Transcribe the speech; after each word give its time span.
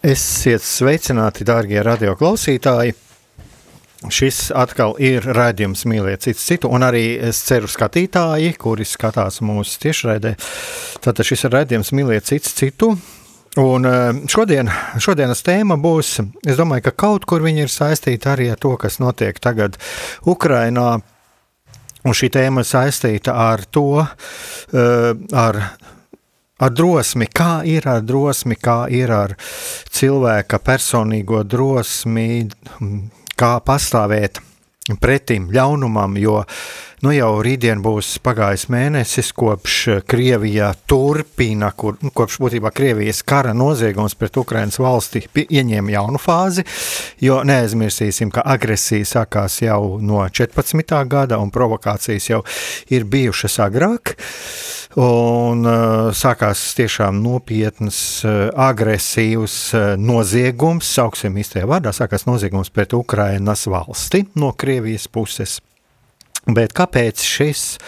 Esiet 0.00 0.64
sveicināti, 0.64 1.44
dārgie 1.44 1.82
radioklausītāji! 1.84 2.94
Šis 4.08 4.46
atkal 4.56 4.94
ir 4.96 5.26
raidījums 5.36 5.82
mīliet 5.84 6.24
citu 6.24 6.40
citu, 6.40 6.70
un 6.72 6.86
arī 6.86 7.18
es 7.20 7.42
ceru 7.44 7.68
skatītāji, 7.68 8.54
kuri 8.56 8.86
skatās 8.88 9.42
mūsu 9.44 9.76
tiešraidē. 9.82 10.32
Tātad 11.04 11.28
šis 11.28 11.44
ir 11.44 11.52
raidījums 11.52 11.92
mīliet 11.92 12.30
citu 12.30 12.54
citu. 12.62 12.90
Un 13.60 13.84
eh, 13.90 14.22
šodien, 14.32 14.72
šodienas 14.96 15.44
tēma 15.44 15.76
būs, 15.76 16.14
es 16.48 16.56
domāju, 16.56 16.86
ka 16.88 16.96
kaut 17.04 17.28
kur 17.28 17.44
viņi 17.44 17.66
ir 17.66 17.76
saistīti 17.76 18.32
arī 18.32 18.48
ar 18.54 18.60
to, 18.62 18.72
kas 18.80 19.02
notiek 19.04 19.36
tagad 19.36 19.76
Ukrainā. 20.24 20.94
Un 22.08 22.16
šī 22.16 22.32
tēma 22.32 22.64
saistīta 22.64 23.36
ar 23.36 23.68
to, 23.68 24.00
eh, 24.00 25.12
ar 25.36 25.60
ar 26.60 26.74
drosmi, 26.76 27.28
kā 27.32 27.62
ir 27.68 27.88
ar 27.88 28.04
drosmi, 28.04 28.58
kā 28.60 28.84
ir 28.92 29.12
ar 29.14 29.36
cilvēka 29.90 30.60
personīgo 30.64 31.42
drosmi, 31.48 32.46
kā 33.40 33.56
pastāvēt 33.64 34.42
pretim 35.00 35.50
ļaunumam, 35.54 36.16
jo 36.18 36.40
nu 37.04 37.12
jau 37.14 37.28
rītdien 37.44 37.80
būs 37.84 38.16
pagājis 38.24 38.66
mēnesis, 38.72 39.30
kopš 39.36 39.76
Krievija 40.08 40.72
turpina, 40.90 41.70
kur, 41.76 41.96
nu, 42.02 42.10
kopš 42.16 42.40
būtībā 42.42 42.72
Krievijas 42.74 43.22
kara 43.22 43.54
noziegums 43.56 44.16
pret 44.18 44.36
Ukrainas 44.40 44.80
valsti 44.82 45.22
ieņēma 45.44 45.94
jaunu 45.94 46.20
fāzi, 46.20 46.66
jo 47.22 47.40
neaizmirsīsim, 47.46 48.32
ka 48.34 48.44
agresija 48.56 49.06
sākās 49.14 49.60
jau 49.62 50.00
no 50.02 50.24
14. 50.26 50.98
gada 51.08 51.38
un 51.40 51.54
provokācijas 51.54 52.30
jau 52.32 52.44
ir 52.90 53.06
bijušas 53.08 53.60
agrāk. 53.68 54.16
Uh, 54.16 54.79
Un 54.98 55.62
uh, 55.70 56.08
sākās 56.10 56.58
tiešām 56.74 57.20
nopietnas, 57.22 58.26
uh, 58.26 58.50
agresīvs 58.58 59.54
uh, 59.78 59.84
noziegums, 59.94 60.88
sauksim 60.96 61.38
īstajā 61.38 61.62
vārdā, 61.70 61.92
sākās 61.94 62.26
noziegums 62.26 62.74
pret 62.74 62.90
Ukrainas 62.98 63.68
valsti 63.70 64.24
no 64.34 64.50
Krievijas 64.58 65.06
puses. 65.06 65.60
Bet 66.50 66.74
kāpēc 66.74 67.22
šis, 67.22 67.78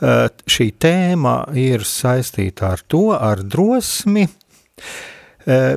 šī 0.00 0.66
tēma 0.80 1.44
ir 1.60 1.84
saistīta 1.84 2.72
ar 2.72 2.80
to, 2.88 3.12
ar 3.14 3.44
drosmi? 3.44 4.24
Uh, 5.46 5.76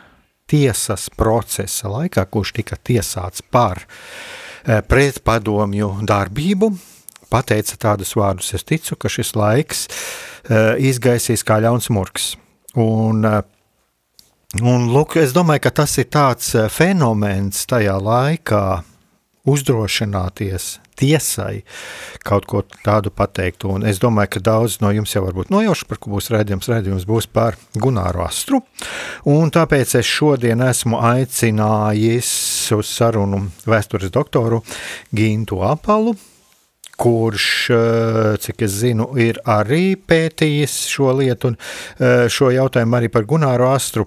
tiesas 0.51 1.07
procesa 1.15 1.91
laikā, 1.91 2.25
kurš 2.27 2.53
tika 2.59 2.77
tiesāts 2.77 3.43
par 3.51 3.85
eh, 3.85 4.81
pretpadomju 4.83 5.93
darbību, 6.07 6.71
pateica 7.31 7.79
tādus 7.79 8.13
vārdus, 8.19 8.51
es 8.57 8.67
ticu, 8.67 8.97
ka 8.99 9.07
šis 9.07 9.31
laiks 9.39 9.85
uh, 9.87 10.75
izgaisīs 10.75 11.45
kā 11.47 11.61
ļauns 11.63 11.87
murgs. 11.95 12.33
Un, 12.75 13.23
uh, 13.23 13.39
un 14.59 14.89
lūk, 14.91 15.15
es 15.21 15.31
domāju, 15.31 15.63
ka 15.63 15.71
tas 15.79 15.95
ir 16.03 16.09
tāds 16.11 16.51
fenomens 16.75 17.63
tajā 17.71 17.95
laikā 18.03 18.65
uzdrošināties 19.49 20.77
tiesai 21.01 21.63
kaut 22.25 22.45
ko 22.49 22.61
tādu 22.85 23.11
pateikt. 23.13 23.65
Un 23.65 23.85
es 23.87 23.99
domāju, 24.01 24.35
ka 24.35 24.43
daudz 24.51 24.79
no 24.83 24.91
jums 24.93 25.15
jau 25.15 25.23
varbūt 25.25 25.51
nojauši, 25.53 25.87
par 25.89 26.01
ko 26.01 26.13
būs 26.13 26.29
redzējums. 26.33 26.69
Redzējums 26.71 27.07
būs 27.09 27.29
par 27.33 27.57
Gunāru 27.73 28.23
Astru. 28.25 28.61
Un 29.29 29.53
tāpēc 29.53 29.95
es 29.99 30.09
šodien 30.09 30.61
esmu 30.65 31.01
aicinājis 31.11 32.33
uz 32.77 32.91
sarunu 32.91 33.47
vēstures 33.65 34.13
doktoru 34.13 34.61
Gintu 35.15 35.63
Apalu, 35.65 36.13
kurš, 37.01 37.47
eh, 37.73 38.37
cik 38.37 38.61
es 38.67 38.77
zinu, 38.83 39.09
ir 39.17 39.41
arī 39.49 39.95
pētījis 39.97 40.83
šo 40.91 41.15
lietu 41.17 41.49
un 41.49 41.57
eh, 41.57 42.27
šo 42.29 42.51
jautājumu 42.53 42.99
arī 42.99 43.09
par 43.09 43.25
Gunāru 43.25 43.71
Astru. 43.73 44.05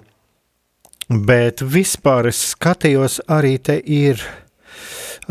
Bet 1.05 1.59
vispār 1.61 2.31
es 2.31 2.39
skatījos, 2.55 3.19
arī 3.29 3.59
te 3.61 3.75
ir 3.77 4.23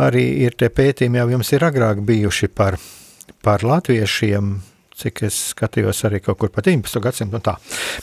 arī 0.01 0.25
ir 0.45 0.57
tie 0.59 0.71
pētījumi 0.73 1.21
jau 1.21 1.27
jums 1.35 1.53
ir 1.55 1.67
agrāk 1.67 2.03
bijuši 2.07 2.49
par, 2.55 2.79
par 3.45 3.65
latviešiem, 3.67 4.55
cik 4.95 5.25
es 5.27 5.39
skatījos 5.53 6.05
arī 6.09 6.21
kaut 6.23 6.39
kur 6.41 6.53
pat 6.55 6.69
19. 6.71 7.03
gadsimtu 7.03 7.41
un 7.41 7.45
tā. 7.45 7.57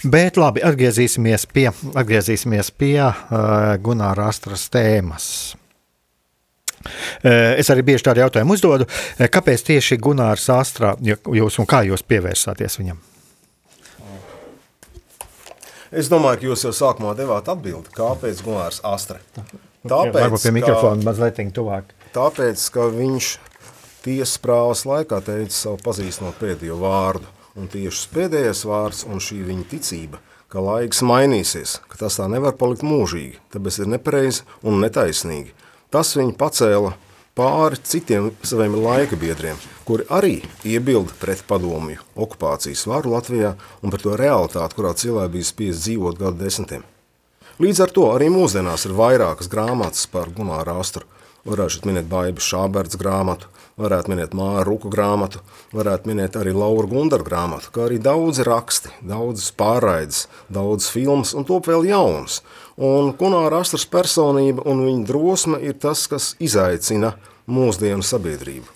Bet 0.04 0.40
labi, 0.40 0.64
atgriezīsimies 0.68 1.48
pie, 1.52 1.70
atgriezīsimies 1.72 2.74
pie 2.76 2.98
uh, 3.04 3.18
Gunāra 3.84 4.28
Astras 4.32 4.68
tēmas. 4.72 5.30
Uh, 6.82 7.54
es 7.62 7.70
arī 7.70 7.86
bieži 7.86 8.08
tādu 8.08 8.24
jautājumu 8.24 8.58
uzdodu, 8.58 8.88
uh, 8.90 9.24
kāpēc 9.32 9.64
tieši 9.70 10.00
Gunārs 10.02 10.50
Astrā 10.52 10.96
jūs 11.00 11.60
un 11.62 11.70
kā 11.70 11.84
jūs 11.88 12.04
pievērsāties 12.08 12.80
viņam? 12.82 13.00
Es 15.92 16.08
domāju, 16.08 16.40
ka 16.40 16.48
jūs 16.48 16.62
jau 16.64 16.72
sākumā 16.72 17.12
devāt 17.20 17.50
atbildi, 17.52 17.92
kāpēc 17.92 18.40
Gunārs 18.46 18.80
Astra. 18.88 19.20
Tāpēc, 19.82 20.14
Jā, 20.14 20.26
varbūt 20.28 20.44
pie 20.46 20.52
mikrofona 20.54 21.06
mazliet 21.08 21.40
tuvāk. 21.56 21.94
Tāpēc, 22.14 22.66
ka 22.74 22.86
viņš 22.94 23.30
tiesas 24.06 24.38
prāvas 24.42 24.84
laikā 24.86 25.22
teica 25.26 25.56
savu 25.56 25.80
pazīstamo 25.86 26.34
pēdējo 26.38 26.78
vārdu. 26.82 27.30
Un 27.60 27.68
tieši 27.68 28.12
pēdējais 28.14 28.62
vārds 28.64 29.02
un 29.10 29.20
šī 29.20 29.42
viņa 29.44 29.66
ticība, 29.74 30.22
ka 30.52 30.62
laiks 30.64 31.02
mainīsies, 31.04 31.80
ka 31.92 32.00
tas 32.00 32.16
tā 32.20 32.30
nevar 32.32 32.56
palikt 32.60 32.86
mūžīgi, 32.88 33.42
tāpēc 33.52 33.82
ir 33.82 33.90
nepareizi 33.92 34.46
un 34.64 34.80
netaisnīgi. 34.84 35.52
Tas 35.92 36.14
viņu 36.16 36.38
pacēla 36.40 36.94
pāri 37.36 37.82
citiem 37.84 38.30
saviem 38.48 38.78
laika 38.86 39.20
biedriem, 39.20 39.60
kuri 39.88 40.08
arī 40.14 40.38
iebilda 40.68 41.18
pret 41.20 41.44
padomju 41.50 42.00
okupācijas 42.16 42.86
varu 42.88 43.18
Latvijā 43.18 43.58
un 43.82 43.92
par 43.92 44.06
to 44.06 44.16
realitāti, 44.20 44.78
kurā 44.78 44.96
cilvēki 44.96 45.36
bija 45.36 45.52
spiest 45.52 45.84
dzīvot 45.84 46.20
gadu 46.22 46.46
desmitiem. 46.46 46.88
Līdz 47.62 47.80
ar 47.84 47.92
to 47.94 48.08
arī 48.10 48.26
mūsdienās 48.34 48.88
ir 48.88 48.94
vairākas 48.98 49.46
grāmatas 49.52 50.08
par 50.10 50.32
Gunāru 50.34 50.80
Astru. 50.82 51.04
Varētu 51.46 51.86
minēt 51.86 52.08
Bābas 52.10 52.48
Šāberts 52.48 52.98
grāmatu, 52.98 53.52
varētu 53.78 54.10
minēt 54.10 54.34
Māra 54.38 54.64
Ruku 54.66 54.90
grāmatu, 54.90 55.44
varētu 55.76 56.10
minēt 56.10 56.40
arī 56.40 56.56
Laura 56.58 56.90
Gundara 56.90 57.26
grāmatu, 57.28 57.70
kā 57.76 57.84
arī 57.86 58.00
daudzi 58.02 58.48
raksti, 58.48 58.90
daudzas 59.06 59.52
pārraides, 59.60 60.24
daudzas 60.50 60.90
filmas 60.96 61.36
un 61.38 61.46
top 61.46 61.70
vēl 61.70 61.86
jaunas. 61.92 62.40
Un 62.82 63.14
Gunāra 63.20 63.62
Astras 63.62 63.86
personība 63.86 64.66
un 64.66 64.82
viņa 64.88 65.06
drosme 65.12 65.62
ir 65.62 65.78
tas, 65.78 66.08
kas 66.10 66.34
izaicina 66.42 67.14
mūsdienu 67.46 68.02
sabiedrību. 68.02 68.74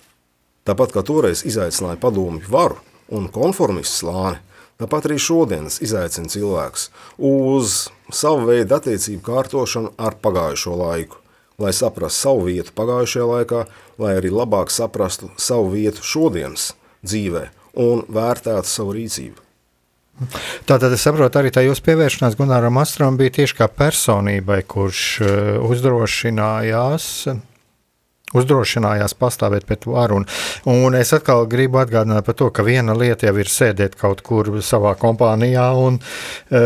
Tāpat 0.68 0.94
kā 0.94 1.02
toreiz 1.02 1.42
izaicināja 1.48 1.98
padomju 2.06 2.46
varu 2.54 2.78
un 3.10 3.26
konformistu 3.34 4.04
slāni, 4.04 4.38
Tāpat 4.76 5.06
arī 5.08 5.16
šodienas 5.16 5.78
izaicina 5.80 6.28
cilvēks 6.28 6.90
uz 7.24 7.86
savu 8.12 8.44
veidu 8.50 8.76
attiecību 8.76 9.22
kārtošanu 9.24 9.94
ar 9.96 10.18
pagājušo 10.20 10.76
laiku, 10.76 11.22
lai 11.56 11.72
saprastu 11.72 12.20
savu 12.20 12.44
vietu 12.50 12.74
pagājušajā 12.76 13.28
laikā, 13.30 13.62
lai 14.02 14.12
arī 14.18 14.34
labāk 14.34 14.72
saprastu 14.74 15.30
savu 15.40 15.72
vietu 15.72 16.04
šodienas 16.04 16.74
dzīvē 17.06 17.46
un 17.86 18.04
vērtētu 18.12 18.68
savu 18.68 18.96
rīcību. 18.98 19.40
Tātad 20.68 20.92
es 20.96 21.02
saprotu, 21.04 21.40
arī 21.40 21.50
tā 21.52 21.64
jūsu 21.64 21.84
pievēršanās 21.84 22.36
Gunāram 22.36 22.76
Astram 22.80 23.18
bija 23.20 23.34
tieši 23.40 23.56
kā 23.58 23.68
personībai, 23.68 24.62
kurš 24.68 25.02
uh, 25.20 25.30
uzdrošinājās 25.68 27.10
uzdrošinājās 28.34 29.14
pastāvēt 29.14 29.66
pret 29.68 29.86
varu. 29.86 30.20
Un, 30.20 30.26
un 30.72 30.96
es 30.98 31.12
atkal 31.14 31.46
gribu 31.50 31.78
atgādināt 31.82 32.26
par 32.26 32.36
to, 32.38 32.50
ka 32.50 32.64
viena 32.66 32.96
lieta 32.96 33.28
jau 33.28 33.36
ir 33.38 33.50
sēdēt 33.50 33.94
kaut 34.00 34.22
kur 34.26 34.50
savā 34.66 34.96
kompānijā 34.98 35.68
un 35.78 36.00
e, 36.00 36.62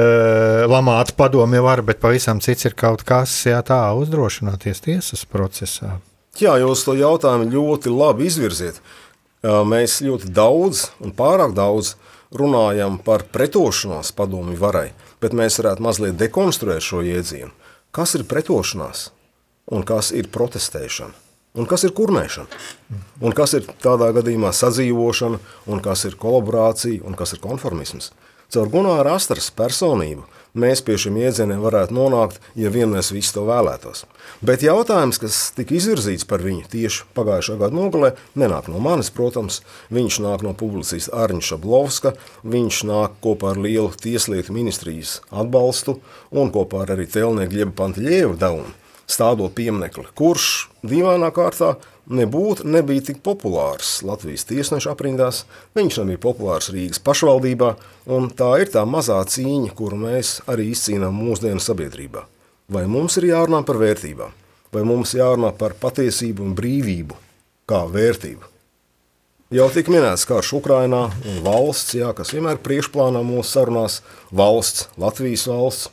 lamāt 0.71 1.12
padomi 1.19 1.61
var, 1.61 1.85
bet 1.85 2.01
pavisam 2.01 2.41
cits 2.41 2.71
ir 2.71 2.79
kaut 2.79 3.05
kas, 3.09 3.35
jā, 3.47 3.61
tā 3.67 3.83
uzdrošināties 3.99 4.85
tiesas 4.87 5.27
procesā. 5.29 5.99
Jā, 6.41 6.57
jūs 6.62 6.87
to 6.87 6.95
jautājumu 6.97 7.51
ļoti 7.53 7.93
labi 7.93 8.29
izvirziet. 8.31 8.81
Mēs 9.41 9.99
ļoti 10.05 10.29
daudz 10.37 10.91
un 11.01 11.15
pārāk 11.17 11.55
daudz 11.57 11.95
runājam 12.37 12.99
par 13.03 13.25
pretošanās 13.33 14.12
padomi 14.17 14.57
varai, 14.57 14.91
bet 15.21 15.35
mēs 15.37 15.59
varētu 15.61 15.85
mazliet 15.85 16.21
dekonstruēt 16.21 16.85
šo 16.85 17.01
jēdzienu. 17.05 17.51
Kas 17.91 18.15
ir 18.15 18.29
pretošanās 18.31 19.09
un 19.75 19.83
kas 19.89 20.12
ir 20.15 20.31
protestēšana? 20.31 21.30
Un 21.58 21.67
kas 21.67 21.82
ir 21.82 21.91
kurnēšana? 21.99 22.58
Un 23.26 23.32
kas 23.35 23.56
ir 23.58 23.64
tādā 23.82 24.12
gadījumā 24.14 24.52
sadzīvošana, 24.55 25.41
un 25.67 25.81
kas 25.82 26.05
ir 26.06 26.14
kolaborācija, 26.20 27.02
un 27.02 27.17
kas 27.19 27.35
ir 27.35 27.41
konformisms? 27.43 28.12
Caur 28.55 28.70
Gunāra 28.70 29.17
Astras 29.19 29.49
personību 29.55 30.23
mēs 30.58 30.82
pie 30.87 30.94
šiem 30.99 31.19
iedzieniem 31.19 31.58
varētu 31.62 31.94
nonākt, 31.94 32.38
ja 32.58 32.70
vien 32.70 32.91
mēs 32.94 33.11
visi 33.14 33.35
to 33.35 33.44
vēlētos. 33.47 34.05
Bet 34.47 34.62
jautājums, 34.62 35.19
kas 35.23 35.38
tika 35.55 35.75
izvirzīts 35.75 36.26
par 36.26 36.43
viņu 36.43 36.70
tieši 36.70 37.08
pagājušā 37.19 37.58
gada 37.58 37.75
nogalē, 37.75 38.12
nenāk 38.38 38.70
no 38.70 38.82
manis, 38.82 39.11
protams. 39.14 39.61
Viņš 39.94 40.20
nāk 40.23 40.47
no 40.47 40.55
publicista 40.55 41.19
Arņša 41.25 41.55
Šablovska, 41.55 42.14
viņš 42.47 42.82
nāk 42.91 43.19
kopā 43.26 43.56
ar 43.56 43.62
lielu 43.62 43.91
tieslietu 43.99 44.55
ministrijas 44.55 45.19
atbalstu 45.31 45.99
un 46.31 46.55
kopā 46.55 46.85
ar 46.87 46.94
arī 46.94 47.11
telnieku 47.11 47.56
Glieba 47.56 47.75
Panteļievu 47.82 48.38
devumu 48.38 48.79
stādot 49.11 49.55
pieminekli, 49.57 50.07
kurš 50.17 50.69
dīvainā 50.87 51.31
kārtā 51.35 51.75
nebūtu 52.11 52.67
nebija 52.67 53.05
tik 53.11 53.21
populārs 53.27 54.01
Latvijas 54.07 54.47
tiesneša 54.49 54.95
aprindās, 54.95 55.45
viņš 55.79 56.01
nebija 56.03 56.23
populārs 56.25 56.71
Rīgas 56.75 57.03
pašvaldībā, 57.07 57.75
un 58.11 58.31
tā 58.35 58.51
ir 58.62 58.73
tā 58.75 58.85
mazā 58.89 59.21
cīņa, 59.23 59.73
kuru 59.79 60.01
mēs 60.07 60.39
arī 60.51 60.71
izcīnām 60.75 61.17
mūsdienu 61.17 61.62
sabiedrībā. 61.62 62.27
Vai 62.71 62.87
mums 62.91 63.19
ir 63.19 63.31
jārunā 63.33 63.62
par 63.67 63.81
vērtībām, 63.83 64.37
vai 64.75 64.85
mums 64.87 65.15
jārunā 65.19 65.53
par 65.59 65.75
patiesību 65.79 66.47
un 66.47 66.55
brīvību 66.59 67.19
kā 67.71 67.85
vērtību? 67.91 68.47
Jau 69.51 69.67
tika 69.75 69.91
minēts 69.91 70.29
karš 70.31 70.53
Ukrainā 70.61 71.09
un 71.27 71.41
valsts, 71.43 71.97
jā, 71.99 72.12
kas 72.15 72.31
vienmēr 72.31 72.61
priekšplānā 72.62 73.25
mūsu 73.27 73.57
sarunās, 73.57 73.99
valsts, 74.31 74.87
Latvijas 74.95 75.49
valsts, 75.51 75.91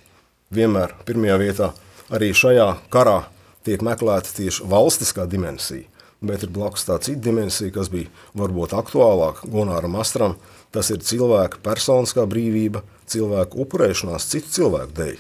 vienmēr 0.54 0.94
pirmajā 1.10 1.42
vietā– 1.42 1.74
arī 2.14 2.32
šajā 2.36 2.68
karā 2.94 3.22
tiek 3.68 3.84
meklēta 3.84 4.34
tieši 4.38 4.68
valstiskā 4.70 5.28
dimensija. 5.30 5.88
Bet 6.18 6.42
ir 6.42 6.50
blakus 6.50 6.88
tā 6.88 6.98
cita 7.04 7.22
dimensija, 7.28 7.70
kas 7.76 7.92
bija 7.94 8.10
varbūt 8.38 8.74
aktuālāka 8.74 9.46
Gunāram 9.54 10.00
Astram. 10.02 10.38
Tas 10.74 10.90
ir 10.90 11.04
cilvēka 11.06 11.62
personiskā 11.64 12.26
brīvība, 12.30 12.82
cilvēku 13.08 13.62
upurēšanās 13.64 14.26
citu 14.32 14.50
cilvēku 14.56 14.96
dēļ 14.98 15.20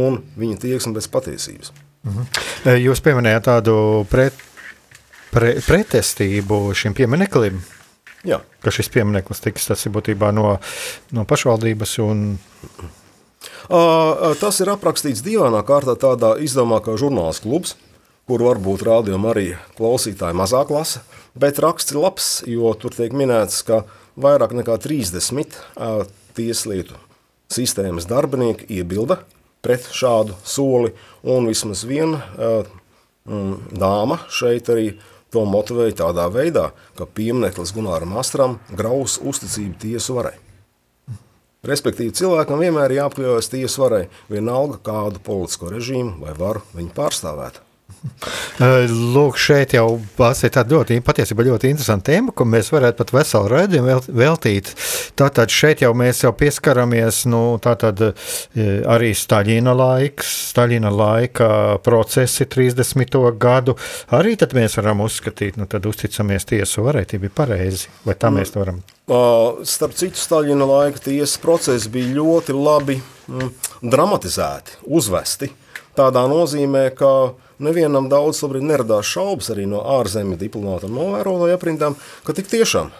un 0.00 0.20
viņa 0.38 0.58
tieksme 0.66 0.94
bez 0.96 1.08
patiesības. 1.12 1.72
Mhm. 2.04 2.26
Jūs 2.84 3.00
pieminējāt 3.04 3.46
tādu 3.48 3.76
pret, 4.10 4.36
pre, 5.32 5.54
pretestību 5.64 6.66
šim 6.76 6.96
piemineklim. 6.96 7.62
Jā. 8.24 8.40
Ka 8.64 8.72
šis 8.72 8.88
piemineklis 8.92 9.42
tiks 9.44 9.68
tas 9.68 9.84
ir 9.84 9.92
būtībā 9.92 10.30
no, 10.32 10.58
no 11.12 11.24
pašvaldības 11.28 11.98
un 12.04 12.22
Tas 13.68 14.60
ir 14.60 14.70
aprakstīts 14.74 15.24
dīvainā 15.24 15.62
kārtā 15.66 15.96
tādā 16.00 16.34
izdevumā 16.44 16.82
kā 16.84 16.98
žurnāls 17.00 17.40
klubs, 17.44 17.74
kur 18.28 18.44
varbūt 18.44 18.84
rādījuma 18.84 19.32
arī 19.32 19.46
klausītāji 19.78 20.36
mazāk 20.36 20.72
lasa, 20.72 21.02
bet 21.36 21.60
raksts 21.62 21.92
ir 21.92 22.00
labs, 22.00 22.28
jo 22.48 22.72
tur 22.80 22.94
tiek 22.96 23.12
minēts, 23.16 23.62
ka 23.66 23.84
vairāk 24.20 24.54
nekā 24.56 24.76
30 24.84 25.58
tieslietu 26.36 26.98
sistēmas 27.52 28.08
darbinieki 28.10 28.68
iebilda 28.78 29.20
pret 29.64 29.88
šādu 29.92 30.36
soli, 30.44 30.92
un 31.24 31.48
vismaz 31.48 31.84
viena 31.88 32.20
dāma 33.24 34.20
šeit 34.28 34.68
arī 34.72 34.90
to 35.32 35.42
motivēja 35.48 35.98
tādā 36.04 36.28
veidā, 36.30 36.68
ka 36.98 37.08
piemineklis 37.10 37.72
Gunāram 37.74 38.12
Astram 38.20 38.58
graus 38.70 39.16
uzticību 39.18 39.80
tiesu 39.82 40.20
varai. 40.20 40.36
Respektīvi, 41.64 42.14
cilvēkam 42.16 42.60
vienmēr 42.60 42.92
ir 42.92 43.02
jāapkļaujas 43.02 43.52
tiesvarai, 43.54 44.06
vienalga 44.32 44.80
kādu 44.84 45.22
politisko 45.24 45.72
režīmu 45.72 46.18
vai 46.24 46.34
varu 46.38 46.64
viņu 46.76 46.92
pārstāvētu. 46.96 47.64
Lūk, 49.14 49.38
šeit 49.40 49.74
jau 49.76 49.86
ir 49.98 50.52
tāda 50.52 50.76
ļoti, 50.76 50.98
patiesībā 51.04 51.44
ļoti 51.46 51.70
interesanta 51.72 52.12
tēma, 52.12 52.34
ko 52.36 52.46
mēs 52.48 52.70
varētu 52.72 53.00
pat 53.00 53.12
veselu 53.16 53.50
raidījumu 53.52 53.96
veltīt. 54.20 54.72
Tātad 55.18 55.52
šeit 55.52 55.84
jau 55.84 55.92
mēs 55.96 56.24
jau 56.24 56.32
pieskaramies 56.36 57.24
nu, 57.32 57.42
tātad, 57.64 58.02
arī 58.96 59.12
Staļina 59.16 59.76
laiks, 59.76 60.32
Staļina 60.52 60.92
laika 60.92 61.48
procesi 61.84 62.48
30. 62.50 63.20
gadu. 63.40 63.76
Arī 64.16 64.36
tad 64.40 64.56
mēs 64.56 64.76
varam 64.80 65.04
uzskatīt, 65.06 65.60
nu 65.60 65.68
tad 65.70 65.86
uzticamies 65.88 66.48
tiesu 66.50 66.84
varētībai 66.88 67.32
pareizi, 67.34 67.88
vai 68.04 68.18
tā 68.18 68.30
mm. 68.30 68.40
mēs 68.40 68.54
to 68.54 68.64
varam? 68.64 68.84
Starp 69.04 69.92
citu, 69.92 70.16
Staļina 70.16 70.64
laika 70.64 71.02
tiesas 71.04 71.36
procesi 71.42 71.90
bija 71.92 72.14
ļoti 72.16 72.54
labi 72.56 72.96
mm, 73.28 73.50
dramatizēti, 73.84 74.78
uzvesti. 74.88 75.50
Tādā 75.94 76.22
nozīmē, 76.30 76.86
ka 76.96 77.34
nevienam 77.60 78.08
daudz 78.08 78.40
neradās 78.48 79.04
šaubas 79.04 79.50
arī 79.52 79.66
no 79.68 79.82
ārzemju 80.00 80.40
diplomāta 80.40 80.88
un 80.88 80.96
novērotāju 80.96 81.58
aprindām, 81.58 81.98
ka 82.24 82.32
tik 82.32 82.48
tiešām 82.48 82.94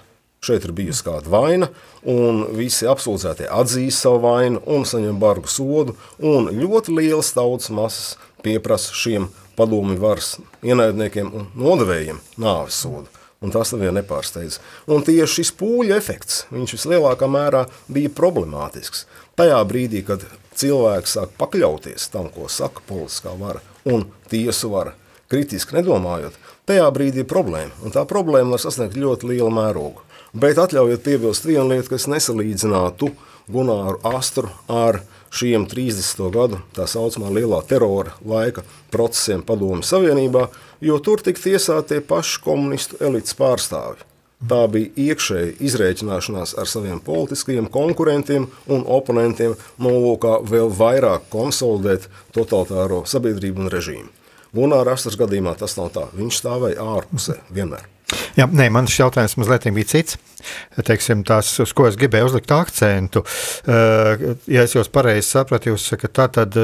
šeit 0.44 0.66
ir 0.68 0.74
bijusi 0.76 1.06
kāda 1.06 1.30
vaina, 1.32 1.70
un 2.04 2.44
visi 2.52 2.84
apsūdzētie 2.84 3.48
atzīst 3.48 4.04
savu 4.04 4.20
vainu 4.26 4.60
un 4.68 4.84
saņem 4.84 5.16
bargu 5.16 5.48
sodu, 5.48 5.96
un 6.20 6.52
ļoti 6.52 6.92
lielas 6.98 7.32
tautas 7.32 7.72
masas 7.72 8.18
pieprasa 8.44 8.92
šiem 8.92 9.30
padomi 9.56 9.96
varas 9.96 10.34
ienaidniekiem 10.60 11.32
un 11.32 11.48
nodevējiem 11.56 12.20
nāves 12.36 12.84
sodu. 12.84 13.08
Un 13.44 13.52
tas 13.52 13.74
nevienu 13.74 13.98
nepārsteidz. 13.98 14.56
Un 14.88 15.04
tieši 15.04 15.42
šis 15.42 15.52
pūļu 15.60 15.92
efekts, 15.98 16.44
viņš 16.54 16.76
vislielākā 16.78 17.28
mērā 17.28 17.66
bija 17.92 18.12
problemātisks. 18.16 19.04
Tajā 19.36 19.58
brīdī, 19.68 20.00
kad 20.06 20.24
cilvēks 20.56 21.18
sāk 21.18 21.34
pakļauties 21.36 22.08
tam, 22.14 22.30
ko 22.32 22.48
saka 22.48 22.80
politiskā 22.88 23.34
vara 23.36 23.60
un 23.84 24.06
tiesu 24.30 24.70
vara, 24.72 24.94
kritiski 25.28 25.76
nedomājot, 25.76 26.38
tajā 26.68 26.86
brīdī 26.94 27.24
ir 27.24 27.28
problēma. 27.28 27.74
Un 27.84 27.92
tā 27.92 28.06
problēma 28.08 28.56
var 28.56 28.64
sasniegt 28.64 28.96
ļoti 28.96 29.34
lielu 29.34 29.50
mērogu. 29.52 30.04
Bet 30.34 30.58
atļaujiet 30.58 31.04
piebilst 31.04 31.44
vienu 31.46 31.68
lietu, 31.74 31.92
kas 31.92 32.08
nesalīdzinātu 32.10 33.12
Gunāru 33.52 34.00
Astru 34.08 34.48
ar 34.72 35.02
šiem 35.34 35.66
30. 35.70 36.22
gadu 36.34 36.60
tā 36.76 36.86
saucamā 36.90 37.32
lielā 37.34 37.60
terora 37.68 38.14
laika 38.24 38.64
procesiem 38.94 39.42
Padomju 39.46 39.86
Savienībā, 39.86 40.48
jo 40.84 40.98
tur 41.02 41.22
tika 41.24 41.42
tiesāti 41.48 41.94
tie 41.94 42.02
paši 42.04 42.42
komunistu 42.44 43.00
elites 43.04 43.36
pārstāvji. 43.38 44.06
Tā 44.44 44.64
bija 44.68 44.90
iekšēja 45.00 45.54
izreikināšanās 45.64 46.52
ar 46.60 46.68
saviem 46.68 46.98
politiskajiem 47.00 47.70
konkurentiem 47.72 48.50
un 48.68 48.84
oponentiem, 48.96 49.54
nolūkā 49.80 50.40
vēl 50.50 50.68
vairāk 50.74 51.30
konsolidēt 51.32 52.10
totalitāro 52.36 53.04
sabiedrību 53.08 53.64
un 53.64 53.72
režīmu. 53.72 54.10
Gunāra 54.54 54.94
Astras 54.94 55.16
gadījumā 55.18 55.56
tas 55.58 55.78
nav 55.78 55.90
tā. 55.96 56.04
Viņš 56.14 56.42
stāvēja 56.42 56.84
ārpusē 56.98 57.40
vienmēr. 57.54 57.88
Jā, 58.38 58.48
nē, 58.50 58.68
mans 58.74 58.94
jautājums 58.98 59.36
mazliet 59.40 59.68
bija 59.74 59.90
cits. 59.94 60.18
Teiksim, 60.84 61.22
tās, 61.24 61.54
uz 61.62 61.72
ko 61.72 61.86
es 61.88 61.96
gribēju 61.96 62.28
uzlikt 62.28 62.52
akcentu. 62.52 63.22
Ja 63.64 64.64
es 64.66 64.74
jūs 64.76 64.90
pareizi 64.92 65.30
sapratu, 65.30 65.72
jūs 65.72 65.86
sakat, 65.94 66.12
tā 66.18 66.26
tad 66.40 66.58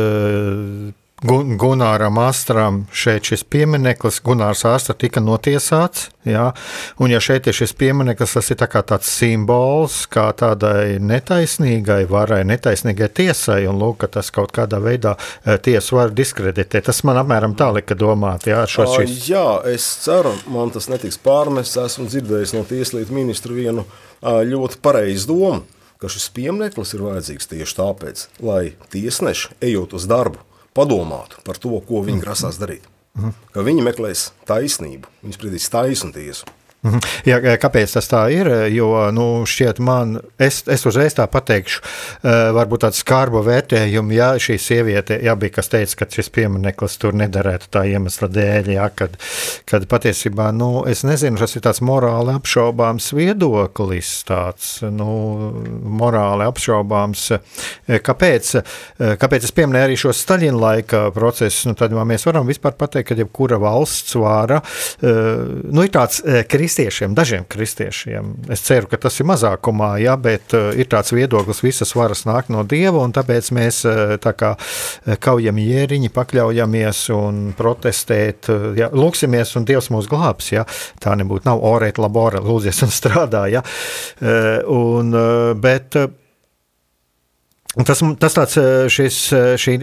Gun 1.22 1.58
Gunāram 1.60 2.16
Astram 2.18 2.86
šeit 2.96 3.28
šis 3.28 3.42
piemineklis, 3.44 4.22
Gunārs 4.24 4.62
Astra 4.64 4.94
tika 4.96 5.20
notiesāts, 5.20 6.06
jā, 6.24 6.46
un 6.96 7.12
ja 7.12 7.20
šeit 7.20 7.50
ir 7.50 7.56
šis 7.58 7.74
piemineklis, 7.76 8.38
tas 8.38 8.48
ir 8.48 8.56
tā 8.62 8.68
kā 8.72 8.80
tāds 8.88 9.10
simbols, 9.18 10.06
kā 10.08 10.30
tādai 10.32 10.96
netaisnīgai 11.04 12.06
varai, 12.08 12.40
netaisnīgai 12.48 13.10
tiesai, 13.20 13.58
un 13.68 13.76
lūk, 13.82 14.00
ka 14.00 14.08
tas 14.16 14.32
kaut 14.32 14.56
kādā 14.56 14.80
veidā 14.80 15.12
eh, 15.44 15.60
tiesu 15.60 16.00
var 16.00 16.16
diskreditēt. 16.16 16.88
Tas 16.88 17.04
man 17.04 17.20
apmēram 17.20 17.52
tā 17.52 17.68
lika 17.76 17.98
domāt, 18.00 18.48
jā, 18.48 18.64
šo 18.64 18.88
šis. 18.94 19.20
Jā, 19.28 19.46
es 19.68 19.84
ceru, 20.06 20.32
man 20.48 20.72
tas 20.72 20.88
netiks 20.88 21.20
pārmests, 21.20 21.76
esmu 21.84 22.08
dzirdējis 22.08 22.56
no 22.56 22.64
tieslietu 22.64 23.12
ministru 23.20 23.60
vienu 23.60 23.84
ļoti 24.24 24.80
pareizu 24.80 25.34
domu, 25.34 25.64
ka 26.00 26.08
šis 26.08 26.30
piemineklis 26.32 26.96
ir 26.96 27.04
vajadzīgs 27.04 27.52
tieši 27.52 27.76
tāpēc, 27.76 28.30
lai 28.40 28.70
tiesneši, 28.88 29.58
ejot 29.68 30.00
uz 30.00 30.08
darbu, 30.08 30.40
padomātu 30.76 31.42
par 31.46 31.58
to, 31.60 31.74
ko 31.86 32.02
viņi 32.06 32.22
grasās 32.24 32.60
darīt. 32.60 32.86
Ka 33.50 33.64
viņi 33.66 33.82
meklēs 33.84 34.30
taisnību, 34.48 35.08
viņi 35.24 35.36
spriedīs 35.36 35.70
taisnu 35.72 36.14
tiesu. 36.14 36.46
Mhm. 36.80 37.00
Jā, 37.28 37.36
kāpēc 37.60 37.92
tas 37.92 38.06
tā 38.08 38.22
ir? 38.32 38.48
Jo 38.72 39.10
nu, 39.12 39.42
šķiet, 39.44 39.82
man, 39.84 40.14
es, 40.40 40.62
es 40.64 40.86
uzreiz 40.88 41.12
tā 41.18 41.26
pateikšu, 41.28 41.82
varbūt 42.56 42.86
tādu 42.86 42.96
skarbu 42.96 43.42
vērtējumu, 43.44 44.14
ja 44.16 44.30
šī 44.40 44.56
sieviete, 44.56 45.18
jā, 45.20 45.34
bija 45.36 45.58
kas 45.58 45.68
teica, 45.68 45.98
ka 46.00 46.08
šis 46.16 46.32
piemineklis 46.32 46.96
tur 47.02 47.12
nederētu 47.20 47.68
tā 47.76 47.82
iemesla 47.90 48.30
dēļ, 48.32 48.70
jā, 48.78 48.86
kad, 48.96 49.18
kad 49.68 49.84
patiesībā, 49.92 50.48
nu, 50.56 50.70
es 50.88 51.04
nezinu, 51.04 51.36
tas 51.42 51.52
ir 51.58 51.66
tāds 51.66 51.82
morāli 51.84 52.32
apšaubāms 52.38 53.10
viedoklis, 53.18 54.14
tāds, 54.30 54.72
nu, 54.88 55.10
morāli 56.00 56.48
apšaubāms. 56.48 57.26
Kāpēc? 58.08 58.54
Kāpēc 59.20 59.50
es 59.50 59.54
pieminēju 59.56 59.90
arī 59.90 60.00
šo 60.00 60.16
Staļina 60.16 60.64
laika 60.64 61.04
procesu? 61.12 61.68
Nu, 61.68 61.76
tad 61.76 61.92
mēs 61.92 62.24
varam 62.24 62.48
vispār 62.48 62.72
pateikt, 62.80 63.10
ka 63.12 63.20
jebkura 63.20 63.60
valsts 63.60 64.16
vāra, 64.16 64.62
nu, 65.04 65.84
ir 65.84 65.92
tāds 65.92 66.24
kristības 66.48 66.69
kristiešiem, 66.70 67.14
dažiem 67.14 67.44
kristiešiem. 67.48 68.34
Es 68.54 68.62
ceru, 68.62 68.86
ka 68.86 68.98
tas 69.02 69.16
ir 69.18 69.26
mazākumā, 69.26 69.96
ja, 69.98 70.14
bet 70.14 70.54
uh, 70.54 70.70
ir 70.78 70.86
tāds 70.86 71.10
viedoklis, 71.10 71.64
visas 71.64 71.90
varas 71.98 72.22
nāk 72.28 72.46
no 72.52 72.62
dieva, 72.62 73.02
un 73.02 73.10
tāpēc 73.10 73.48
mēs 73.56 73.80
uh, 73.88 74.14
tā 74.22 74.32
kā 74.38 74.52
uh, 74.54 75.16
kaujam 75.18 75.58
jēriņi, 75.58 76.12
pakļaujamies 76.14 77.02
un 77.16 77.42
protestēt, 77.58 78.46
ja, 78.78 78.86
lūksimies, 78.94 79.56
un 79.58 79.66
Dievs 79.66 79.90
mūs 79.90 80.06
glābs. 80.10 80.52
Ja. 80.54 80.62
Tā 81.02 81.16
nebūtu 81.18 81.50
nav 81.50 81.58
orēt 81.66 81.98
labore, 81.98 82.38
lūdzies 82.44 82.84
un 82.86 82.94
strādā. 82.94 83.48
Uh, 83.50 84.62
un, 84.70 85.10
bet, 85.58 85.98
Tas, 87.70 88.00
tas 88.18 88.34
tāds, 88.34 88.56
šis, 88.90 89.16
šī, 89.62 89.76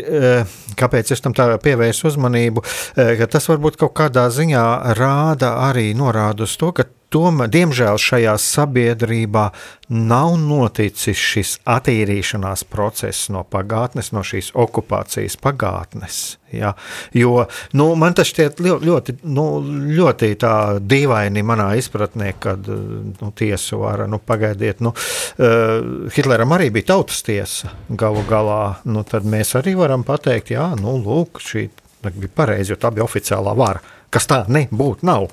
kāpēc 0.75 1.13
es 1.15 1.23
tam 1.23 1.31
tā 1.35 1.45
pievērsu 1.63 2.09
uzmanību, 2.09 2.63
ka 2.97 3.27
tas 3.31 3.47
varbūt 3.47 3.79
kaut 3.79 3.93
kādā 3.95 4.25
ziņā 4.33 4.63
rāda 4.99 5.53
arī 5.69 5.93
norāda 5.95 6.43
uz 6.43 6.57
to, 6.59 6.73
ka 6.75 6.83
tomēr, 7.13 7.49
diemžēl, 7.51 7.99
šajā 8.01 8.33
sabiedrībā 8.41 9.45
nav 9.93 10.35
noticis 10.41 11.17
šis 11.17 11.53
attīrīšanās 11.67 12.65
process 12.67 13.29
no 13.33 13.43
pagātnes, 13.47 14.11
no 14.15 14.23
šīs 14.27 14.51
okupācijas 14.57 15.37
pagātnes. 15.39 16.37
Ja? 16.51 16.73
Jo 17.15 17.45
nu, 17.75 17.89
man 17.99 18.15
tas 18.17 18.31
šķiet 18.31 18.59
ļoti, 18.63 19.17
nu, 19.27 19.47
ļoti 19.99 20.33
dīvaini 20.83 21.43
manā 21.47 21.69
izpratnē, 21.79 22.33
kad 22.43 22.67
nu, 22.67 23.31
tiesa 23.35 23.79
var, 23.79 24.05
nu, 24.11 24.19
pagaidiet, 24.19 24.83
nu, 24.83 24.93
uh, 24.93 26.11
Hitleram 26.13 26.55
arī 26.55 26.69
bija 26.75 26.93
tautas 26.93 27.23
tiesa 27.27 27.73
galu 27.89 28.23
galā. 28.27 28.77
Nu, 28.87 29.03
tad 29.07 29.27
mēs 29.27 29.55
arī 29.59 29.77
varam 29.79 30.05
pateikt, 30.07 30.53
jā, 30.55 30.69
nu, 30.79 30.97
lūk, 31.03 31.43
šī 31.43 31.67
bija 32.07 32.31
pareizi, 32.35 32.73
jo 32.73 32.79
tā 32.79 32.91
bija 32.93 33.07
oficiālā 33.07 33.55
vara, 33.57 33.83
kas 34.13 34.29
tā 34.29 34.43
nebūtu 34.51 35.07
nav. 35.07 35.31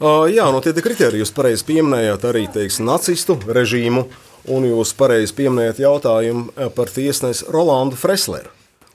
Uh, 0.00 0.26
jā, 0.32 0.46
no 0.52 0.60
tie 0.64 0.72
kriteriji 0.76 1.22
jūs 1.24 1.32
pareizi 1.36 1.66
pieminējāt 1.68 2.24
arī 2.28 2.46
teiksim, 2.52 2.86
nacistu 2.88 3.36
režīmu, 3.46 4.06
un 4.52 4.68
jūs 4.68 4.94
pareizi 4.96 5.36
pieminējāt 5.36 5.82
jautājumu 5.84 6.70
par 6.76 6.92
tiesnesi 6.92 7.48
Rolandu 7.52 7.98
Fresleru, 8.00 8.52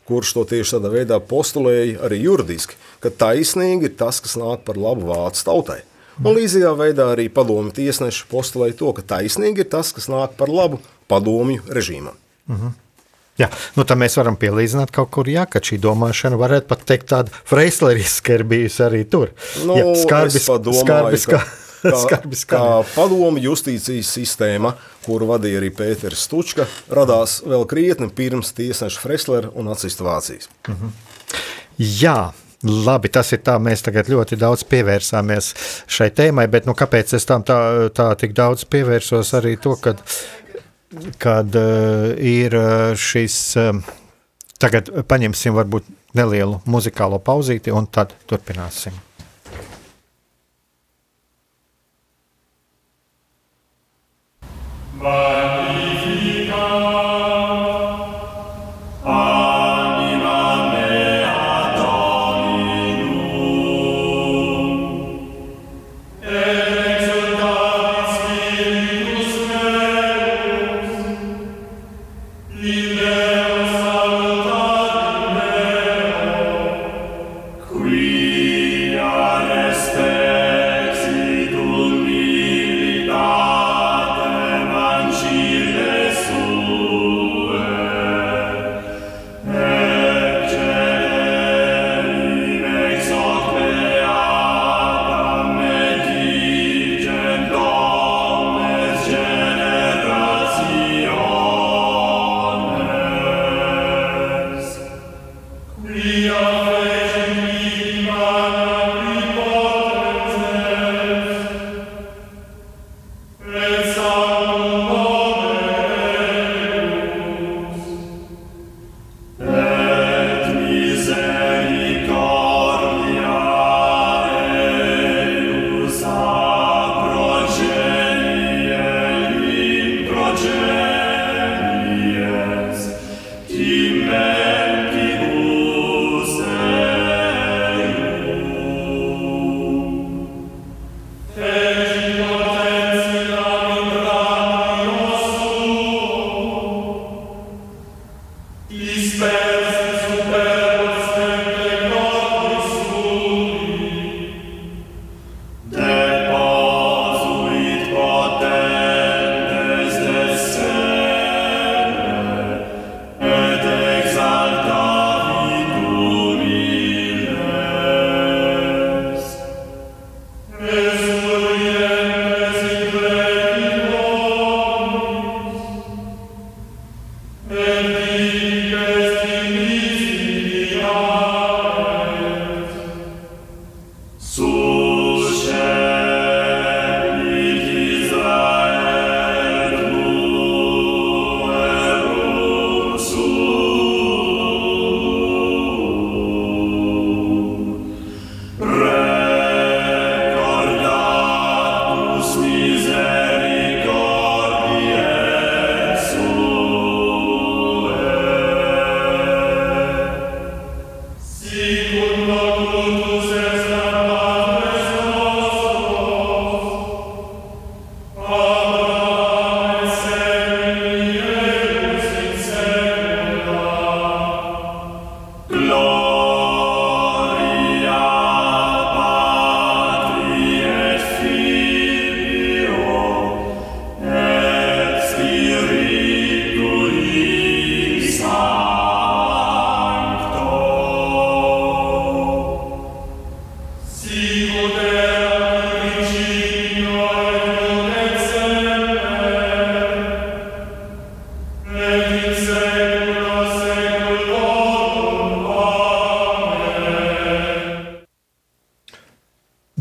kurš 0.09 0.33
to 0.37 0.45
tieši 0.49 0.77
tādā 0.77 0.93
veidā 0.93 1.19
postulēja 1.21 1.99
arī 2.07 2.21
juridiski, 2.23 2.77
ka 3.01 3.13
taisnīgi 3.13 3.91
ir 3.91 3.97
tas, 3.99 4.21
kas 4.21 4.37
nāk 4.41 4.65
par 4.65 4.79
labu 4.81 5.11
vācu 5.11 5.45
tautai. 5.45 5.81
Un 6.23 6.37
līdzīgā 6.37 6.71
veidā 6.79 7.09
arī 7.11 7.27
padomju 7.33 7.73
tiesneši 7.75 8.27
postulēja 8.31 8.77
to, 8.79 8.93
ka 8.95 9.03
taisnīgi 9.15 9.65
ir 9.65 9.69
tas, 9.71 9.91
kas 9.95 10.07
nāk 10.11 10.37
par 10.39 10.51
labu 10.51 10.79
padomju 11.11 11.65
režīmam. 11.67 12.15
Uh 12.47 12.55
mhm. 12.55 12.65
-huh. 12.65 12.84
Jā, 13.35 13.49
nu 13.75 13.83
tā 13.83 13.97
mēs 13.99 14.15
varam 14.15 14.37
pielīdzināt 14.39 14.93
kaut 14.95 15.09
kur, 15.11 15.27
jā, 15.27 15.43
ka 15.49 15.59
šī 15.59 15.75
domāšana 15.83 16.37
varētu 16.39 16.69
pat 16.69 16.85
teikt 16.87 17.09
tāda 17.11 17.33
freisleriska 17.49 18.37
ir 18.37 18.45
bijusi 18.47 18.83
arī 18.85 19.01
tur. 19.11 19.33
Nu, 19.67 19.75
jā, 19.75 19.89
skarbis, 20.05 20.45
skarbis, 20.47 21.25
kā, 21.27 21.41
kā, 21.83 21.97
skarbis, 22.05 22.45
kā. 22.47 22.61
kā 22.61 22.77
padomu 22.93 23.43
justīcijas 23.43 24.13
sistēma, 24.15 24.71
kuru 25.03 25.27
vadīja 25.33 25.59
arī 25.59 25.73
Pēters 25.75 26.23
Stučka, 26.29 26.69
radās 26.87 27.41
vēl 27.43 27.67
krietni 27.67 28.07
pirms 28.07 28.55
tiesneša 28.55 29.03
Freslera 29.03 29.51
un 29.51 29.67
nacistu 29.67 30.07
Vācijas. 30.07 30.47
Mm 30.69 30.79
-hmm. 30.79 30.95
Jā, 31.77 32.31
Labi, 32.65 33.09
tas 33.13 33.29
ir 33.35 33.43
tā, 33.45 33.59
mēs 33.61 33.83
tagad 33.85 34.07
ļoti 34.09 34.37
daudz 34.41 34.63
pievērsāmies 34.63 35.51
šai 35.91 36.09
tēmai, 36.09 36.47
bet 36.47 36.65
nu, 36.65 36.73
kāpēc 36.73 37.13
es 37.13 37.25
tam 37.25 37.43
tā, 37.43 37.89
tā 37.93 38.15
tik 38.15 38.33
daudz 38.33 38.65
pievērsos 38.65 39.33
arī 39.37 39.57
to, 39.61 39.75
ka 39.75 39.93
kad 41.21 41.55
uh, 41.55 42.11
ir 42.17 42.55
uh, 42.57 42.93
šis. 42.97 43.37
Uh, 43.59 44.01
tagad 44.61 44.91
paņemsim 45.09 45.55
varbūt 45.55 45.89
nelielu 46.15 46.61
muzikālo 46.69 47.19
pauzīti 47.19 47.73
un 47.75 47.89
tad 47.91 48.15
turpināsim. 48.29 48.95
Magnificat. 54.95 55.44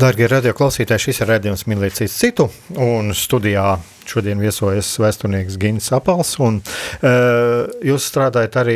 Darbie 0.05 0.27
radioklausītāji, 0.29 1.01
šis 1.07 1.23
ir 1.23 1.29
redzējums 1.31 1.63
mīlēt 1.65 1.97
citu 2.13 2.45
un 2.77 3.07
studijā 3.17 3.71
šodien 4.05 4.37
viesojas 4.43 4.91
vēsturnieks 5.01 5.55
Gins 5.57 5.87
Apals, 5.97 6.35
un 6.45 6.59
uh, 6.61 7.63
jūs 7.81 8.05
strādājat 8.11 8.57
arī, 8.61 8.75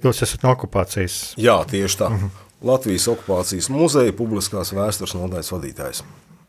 jūs 0.00 0.22
esat 0.24 0.46
no 0.46 0.54
okupācijas. 0.54 1.34
Jā, 1.36 1.58
tieši 1.68 2.00
tā. 2.00 2.08
Mm 2.08 2.22
-hmm. 2.22 2.46
Latvijas 2.70 3.08
okupācijas 3.12 3.68
muzeja 3.68 4.16
publiskās 4.16 4.72
vēstures 4.72 5.12
nodaļas 5.18 5.52
vadītājs. 5.52 6.02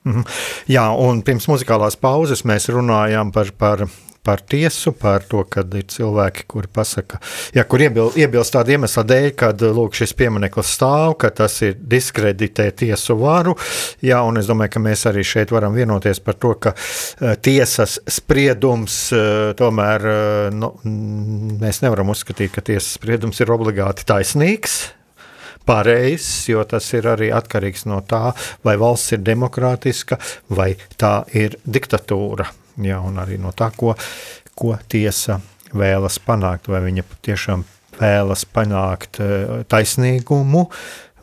Mm 0.03 0.13
-hmm. 0.13 0.25
Jā, 0.67 0.87
un 0.95 1.21
pirms 1.21 1.47
muzikālās 1.47 1.99
pauzes 1.99 2.45
mēs 2.45 2.69
runājām 2.71 3.31
par, 3.31 3.51
par 3.51 3.87
par 4.27 4.41
tiesu, 4.43 4.91
par 4.91 5.23
to, 5.23 5.45
ka 5.47 5.63
ir 5.79 5.85
cilvēki, 5.87 6.43
kuri 6.51 6.67
pasaka, 6.73 7.21
ja, 7.55 7.63
kur 7.63 7.79
iebil, 7.85 8.11
iebilst 8.19 8.57
tādu 8.57 8.73
iemeslu 8.75 9.05
dēļ, 9.07 9.27
ka 9.39 9.53
lūk, 9.55 9.95
šis 9.95 10.11
piemineklis 10.19 10.73
stāv, 10.75 11.15
ka 11.21 11.31
tas 11.31 11.55
ir 11.63 11.77
diskreditē 11.79 12.65
tiesu 12.75 13.15
varu. 13.21 13.55
Jā, 14.03 14.19
un 14.27 14.41
es 14.41 14.49
domāju, 14.51 14.73
ka 14.75 14.83
mēs 14.83 15.05
arī 15.07 15.23
šeit 15.27 15.53
varam 15.55 15.77
vienoties 15.77 16.19
par 16.23 16.35
to, 16.35 16.51
ka 16.59 16.75
uh, 16.75 17.37
tiesas 17.39 18.01
spriedums 18.17 18.99
uh, 19.15 19.55
tomēr 19.57 20.09
nu, 20.57 20.73
mēs 21.63 21.81
nevaram 21.85 22.11
uzskatīt, 22.11 22.51
ka 22.51 22.67
tiesas 22.67 22.97
spriedums 22.99 23.39
ir 23.43 23.55
obligāti 23.55 24.07
taisnīgs 24.11 24.79
pareizs, 25.67 26.47
jo 26.51 26.61
tas 26.67 26.85
ir 26.95 27.07
arī 27.11 27.31
atkarīgs 27.35 27.87
no 27.87 27.99
tā, 28.07 28.31
vai 28.63 28.77
valsts 28.79 29.17
ir 29.17 29.25
demokrātiska 29.27 30.19
vai 30.51 30.73
tā 30.99 31.21
ir 31.35 31.59
diktatūra 31.67 32.47
jā, 32.81 32.99
un 33.03 33.17
arī 33.21 33.39
no 33.41 33.53
tā, 33.55 33.71
ko, 33.75 33.95
ko 34.57 34.75
tiesa 34.89 35.39
vēlas 35.73 36.19
panākt, 36.23 36.69
vai 36.71 36.83
viņa 36.85 37.05
tiešām 37.25 37.65
vēlas 37.97 38.45
panākt 38.53 39.19
eh, 39.23 39.63
taisnīgumu, 39.69 40.67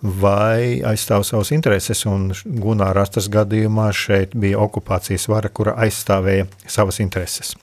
vai 0.05 0.83
aizstāv 0.85 1.25
savas 1.25 1.53
intereses. 1.57 2.05
Un 2.11 2.29
Gunārs 2.45 2.97
Rastas 2.99 3.31
gadījumā 3.33 3.89
šeit 3.97 4.35
bija 4.37 4.61
okupācijas 4.61 5.29
vara, 5.33 5.49
kura 5.49 5.79
aizstāvēja 5.87 6.49
savas 6.69 7.01
intereses. 7.01 7.55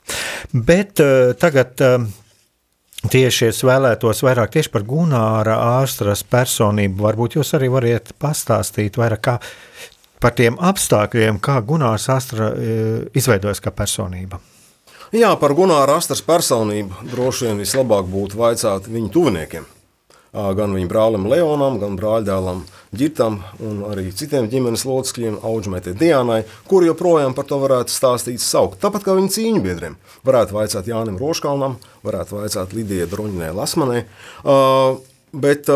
Bet 0.52 1.04
uh, 1.04 1.36
tagad 1.38 1.84
uh, 1.86 2.08
tieši 3.14 3.52
es 3.52 3.62
vēlētos 3.66 4.24
vairāk 4.26 4.56
tieši 4.56 4.74
par 4.74 4.88
Gunāra 4.90 5.60
ārstras 5.78 6.26
personību. 6.26 7.06
Varbūt 7.06 7.38
jūs 7.38 7.54
arī 7.60 7.70
variet 7.74 8.10
pastāstīt 8.22 8.98
vairāk, 8.98 9.22
kā 9.22 9.38
par 10.22 10.38
tiem 10.38 10.58
apstākļiem, 10.62 11.42
kā 11.44 11.58
Gunārs 11.66 12.08
Astra 12.14 12.52
e, 12.54 12.80
izveidojas 13.18 13.62
kā 13.64 13.74
personība. 13.74 14.40
Jā, 15.12 15.34
par 15.36 15.52
Gunāra 15.58 15.98
Astras 16.00 16.22
personību 16.24 17.10
droši 17.12 17.50
vien 17.50 17.58
vislabāk 17.60 18.06
būtu 18.08 18.38
vaicāt 18.40 18.86
viņu 18.88 19.10
tuviniekiem. 19.12 19.66
Gan 20.32 20.72
viņa 20.72 20.88
brālim 20.88 21.26
Leonam, 21.28 21.76
gan 21.82 21.98
brāļdēlam 22.00 22.62
Girtam 22.96 23.42
un 23.60 23.82
arī 23.90 24.14
citiem 24.16 24.48
ģimenes 24.48 24.86
locekļiem, 24.88 25.42
auģmētē 25.44 25.92
Diānai, 26.00 26.46
kuri 26.72 26.88
joprojām 26.88 27.36
par 27.36 27.50
to 27.50 27.60
varētu 27.60 27.92
stāstīt 27.92 28.40
saukt. 28.40 28.80
Tāpat 28.80 29.04
kā 29.04 29.18
viņa 29.18 29.34
cīņu 29.36 29.60
biedriem. 29.66 29.98
Varētu 30.28 30.56
vaicāt 30.56 30.88
Jānim 30.88 31.20
Roškalnam, 31.20 31.76
varētu 32.08 32.38
vaicāt 32.40 32.72
Lidijai 32.78 33.10
Droņinai 33.12 33.52
Lasmanai. 33.58 34.06
Bet 35.36 35.68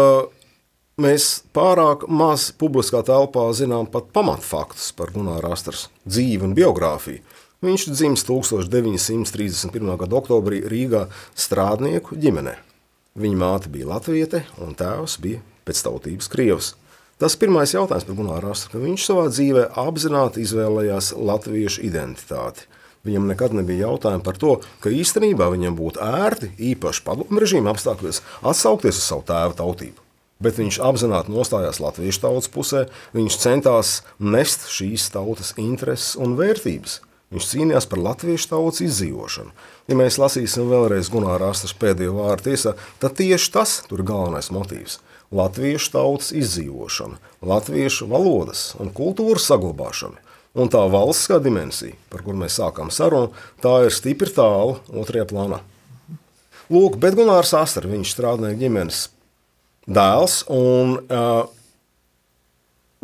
Mēs 0.96 1.42
pārāk 1.52 2.06
maz 2.08 2.54
publiskā 2.56 3.02
telpā 3.04 3.42
zinām 3.52 3.84
pat 3.92 4.06
pamatfaktus 4.16 4.94
par 4.96 5.10
Gunāra 5.12 5.50
Astras 5.52 5.90
dzīvi 6.08 6.46
un 6.48 6.54
biogrāfiju. 6.56 7.20
Viņš 7.68 7.84
dzimis 7.90 8.24
1931. 8.24 9.92
gada 10.00 10.16
oktobrī 10.16 10.62
Rīgā 10.64 11.02
strādnieku 11.36 12.16
ģimenē. 12.16 12.54
Viņa 13.20 13.40
māte 13.42 13.72
bija 13.74 13.90
latviete 13.90 14.46
un 14.64 14.72
tēvs 14.80 15.18
bija 15.20 15.42
pēctautības 15.68 16.32
krievs. 16.32 16.72
Tas 17.20 17.36
pirmais 17.44 17.76
jautājums 17.76 18.08
par 18.08 18.20
Gunāru 18.22 18.54
Astru, 18.56 18.72
ka 18.78 18.86
viņš 18.86 19.10
savā 19.10 19.28
dzīvē 19.34 19.66
apzināti 19.84 20.48
izvēlējās 20.48 21.12
latviešu 21.20 21.84
identitāti. 21.90 22.70
Viņam 23.04 23.28
nekad 23.34 23.58
nebija 23.60 23.90
jautājumi 23.90 24.24
par 24.24 24.40
to, 24.40 24.56
ka 24.80 24.96
īstenībā 24.96 25.52
viņam 25.52 25.76
būtu 25.76 26.08
ērti, 26.08 26.54
īpaši 26.72 27.04
padomu 27.04 27.44
režīma 27.44 27.76
apstākļos, 27.76 28.24
atsaukties 28.48 29.04
uz 29.04 29.12
savu 29.12 29.28
tēva 29.28 29.60
tautību 29.60 30.05
bet 30.44 30.60
viņš 30.60 30.80
apzināti 30.84 31.34
nostājās 31.34 31.80
latviešu 31.84 32.24
tautas 32.26 32.52
pusē. 32.52 32.86
Viņš 33.16 33.38
centās 33.42 33.98
nest 34.20 34.68
šīs 34.72 35.10
tautas 35.14 35.54
intereses 35.62 36.16
un 36.20 36.36
vērtības. 36.40 37.00
Viņš 37.34 37.48
cīnījās 37.52 37.88
par 37.90 38.00
latviešu 38.00 38.52
tautas 38.52 38.84
izdzīvošanu. 38.86 39.54
Ja 39.90 39.98
mēs 39.98 40.20
lasīsim 40.22 40.70
vēlreiz 40.70 41.10
Gunāra 41.14 41.50
Astras 41.52 41.74
pēdējo 41.78 42.14
vārdu 42.20 42.52
tiesā, 42.52 42.76
tad 43.02 43.18
tieši 43.18 43.52
tas 43.56 43.80
tur 43.90 44.04
ir 44.04 44.08
galvenais 44.08 44.52
motīvs. 44.54 45.00
Latviešu 45.36 45.90
tautas 45.96 46.30
izdzīvošana, 46.38 47.18
latviešu 47.42 48.08
valodas 48.12 48.68
un 48.80 48.94
kultūras 48.94 49.48
saglabāšana. 49.50 50.22
Un 50.56 50.70
tā 50.72 50.86
valstiskā 50.88 51.42
dimensija, 51.44 51.98
par 52.08 52.22
kuru 52.24 52.40
mēs 52.46 52.56
sākām 52.62 52.94
sarunu, 52.94 53.34
tā 53.60 53.74
ir 53.88 53.92
stipri 53.92 54.32
tālu 54.32 54.78
otrajā 54.96 55.26
plānā. 55.28 55.60
Lūk, 56.72 56.96
bet 57.02 57.18
Gunārs 57.18 57.52
Astars, 57.58 57.92
viņš 57.92 58.14
strādāja 58.16 58.56
ģimenes 58.62 59.10
dēls, 59.86 60.42
un 60.52 60.98
uh, 60.98 61.46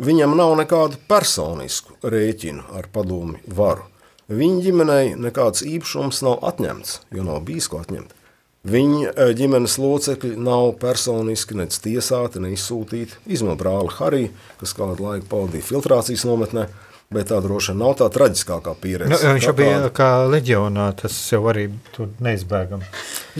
viņam 0.02 0.36
nav 0.38 0.56
nekādu 0.62 0.98
personisku 1.10 1.96
rēķinu 2.02 2.66
ar 2.78 2.88
padomu 2.92 3.38
varu. 3.46 3.86
Viņa 4.32 4.64
ģimenei 4.64 5.14
nekāds 5.18 5.64
īpašums 5.66 6.22
nav 6.24 6.44
atņemts, 6.48 7.00
jo 7.12 7.24
nav 7.26 7.42
bijis 7.46 7.68
ko 7.68 7.82
atņemt. 7.82 8.14
Viņa 8.62 9.26
ģimenes 9.34 9.74
locekļi 9.82 10.36
nav 10.38 10.76
personiski 10.78 11.56
nec 11.58 11.74
tiesāti, 11.82 12.38
ne 12.40 12.52
izsūtīti. 12.54 13.18
Izņemot 13.34 13.58
brāli 13.58 13.90
Hariju, 13.96 14.30
kas 14.60 14.74
kādu 14.78 15.02
laiku 15.02 15.26
pavadīja 15.32 15.66
filtrācijas 15.66 16.22
nometnē, 16.28 16.68
bet 17.12 17.28
tā 17.32 17.40
droši 17.42 17.72
vien 17.72 17.82
nav 17.82 17.96
tā 17.98 18.06
traģiskākā 18.14 18.76
pieredze. 18.78 19.10
Nu, 19.10 19.18
viņš 19.34 19.48
jau 19.50 19.56
bija 19.58 19.90
kā 19.96 20.12
leģionā, 20.30 20.86
tas 21.02 21.18
jau 21.34 21.42
arī 21.50 21.66
tur 21.96 22.14
neizbēgam. 22.22 22.86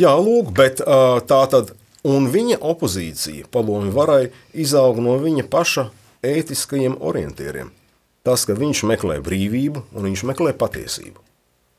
Jā, 0.02 0.16
lūk, 0.18 0.50
bet 0.58 0.82
tā 0.82 1.40
tad 1.54 1.70
un 2.06 2.28
viņa 2.32 2.58
opozīcija 2.60 3.48
padomju 3.52 3.92
varai 3.94 4.32
izaug 4.52 4.98
no 5.02 5.16
viņa 5.22 5.46
paša 5.50 5.88
ētiskajiem 6.26 6.98
orientieriem. 7.00 7.70
Tas, 8.22 8.44
ka 8.46 8.54
viņš 8.54 8.84
meklē 8.86 9.18
brīvību 9.22 9.82
un 9.90 10.06
viņš 10.06 10.24
meklē 10.30 10.54
patiesību. 10.54 11.18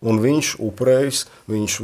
Un 0.03 0.19
viņš 0.19 0.57
upurējas, 0.59 1.25
viņš 1.47 1.77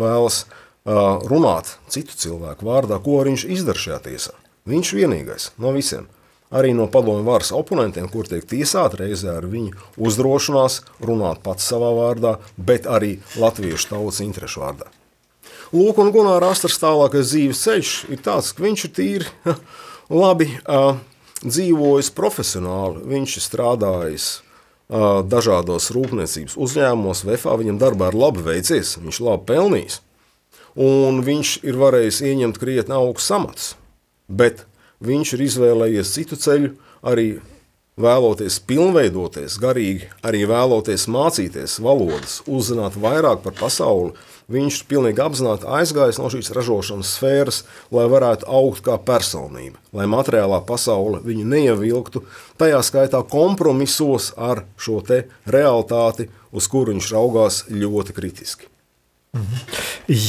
vēlas 0.00 0.44
uh, 0.44 1.20
runāt 1.28 1.74
citu 1.92 2.16
cilvēku 2.16 2.64
vārdā, 2.64 2.96
ko 3.04 3.20
viņš 3.28 3.44
izdara 3.52 3.82
šajā 3.82 3.98
tiesā. 4.06 4.36
Viņš 4.68 4.94
vienīgais 4.96 5.50
no 5.60 5.74
visiem. 5.76 6.08
Arī 6.48 6.72
no 6.72 6.86
padomju 6.88 7.26
varas 7.26 7.52
oponentiem, 7.52 8.08
kur 8.08 8.24
tiek 8.28 8.46
tiesāti 8.48 9.02
reizē 9.02 9.34
ar 9.36 9.44
viņu 9.52 9.76
uzdrošinās 10.00 10.80
runāt 11.04 11.42
pats 11.44 11.68
savā 11.68 11.92
vārdā, 11.92 12.38
bet 12.56 12.88
arī 12.88 13.18
latviešu 13.36 13.92
tautas 13.92 14.22
interešu 14.24 14.64
vārdā. 14.64 14.88
Lūk, 15.68 15.98
un 16.00 16.08
Gunārs 16.14 16.48
Astras 16.48 16.78
tālākais 16.80 17.28
dzīves 17.28 17.60
ceļš 17.66 17.94
ir 18.14 18.20
tāds, 18.24 18.54
ka 18.56 18.64
viņš 18.64 18.84
ir 18.86 18.92
tīri 18.96 19.54
labi 20.22 20.48
uh, 20.62 20.96
dzīvojis 21.44 22.08
profesionāli. 22.16 23.02
Viņš 23.10 23.34
ir 23.36 23.44
strādājis 23.44 24.28
uh, 24.38 25.20
dažādos 25.28 25.90
rūpniecības 25.92 26.56
uzņēmumos, 26.56 27.26
VFā 27.28 27.58
viņam 27.60 27.80
darbā 27.82 28.08
ir 28.08 28.16
labi 28.16 28.46
veicies, 28.46 28.96
viņš 29.02 29.20
labi 29.26 29.44
pelnījis. 29.52 30.00
Un 30.78 31.20
viņš 31.26 31.58
ir 31.66 31.76
varējis 31.76 32.22
ieņemt 32.30 32.60
krietni 32.62 32.96
augstu 32.96 33.36
amats, 33.36 33.72
bet 34.28 34.64
viņš 35.04 35.36
ir 35.36 35.46
izvēlējies 35.50 36.16
citu 36.16 36.38
ceļu, 36.40 36.72
arī 37.04 37.28
vēloties 37.98 38.60
pilnveidoties 38.68 39.58
garīgi, 39.60 40.08
arī 40.22 40.44
vēloties 40.48 41.08
mācīties 41.10 41.78
valodas, 41.82 42.40
uzzināt 42.46 42.96
vairāk 43.00 43.42
par 43.44 43.56
pasauli, 43.58 44.14
Viņš 44.48 44.78
pilnīgi 44.88 45.20
apzināti 45.20 45.66
aizgājis 45.68 46.16
no 46.22 46.30
šīs 46.32 46.48
ražošanas 46.56 47.10
sfēras, 47.18 47.58
lai 47.92 48.06
varētu 48.08 48.46
augt 48.48 48.80
kā 48.86 48.94
personība, 48.96 49.76
lai 49.92 50.06
materiālā 50.08 50.62
pasaule 50.64 51.20
viņu 51.20 51.44
neievilktu, 51.50 52.22
tajā 52.56 52.80
skaitā 52.86 53.20
kompromisos 53.28 54.30
ar 54.40 54.64
šo 54.80 55.02
te 55.04 55.26
realitāti, 55.44 56.30
uz 56.48 56.68
kuru 56.72 56.94
viņš 56.94 57.12
raugās 57.12 57.62
ļoti 57.68 58.16
kritiski. 58.16 58.72
Mhm. 59.36 59.60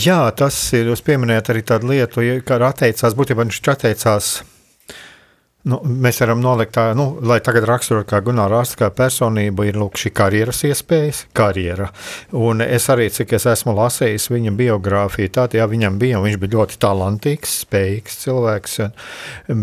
Jā, 0.03 0.21
tas 0.35 0.57
ir. 0.75 0.91
Jūs 0.91 1.05
pieminējāt 1.07 1.53
arī 1.53 1.63
tādu 1.63 1.93
lietu, 1.93 2.25
ka 2.43 2.59
atteicās, 2.67 3.15
būtībā 3.15 3.47
viņš 3.47 3.61
atteicās 3.71 4.33
Nu, 5.67 5.81
mēs 5.83 6.21
varam 6.23 6.39
nolikt 6.39 6.71
tā, 6.77 6.85
nu, 6.95 7.17
lai 7.27 7.41
tagad 7.43 7.65
raksturot 7.67 8.07
kā 8.07 8.21
Gunārs 8.23 8.53
Rāsts, 8.53 8.77
kā 8.79 8.87
personību, 8.95 9.65
ir 9.67 9.79
lūk, 9.81 9.97
šī 9.99 10.13
karjeras 10.15 10.61
iespējas, 10.69 11.25
karjera. 11.35 11.89
Un 12.39 12.63
es 12.63 12.87
arī, 12.93 13.09
cik 13.11 13.35
es 13.35 13.43
esmu 13.51 13.73
lasījis 13.75 14.29
viņa 14.31 14.53
biogrāfiju, 14.55 15.33
tā, 15.35 15.49
jā, 15.59 15.67
viņam 15.67 15.97
bija, 15.99 16.21
viņš 16.23 16.39
bija 16.39 16.55
ļoti 16.55 16.79
talantīgs, 16.79 17.57
spējīgs 17.65 18.17
cilvēks, 18.23 18.79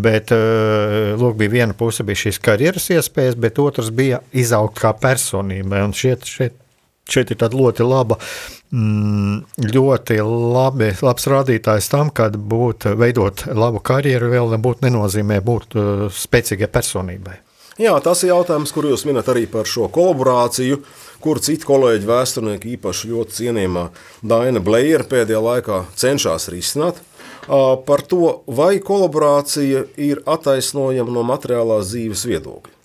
bet, 0.04 0.36
eh, 0.36 1.16
lūk, 1.16 1.40
bija 1.40 1.54
viena 1.56 1.78
puse 1.78 2.04
bija 2.04 2.26
šīs 2.26 2.42
karjeras 2.44 2.92
iespējas, 2.92 3.40
bet 3.40 3.64
otrs 3.64 3.88
bija 3.88 4.20
izaugt 4.36 4.76
kā 4.84 4.92
personība, 5.00 5.80
un 5.80 5.96
šeit, 5.96 6.28
šeit, 6.28 6.60
šeit 7.10 7.30
ir 7.30 7.40
tāda 7.40 7.58
ļoti 7.58 7.86
laba 7.86 8.18
Mm, 8.74 9.44
ļoti 9.62 10.16
labi, 10.26 10.88
labs 11.06 11.28
rādītājs 11.30 11.86
tam, 11.92 12.08
ka 12.10 12.26
būt, 12.34 12.88
veidot 12.98 13.44
labu 13.54 13.78
karjeru 13.78 14.32
vēl 14.32 14.50
nebūtu 14.56 14.82
nenozīmē 14.88 15.38
būt 15.46 15.76
uh, 15.78 16.02
spēcīgai 16.10 16.66
personībai. 16.74 17.36
Jā, 17.78 17.94
tas 18.02 18.24
ir 18.24 18.32
jautājums, 18.32 18.72
kur 18.74 18.88
jūs 18.90 19.06
minat 19.06 19.28
arī 19.30 19.44
par 19.52 19.70
šo 19.70 19.86
kolaborāciju, 19.92 20.80
kur 21.22 21.38
citi 21.44 21.68
kolēģi 21.68 22.10
vēsturnieki, 22.10 22.74
īpaši 22.74 23.12
ļoti 23.12 23.38
cienījamā 23.38 23.88
Daina 24.26 24.64
Blēra 24.64 25.06
pēdējā 25.06 25.42
laikā 25.46 25.82
cenšas 25.94 26.50
risināt. 26.50 26.98
Par 27.46 28.02
to, 28.10 28.40
vai 28.50 28.80
kolaborācija 28.82 29.84
ir 30.02 30.24
attaisnojama 30.26 31.12
no 31.14 31.22
materiālās 31.28 31.92
dzīves 31.92 32.24
viedokļa. 32.26 32.75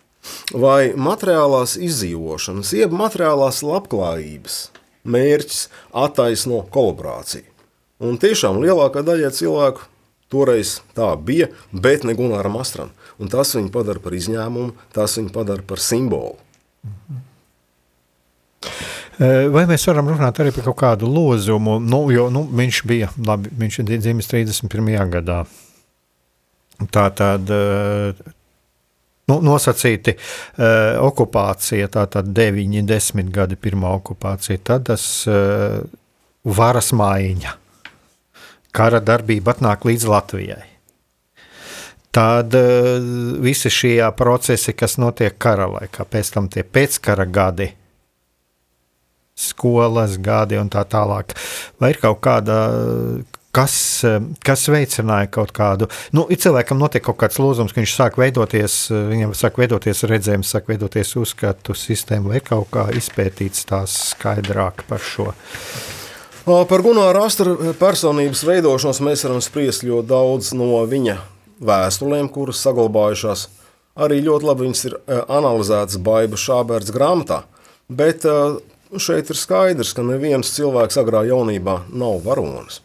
Vai 0.54 0.92
materiālās 0.94 1.78
izdzīvošanas, 1.82 2.74
jeb 2.78 2.94
materiālās 2.94 3.64
labklājības 3.66 4.60
mērķis 5.04 5.64
attaisno 5.98 6.62
kolaborāciju. 6.74 7.48
Un 8.02 8.18
tiešām 8.22 8.60
lielākā 8.62 9.04
daļa 9.06 9.32
cilvēku 9.38 9.88
toreiz 10.32 10.80
tā 10.98 11.12
bija, 11.18 11.50
bet 11.74 12.06
ne 12.08 12.16
Gunāram 12.18 12.58
Astram. 12.62 12.94
Un 13.22 13.30
tas 13.30 13.54
viņu 13.58 13.70
padara 13.74 14.02
par 14.02 14.16
izņēmumu, 14.18 14.74
tas 14.96 15.18
viņu 15.20 15.34
padara 15.36 15.66
par 15.68 15.82
simbolu. 15.82 16.38
Vai 19.22 19.68
mēs 19.70 19.84
varam 19.86 20.08
runāt 20.10 20.40
arī 20.42 20.54
par 20.56 20.66
kaut 20.72 20.80
kādu 20.80 21.10
lozumu? 21.12 21.78
Nu, 21.84 22.08
jo 22.14 22.30
nu, 22.34 22.42
viņš 22.58 22.80
bija, 22.90 23.12
labi, 23.22 23.52
viņš 23.54 23.82
ir 23.84 23.92
dzimis 24.02 24.30
31. 24.32 24.96
gadā. 25.14 25.44
Tā 26.90 27.04
tad 27.14 27.52
nu, 29.32 29.40
nosacīti 29.46 30.18
uh, 30.18 31.00
okupācija, 31.08 31.90
tātad 31.96 32.34
9, 32.36 32.82
10 32.92 33.32
gadi 33.34 33.60
pirmā 33.60 33.96
okupācija, 34.02 34.60
tad 34.72 34.90
tas 34.92 35.06
uh, 35.32 35.80
varas 36.44 36.92
mājiņa, 36.98 37.56
kara 38.76 39.02
darbība 39.04 39.56
atnāk 39.56 39.88
līdz 39.88 40.12
Latvijai 40.12 40.66
tad 42.12 42.56
uh, 42.56 42.64
visi 43.40 43.70
šie 43.72 44.12
procesi, 44.18 44.74
kas 44.76 44.98
notiek 45.00 45.38
kara 45.40 45.70
laikā, 45.72 46.06
pēc 46.06 46.34
tam 46.36 46.50
tie 46.52 46.64
pēckara 46.68 47.26
gadi, 47.26 47.72
skolas 49.36 50.18
gadi 50.22 50.60
un 50.60 50.70
tā 50.72 50.84
tālāk. 50.88 51.36
Vai 51.80 51.94
ir 51.94 52.02
kaut 52.02 52.20
kāda, 52.24 52.58
kas, 53.56 53.76
kas 54.46 54.66
veicināja 54.72 55.30
kaut 55.32 55.54
kādu, 55.56 55.90
nu, 56.16 56.26
ir 56.32 56.40
cilvēkam 56.42 56.80
notiek 56.82 57.04
kaut 57.06 57.20
kāds 57.22 57.40
lūzums, 57.42 57.74
ka 57.74 57.82
viņš 57.82 57.96
sāk 57.98 58.20
veidoties, 58.22 58.78
viņam 58.92 59.36
sāk 59.38 59.60
veidoties 59.62 60.06
redzējums, 60.10 60.52
sāk 60.56 60.72
veidoties 60.72 61.16
uzskatu 61.20 61.76
sistēmu, 61.78 62.34
vai 62.34 62.44
kaut 62.46 62.72
kā 62.74 62.88
izpētīts 62.98 63.68
tās 63.70 63.96
skaidrāk 64.12 64.86
par 64.90 65.04
šo. 65.04 65.32
Par 66.42 66.82
Gunāra 66.82 67.28
Astra 67.28 67.54
personības 67.78 68.42
veidošanos 68.48 69.02
mēs 69.06 69.28
varam 69.28 69.44
spriest 69.46 69.86
ļoti 69.86 70.10
daudz 70.10 70.56
no 70.58 70.80
viņa 70.90 71.20
vēstulēm, 71.62 72.32
kuras 72.34 72.64
saglabājušās. 72.66 73.48
Arī 74.02 74.22
ļoti 74.26 74.48
labi 74.48 74.66
viņas 74.66 74.86
ir 74.88 74.96
eh, 74.98 75.22
analizētas 75.30 76.00
Baiba 76.02 76.40
Šābērts 76.40 76.94
grāmatā, 76.96 77.44
bet 77.92 78.26
eh, 78.26 78.56
šeit 78.98 79.30
ir 79.30 79.38
skaidrs, 79.38 79.92
ka 79.94 80.06
neviens 80.08 80.54
cilvēks 80.56 80.98
agrā 81.02 81.26
jaunībā 81.28 81.84
nav 81.92 82.24
varonis. 82.26 82.80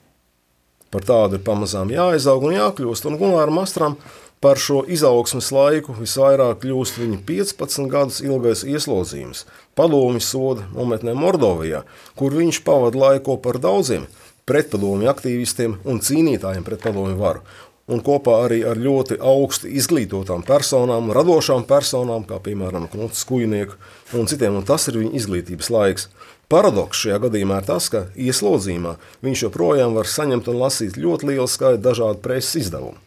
Par 0.96 1.04
tādu 1.04 1.36
ir 1.36 1.42
pamazām 1.44 1.90
jāizaug 1.92 2.46
un 2.48 2.54
jākļūst, 2.54 3.04
un 3.04 3.18
Gunāram 3.20 3.58
Astram 3.60 3.98
par 4.40 4.56
šo 4.56 4.78
izaugsmes 4.88 5.50
laiku 5.52 5.92
visvairāk 5.98 6.62
kļūst 6.62 6.96
viņa 7.02 7.18
15 7.28 7.90
gadus 7.92 8.22
ilgais 8.24 8.62
ieslodzījums, 8.64 9.42
padomju 9.76 10.24
soda 10.24 10.64
nometnē 10.72 11.12
Mordovijā, 11.12 11.82
kur 12.16 12.32
viņš 12.32 12.62
pavada 12.64 13.02
laiku 13.02 13.36
par 13.44 13.60
daudziem 13.60 14.08
pretpadomju 14.48 15.12
aktīvistiem 15.12 15.76
un 15.84 16.00
cīnītājiem 16.00 16.64
pret 16.64 16.88
padomju 16.88 17.20
varu 17.20 17.44
un 17.86 18.02
kopā 18.02 18.40
arī 18.46 18.62
ar 18.66 18.78
ļoti 18.80 19.18
augsti 19.22 19.70
izglītotām 19.78 20.42
personām, 20.46 21.12
radošām 21.14 21.66
personām, 21.68 22.24
kā 22.26 22.40
piemēram 22.42 22.88
Knuts 22.90 23.22
Kujnieku 23.28 23.76
un 24.18 24.26
citiem, 24.30 24.58
un 24.58 24.66
tas 24.66 24.88
ir 24.90 24.98
viņa 25.02 25.14
izglītības 25.20 25.70
laiks. 25.70 26.08
Paradoks 26.46 27.00
šajā 27.02 27.16
gadījumā 27.24 27.58
ir 27.58 27.66
tas, 27.66 27.88
ka 27.90 28.04
ieslodzījumā 28.14 28.92
viņš 29.26 29.40
joprojām 29.48 29.96
var 29.98 30.06
saņemt 30.06 30.46
un 30.52 30.60
lasīt 30.60 30.98
ļoti 31.00 31.32
lielu 31.32 31.48
skaitu 31.50 31.82
dažādu 31.82 32.22
preses 32.22 32.60
izdevumu. 32.60 33.00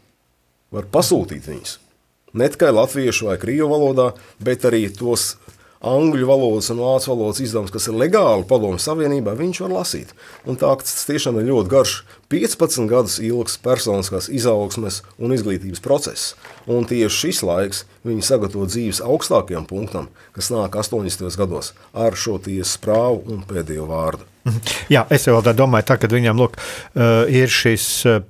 Var 0.76 0.90
pasūtīt 0.92 1.48
viņus. 1.48 1.78
Ne 2.36 2.50
tikai 2.52 2.74
latviešu 2.76 3.30
vai 3.30 3.38
krievu 3.42 3.72
valodā, 3.72 4.10
bet 4.44 4.68
arī 4.68 4.84
tos 4.94 5.38
angļu 5.80 6.28
valodas 6.28 6.70
un 6.74 6.82
vācu 6.84 7.12
valodas 7.14 7.40
izdevums, 7.44 7.72
kas 7.72 7.88
ir 7.88 7.98
legāli 8.00 8.46
padomju 8.48 8.82
savienībā, 8.84 9.36
viņš 9.40 9.62
var 9.64 9.76
lasīt. 9.78 10.12
Un 10.48 10.60
tā 10.60 10.72
tas 10.82 11.06
tiešām 11.08 11.40
ir 11.40 11.48
ļoti 11.50 11.72
garš, 11.72 11.94
15 12.32 12.90
gadus 12.92 13.18
ilgs 13.24 13.56
personiskās 13.64 14.28
izaugsmes 14.30 15.02
un 15.18 15.36
izglītības 15.36 15.84
process. 15.84 16.34
Un 16.68 16.88
tieši 16.90 17.22
šis 17.24 17.44
laiks 17.48 17.86
viņi 18.08 18.26
sagatavo 18.28 18.68
dzīves 18.70 19.04
augstākajam 19.06 19.68
punktam, 19.70 20.10
kas 20.36 20.52
nāk 20.54 20.76
80. 20.76 21.32
gados 21.40 21.72
ar 21.94 22.18
šo 22.20 22.38
tiesas 22.44 22.76
prāvu 22.84 23.24
un 23.32 23.46
pēdējo 23.48 23.88
vārdu. 23.90 24.28
Mhm. 24.50 24.76
Jā, 24.92 25.06
es 25.14 25.28
tā 25.28 25.56
domāju, 25.56 25.88
tā, 25.88 26.00
kad 26.02 26.12
viņam 26.12 26.44
lūk, 26.44 26.60
uh, 26.60 27.24
ir 27.32 27.52
šis 27.52 27.88
uh, 28.08 28.22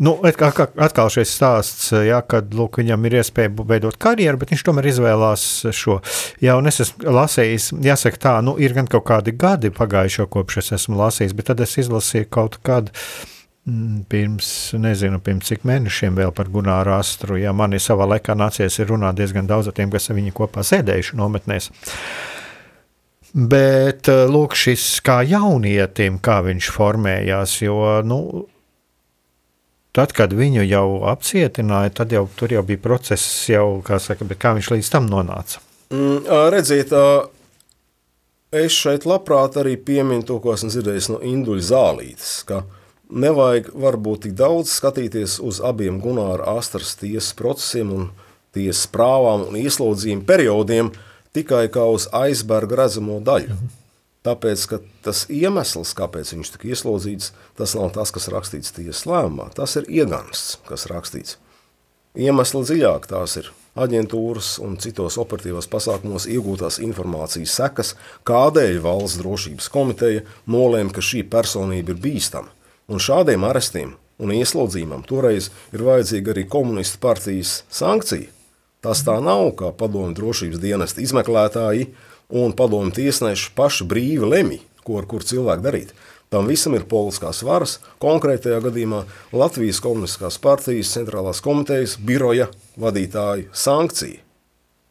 Nu, 0.00 0.14
atkal 0.24 1.10
šis 1.12 1.28
stāsts, 1.36 1.90
ja, 1.92 2.22
kad 2.24 2.54
lūk, 2.56 2.78
viņam 2.80 3.02
ir 3.04 3.18
iespēja 3.18 3.50
veidot 3.68 3.98
karjeru, 4.00 4.38
bet 4.40 4.54
viņš 4.54 4.62
tomēr 4.64 4.86
izvēlās 4.88 5.42
šo. 5.76 5.98
Jā, 6.40 6.54
un 6.56 6.70
es 6.70 6.80
esmu 6.86 7.12
lasījis, 7.18 7.66
jāsaka 7.84 8.20
tā, 8.22 8.32
nu, 8.46 8.54
ir 8.56 8.72
gan 8.76 8.88
kaut 8.88 9.04
kādi 9.10 9.34
gadi 9.36 9.68
pagājušo 9.76 10.24
kopš 10.32 10.62
es 10.62 10.72
esmu 10.78 10.96
lasījis, 11.02 11.34
bet 11.36 11.50
tad 11.50 11.60
es 11.60 11.76
izlasīju 11.82 12.30
kaut 12.32 12.56
kādu 12.64 12.94
mm, 13.68 13.98
pirms, 14.08 14.48
nezinu, 14.80 15.20
pirms 15.26 15.52
cik 15.52 15.66
mēnešiem 15.68 16.16
vēl 16.16 16.32
par 16.32 16.48
Gunāru 16.54 16.94
Astru. 16.96 17.36
Ja 17.36 17.52
man 17.52 17.76
ir 17.76 17.84
savā 17.84 18.06
laikā 18.14 18.32
nācies 18.40 18.80
runāt 18.88 19.18
diezgan 19.18 19.50
daudz 19.50 19.68
ar 19.68 19.76
tiem, 19.76 19.92
kas 19.92 20.08
viņu 20.08 20.32
kopā 20.38 20.64
sēdējuši 20.64 21.18
nometnēs. 21.20 21.68
Bet, 23.36 24.08
lūk, 24.08 24.56
šis 24.56 24.86
kā 25.04 25.20
jaunietim, 25.28 26.16
kā 26.24 26.40
viņš 26.48 26.70
formējās, 26.72 27.58
jo, 27.66 27.84
nu, 28.08 28.20
Tad, 29.96 30.12
kad 30.14 30.30
viņu 30.36 30.62
jau 30.68 31.02
apcietināja, 31.10 31.90
tad 32.02 32.12
jau 32.14 32.28
tur 32.38 32.52
jau 32.54 32.62
bija 32.66 32.78
process, 32.78 33.26
jau, 33.50 33.80
kā, 33.86 33.98
saka, 33.98 34.26
kā 34.38 34.54
viņš 34.54 34.70
līdz 34.76 34.90
tam 34.92 35.08
nonāca. 35.10 35.58
Mm, 35.90 36.28
redziet, 36.54 36.94
es 38.54 38.76
šeit 38.76 39.06
labprāt 39.10 39.58
arī 39.58 39.74
pieminu 39.74 40.22
to, 40.26 40.38
ko 40.38 40.54
esmu 40.54 40.70
dzirdējis 40.70 41.10
no 41.10 41.18
Induļa 41.26 41.66
Zālītes, 41.72 42.36
ka 42.46 42.62
nevajag 43.10 43.72
varbūt 43.74 44.28
tik 44.28 44.38
daudz 44.38 44.70
skatīties 44.76 45.40
uz 45.42 45.58
abiem 45.58 45.98
Gunāra 46.02 46.54
Astras 46.54 46.94
tiesas 47.00 47.34
procesiem 47.34 47.90
un 47.96 48.08
tiesas 48.54 48.86
prāvām 48.94 49.48
un 49.48 49.58
ieslodzījuma 49.58 50.26
periodiem 50.26 50.94
tikai 51.34 51.66
kā 51.74 51.90
uz 51.90 52.06
aizberga 52.14 52.84
redzamo 52.84 53.18
daļu. 53.26 53.58
-hmm. 53.58 53.79
Tāpēc, 54.26 54.66
tas 55.00 55.22
iemesls, 55.32 55.94
kāpēc 55.96 56.34
viņš 56.34 56.50
tika 56.56 56.68
ieslodzīts, 56.74 57.30
tas 57.56 57.72
nav 57.78 57.94
tas, 57.94 58.10
kas 58.12 58.28
rakstīts 58.28 58.74
tiesas 58.76 59.06
lēmumā. 59.08 59.48
Tas 59.56 59.78
ir 59.80 59.88
iegansts, 59.88 60.58
kas 60.68 60.84
rakstīts. 60.90 61.38
Iemesli 62.18 62.60
dziļāk 62.66 63.06
tās 63.08 63.38
ir 63.40 63.48
aģentūras 63.80 64.58
un 64.60 64.74
citos 64.82 65.16
operatīvos 65.22 65.70
pasākumos 65.72 66.26
iegūtās 66.28 66.80
informācijas 66.84 67.54
sekas, 67.56 67.94
kādēļ 68.28 68.80
valsts 68.84 69.22
drošības 69.22 69.70
komiteja 69.72 70.26
nolēma, 70.50 70.92
ka 70.92 71.04
šī 71.04 71.22
personība 71.30 71.94
ir 71.94 72.02
bīstama. 72.02 72.52
Un 72.90 73.00
šādiem 73.00 73.46
arestiem 73.46 73.94
un 74.20 74.34
ieslodzījumam 74.34 75.06
toreiz 75.08 75.48
ir 75.72 75.86
vajadzīga 75.86 76.34
arī 76.34 76.44
komunistu 76.50 77.00
partijas 77.00 77.60
sankcija. 77.72 78.28
Tas 78.84 79.04
tā 79.04 79.18
nav, 79.20 79.50
kā 79.60 79.70
padomju 79.76 80.16
drošības 80.16 80.60
dienesta 80.60 81.02
izmeklētāji 81.04 81.90
un 82.30 82.54
padomu 82.56 82.92
tiesneši 82.94 83.52
paši 83.56 83.86
brīvi 83.90 84.30
lemj, 84.30 84.60
ko 84.86 85.00
ar 85.00 85.08
kur 85.10 85.26
cilvēku 85.26 85.66
darīt. 85.66 85.94
Tam 86.30 86.46
visam 86.46 86.76
ir 86.78 86.86
politiskās 86.86 87.42
varas, 87.42 87.80
konkrētajā 88.02 88.60
gadījumā 88.62 89.02
Latvijas 89.34 89.80
Komunistiskās 89.82 90.38
partijas 90.38 90.92
centrālās 90.94 91.42
komitejas 91.42 91.96
biroja 91.98 92.46
vadītāju 92.78 93.50
sankcija, 93.50 94.22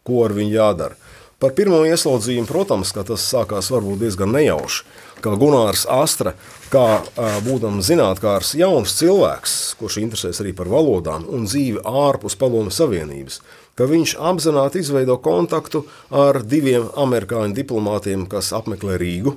ko 0.04 0.25
ar 0.25 0.36
viņu 0.36 0.58
jādara. 0.58 0.99
Par 1.39 1.54
pirmo 1.56 1.86
ieslodzījumu, 1.88 2.49
protams, 2.49 2.91
tas 2.91 3.23
sākās 3.23 3.69
varbūt 3.71 4.02
diezgan 4.02 4.34
nejauši. 4.36 4.84
Kā 5.23 5.32
Gunārs 5.39 5.86
Astra, 5.88 6.34
kā 6.71 6.99
būdams 7.45 7.88
zinātnākārs 7.88 8.52
jauns 8.60 8.97
cilvēks, 8.99 9.54
kurš 9.80 10.02
interesēs 10.04 10.43
arī 10.43 10.52
par 10.56 10.67
valodām 10.71 11.23
un 11.32 11.47
dzīvi 11.47 11.86
ārpus 11.88 12.36
Padomu 12.39 12.75
Savienības, 12.75 13.39
ka 13.77 13.88
viņš 13.89 14.15
apzināti 14.32 14.82
izveido 14.84 15.17
kontaktu 15.23 15.86
ar 16.10 16.41
diviem 16.43 16.89
amerikāņu 16.99 17.58
diplomātiem, 17.58 18.25
kas 18.32 18.53
apmeklē 18.55 18.97
Rīgu 19.01 19.36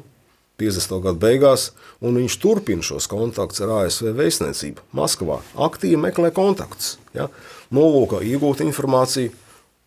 50. 0.62 0.98
gadu 1.02 1.20
beigās, 1.22 1.70
un 2.04 2.18
viņš 2.20 2.38
turpina 2.42 2.84
šos 2.84 3.08
kontaktus 3.10 3.62
ar 3.64 3.74
ASV 3.82 4.12
vēstniecību 4.18 4.84
Maskavā. 4.96 5.40
Aktīvi 5.56 5.98
meklē 6.00 6.32
kontaktus, 6.34 6.96
ja? 7.16 7.28
nolūkā 7.74 8.22
iegūt 8.26 8.62
informāciju. 8.66 9.32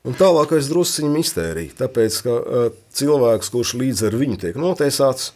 Un 0.05 0.13
tālākais 0.13 0.67
drusciņš 0.69 1.09
mistērija, 1.09 1.73
tāpēc, 1.79 2.17
ka 2.21 2.33
uh, 2.37 2.65
cilvēks, 2.93 3.49
kurš 3.53 3.73
līdz 3.81 4.03
ar 4.05 4.17
viņu 4.19 4.37
tiek 4.43 4.59
notiesāts, 4.61 5.31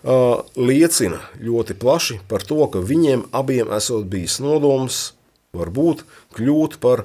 uh, 0.00 0.40
liecina 0.56 1.20
ļoti 1.44 1.76
plaši 1.76 2.20
par 2.30 2.46
to, 2.48 2.62
ka 2.72 2.80
viņiem 2.80 3.26
abiem 3.36 3.68
esot 3.76 4.08
bijis 4.08 4.38
nodoms 4.40 5.10
varbūt 5.56 6.06
kļūt 6.38 6.78
par 6.80 7.04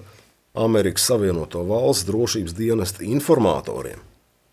Amerikas 0.54 1.06
Savienoto 1.10 1.64
Valstu 1.66 2.12
drošības 2.12 2.54
dienesta 2.54 3.04
informatoriem. 3.04 4.02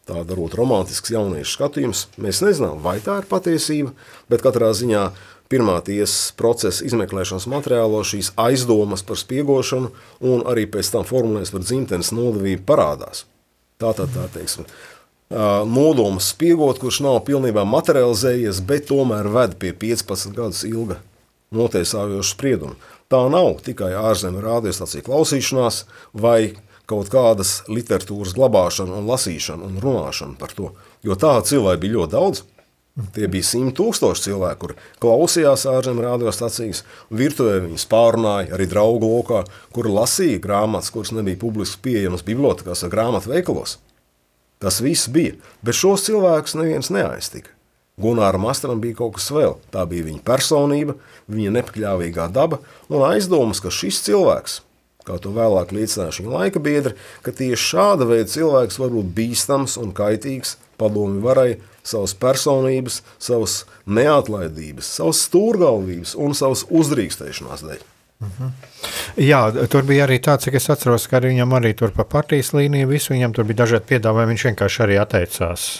Tā 0.08 0.22
darot 0.24 0.54
romantisks 0.56 1.12
jauniešu 1.12 1.52
skatījums, 1.58 2.06
mēs 2.16 2.40
nezinām, 2.42 2.80
vai 2.82 2.96
tā 3.04 3.18
ir 3.20 3.28
patiesība, 3.28 3.92
bet 4.32 4.40
katrā 4.42 4.72
ziņā 4.74 5.10
pirmā 5.52 5.76
tiesas 5.84 6.32
procesa 6.38 6.86
izmeklēšanas 6.88 7.46
materiālos 7.52 8.14
šīs 8.14 8.30
aizdomas 8.40 9.04
par 9.04 9.20
spiegošanu 9.20 9.90
un 10.32 10.46
arī 10.48 10.64
pēc 10.72 10.90
tam 10.94 11.04
formulēs 11.04 11.52
par 11.52 11.66
dzimtenes 11.66 12.14
nodevību 12.16 12.64
parādās. 12.64 13.26
Tā 13.80 13.92
tad 13.96 14.14
tā 14.16 14.24
teiksim, 14.32 14.66
nodoms 15.30 16.32
spiegot, 16.32 16.80
kurš 16.80 17.02
nav 17.04 17.20
pilnībā 17.28 17.66
materializējies, 17.68 18.64
bet 18.66 18.88
tomēr 18.88 19.28
ved 19.30 19.60
pie 19.60 19.74
15 19.76 20.32
gadus 20.32 20.64
ilga 20.64 20.98
notiesājoša 21.54 22.32
sprieduma. 22.32 22.78
Tā 23.10 23.24
nav 23.26 23.56
tikai 23.66 23.90
ārzemju 23.98 24.42
radiostaciju 24.44 25.02
klausīšanās 25.08 25.82
vai 26.14 26.52
kaut 26.90 27.10
kādas 27.10 27.60
literatūras 27.70 28.36
glabāšana 28.36 29.00
un 29.00 29.10
lasīšana 29.10 29.66
un 29.66 29.80
runāšana 29.82 30.38
par 30.38 30.54
to. 30.54 30.70
Jo 31.06 31.16
tādu 31.18 31.50
cilvēku 31.50 31.84
bija 31.84 31.96
ļoti 31.98 32.14
daudz. 32.14 32.44
Tie 33.14 33.26
bija 33.30 33.46
simt 33.46 33.76
tūkstoši 33.78 34.26
cilvēku, 34.28 34.60
kur 34.60 34.72
klausījās 35.02 35.62
ārzemju 35.70 36.04
radiostacijas, 36.04 36.82
virtuvē 37.10 37.60
viņas 37.64 37.86
pārunāja 37.90 38.54
arī 38.56 38.66
draugu 38.70 39.08
lokā, 39.08 39.44
kur 39.74 39.88
lasīja 39.90 40.42
grāmatas, 40.42 40.90
kuras 40.94 41.14
nebija 41.16 41.38
publiski 41.40 41.80
pieejamas 41.86 42.26
bibliotekās 42.26 42.84
vai 42.84 42.92
grāmatu 42.92 43.32
veikalos. 43.32 43.78
Tas 44.60 44.82
viss 44.84 45.08
bija, 45.10 45.38
bet 45.64 45.78
šos 45.78 46.04
cilvēkus 46.10 46.58
neviens 46.58 46.92
neaiztika. 46.92 47.54
Gunāram 48.00 48.46
Astram 48.50 48.80
bija 48.82 48.98
kaut 49.02 49.18
kas 49.18 49.28
vēl. 49.34 49.58
Tā 49.74 49.84
bija 49.90 50.06
viņa 50.08 50.24
personība, 50.26 50.96
viņa 51.30 51.54
nepakļāvīgā 51.58 52.30
daba 52.34 52.60
un 52.88 53.04
aizdomas, 53.10 53.60
ka 53.62 53.72
šis 53.74 54.00
cilvēks, 54.06 54.60
kā 55.08 55.18
to 55.22 55.32
vēlāk 55.36 55.74
liecināja 55.76 56.16
viņa 56.20 56.34
laika 56.34 56.62
biedri, 56.62 56.96
ka 57.24 57.34
tieši 57.36 57.70
šāda 57.74 58.08
veida 58.08 58.30
cilvēks 58.32 58.80
var 58.80 58.94
būt 58.94 59.12
bīstams 59.16 59.76
un 59.80 59.94
kaitīgs 59.96 60.56
padomi 60.80 61.20
varai 61.24 61.58
savas 61.84 62.14
personības, 62.16 63.00
savas 63.20 63.64
neatlaidības, 63.86 64.88
savas 65.00 65.24
stūrgalvības 65.28 66.16
un 66.20 66.36
savas 66.36 66.66
uzdrīkstēšanās 66.68 67.64
dēļ. 67.68 67.86
Mhm. 68.20 68.48
Jā, 69.24 69.40
tur 69.72 69.86
bija 69.88 70.04
arī 70.04 70.18
tāds, 70.20 70.44
cik 70.44 70.58
es 70.60 70.68
atceros, 70.72 71.06
ka 71.08 71.22
viņam 71.24 71.56
arī 71.56 71.72
tur 71.76 71.92
pa 71.96 72.04
partijas 72.04 72.52
līniju 72.52 72.90
visu, 72.92 73.14
viņam 73.14 73.36
tur 73.36 73.48
bija 73.48 73.64
dažādi 73.64 73.88
piedāvājumi, 73.94 74.34
viņš 74.36 74.48
vienkārši 74.50 74.84
arī 74.84 75.00
atteicās 75.00 75.70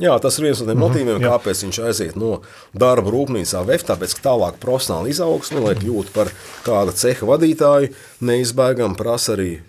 Jā, 0.00 0.14
tas 0.22 0.38
ir 0.38 0.46
viens 0.46 0.60
no 0.60 0.66
tiem 0.66 0.76
mm 0.76 0.82
-hmm, 0.82 0.88
motīviem, 0.88 1.20
jā. 1.20 1.28
kāpēc 1.32 1.62
viņš 1.64 1.78
aiziet 1.86 2.16
no 2.16 2.40
darba 2.72 3.10
rūpnīcā 3.10 3.64
VF, 3.66 3.84
tāpēc, 3.90 4.14
ka 4.16 4.28
tālāk 4.30 4.56
profesionāli 4.60 5.10
izaugsme, 5.10 5.60
lai 5.60 5.74
kļūtu 5.74 6.12
par 6.14 6.32
kāda 6.64 6.92
ceha 6.92 7.26
vadītāju, 7.26 7.92
neizbēgam 8.20 8.96
prasa 8.96 9.32
arī 9.32 9.60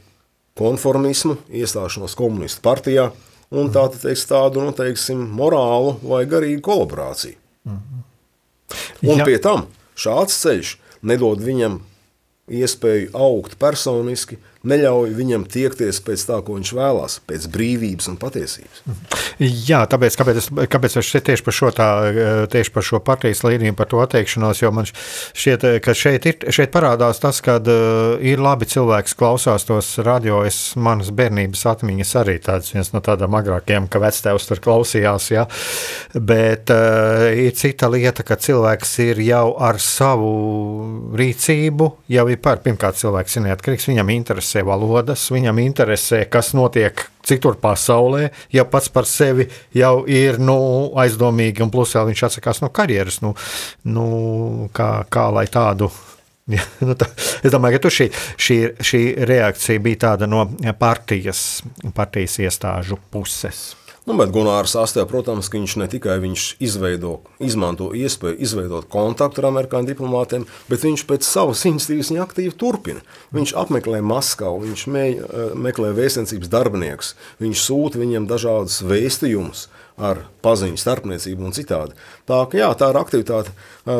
konformismu, 0.55 1.37
iestāšanos 1.49 2.15
komunistu 2.15 2.61
partijā 2.61 3.11
un 3.51 3.71
tā, 3.73 3.87
teiks, 4.01 4.25
tādu, 4.25 4.61
nu, 4.61 4.71
teiksim, 4.71 5.17
morālu 5.17 5.97
vai 6.01 6.25
garīgu 6.25 6.61
kolaborāciju. 6.61 7.35
Mm 7.65 7.77
-hmm. 7.77 9.09
Un 9.09 9.19
jā. 9.19 9.25
pie 9.25 9.37
tam 9.37 9.67
šāds 9.95 10.39
ceļš 10.41 10.77
nedod 11.01 11.39
viņam 11.39 11.81
iespēju 12.47 13.11
augt 13.13 13.57
personiski, 13.59 14.37
neļauj 14.63 15.11
viņam 15.17 15.43
tiekties 15.51 15.99
pēc 16.05 16.21
tā, 16.29 16.37
ko 16.45 16.55
viņš 16.55 16.69
vēlās, 16.77 17.17
pēc 17.27 17.47
brīvības 17.51 18.07
un 18.13 18.17
patiesības. 18.21 18.83
Jā, 19.67 19.81
tāpēc, 19.91 20.15
kāpēc 20.19 20.39
es, 20.39 20.47
kāpēc 20.71 20.95
es 21.01 21.09
tieši 21.11 21.43
par 21.43 21.57
šo, 21.57 21.71
tā, 21.75 21.87
tieši 22.51 22.71
par 22.71 22.87
šo 22.87 23.01
partijas 23.03 23.43
līniju, 23.43 23.75
par 23.75 23.89
to 23.91 23.99
atteikšanos, 24.03 24.61
jo 24.63 24.71
man 24.75 24.87
šķiet, 24.87 25.65
ka 25.83 25.95
šeit, 25.97 26.27
ir, 26.31 26.47
šeit 26.55 26.71
parādās 26.71 27.19
tas, 27.23 27.41
ka 27.43 27.57
uh, 27.59 28.15
ir 28.23 28.39
labi 28.43 28.69
cilvēks 28.71 29.17
klausās 29.19 29.67
tos 29.67 29.91
radio, 30.05 30.39
es 30.47 30.77
manas 30.79 31.11
bērnības 31.11 31.65
atmiņas 31.73 32.15
arī 32.23 32.37
tāds 32.47 32.71
viens 32.71 32.93
no 32.95 33.03
tādām 33.03 33.35
agrākiem, 33.35 33.89
ka 33.91 33.99
vectēvs 34.03 34.47
tur 34.47 34.63
klausījās, 34.63 35.27
jā, 35.35 35.43
bet 36.15 36.71
uh, 36.71 37.27
ir 37.35 37.51
cita 37.59 37.91
lieta, 37.91 38.23
ka 38.23 38.39
cilvēks 38.39 38.95
ir 39.09 39.19
jau 39.27 39.45
ar 39.59 39.81
savu 39.83 40.31
rīcību, 41.19 41.91
jau 42.15 42.27
ir 42.31 42.39
par, 42.43 42.63
pirmkārt 42.63 43.01
cilvēks 43.03 43.41
ir 43.41 43.47
neatkarīgs, 43.49 43.91
viņam 43.91 44.15
interesē 44.15 44.52
interesē 44.53 44.63
valodas, 44.65 45.31
viņam 45.31 45.59
interesē, 45.59 46.29
kas 46.29 46.53
notiek 46.53 47.09
citur 47.23 47.55
pasaulē, 47.57 48.31
ja 48.51 48.65
pats 48.65 48.89
par 48.89 49.05
sevi 49.05 49.47
jau 49.73 50.05
ir 50.05 50.37
nu, 50.39 50.93
aizdomīgi, 50.95 51.63
un 51.63 51.71
plus 51.71 51.95
vēl 51.95 52.11
viņš 52.11 52.23
atsakās 52.27 52.61
no 52.61 52.69
karjeras. 52.69 53.21
Nu, 53.21 53.33
nu, 53.85 54.69
kā, 54.73 55.05
kā 55.09 55.31
lai 55.31 55.47
tādu 55.47 55.91
Ja, 56.51 56.59
nu 56.83 56.91
tā, 56.99 57.05
es 57.39 57.53
domāju, 57.53 57.79
ka 57.79 57.87
šī, 57.87 58.09
šī, 58.35 58.55
šī 58.83 58.99
reakcija 59.29 59.79
bija 59.79 60.01
tāda 60.09 60.27
no 60.27 60.41
partijas, 60.75 61.63
partijas 61.95 62.35
iestāžu 62.43 62.97
puses. 63.09 63.77
Nu, 64.03 64.17
bet 64.19 64.33
Gunārs 64.35 64.73
Astē, 64.75 65.05
protams, 65.07 65.47
viņš 65.47 65.77
ne 65.79 65.85
tikai 65.87 66.17
viņš 66.19 66.41
izveido, 66.59 67.13
izmanto 67.39 67.85
iespēju 67.95 68.35
izveidot 68.43 68.89
kontaktu 68.91 69.39
ar 69.39 69.47
amerikāņu 69.47 69.87
diplomātiem, 69.87 70.43
bet 70.67 70.83
viņš 70.83 71.05
pēc 71.07 71.23
savas 71.23 71.61
iniciatīvas 71.69 72.09
viņa 72.11 72.25
aktīvi 72.25 72.51
turpina. 72.59 72.99
Viņš 73.31 73.53
apmeklē 73.61 74.01
Maskavu, 74.03 74.65
viņš 74.65 74.83
me, 74.91 75.05
eh, 75.15 75.55
meklē 75.55 75.93
vēstniecības 75.95 76.51
darbiniekus, 76.51 77.13
viņš 77.39 77.63
sūta 77.63 78.03
viņiem 78.03 78.27
dažādus 78.27 78.81
vēstījumus 78.83 79.69
ar 79.97 80.23
paziņu 80.45 80.79
starpniecību 80.79 81.45
un 81.45 81.53
citādi. 81.55 81.93
Tā, 82.29 82.39
ka, 82.49 82.57
jā, 82.57 82.69
tā 82.77 82.89
ir 82.93 82.99
aktivitāte 82.99 83.53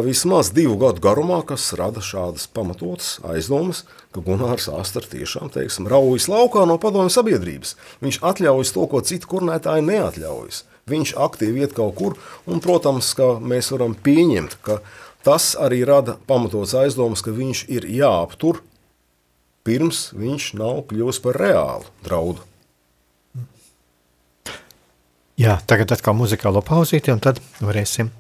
vismaz 0.05 0.49
divu 0.55 0.77
gadu 0.81 1.03
garumā, 1.03 1.41
kas 1.45 1.69
rada 1.77 2.01
šādas 2.03 2.47
pamatotas 2.49 3.19
aizdomas, 3.29 3.83
ka 4.13 4.23
Gunārs 4.25 4.69
Astars 4.73 5.11
tiešām 5.13 5.51
teiksim, 5.53 5.87
raujas 5.91 6.29
laukā 6.31 6.65
no 6.69 6.79
padomju 6.81 7.13
sabiedrības. 7.13 7.75
Viņš 8.03 8.21
atļaujas 8.25 8.73
to, 8.75 8.85
ko 8.89 9.01
citu 9.05 9.29
kurnētāji 9.35 9.85
neatļaujas. 9.89 10.63
Viņš 10.89 11.15
aktīvi 11.23 11.63
iet 11.63 11.75
kaut 11.77 11.95
kur, 11.95 12.17
un, 12.49 12.59
protams, 12.63 13.13
ka 13.15 13.37
mēs 13.39 13.71
varam 13.71 13.93
pieņemt, 13.95 14.57
ka 14.65 14.81
tas 15.23 15.53
arī 15.55 15.83
rada 15.87 16.17
pamatots 16.27 16.75
aizdomas, 16.75 17.23
ka 17.23 17.31
viņš 17.31 17.65
ir 17.71 17.87
jāaptur, 17.87 18.59
pirms 19.63 20.09
viņš 20.17 20.49
nav 20.59 20.83
kļuvis 20.89 21.21
par 21.23 21.39
reālu 21.39 21.87
draudu. 22.03 22.43
Jā, 25.33 25.55
tagad 25.65 25.89
atkal 25.95 26.13
muzikālo 26.13 26.61
pauzīti, 26.61 27.09
un 27.09 27.21
tad 27.23 27.39
varēsim 27.57 28.11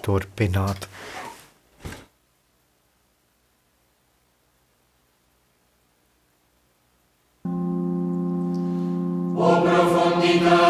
turpināt. 0.00 0.88
O 9.38 9.50
profondità 9.66 10.67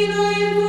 Domino 0.00 0.30
in 0.30 0.59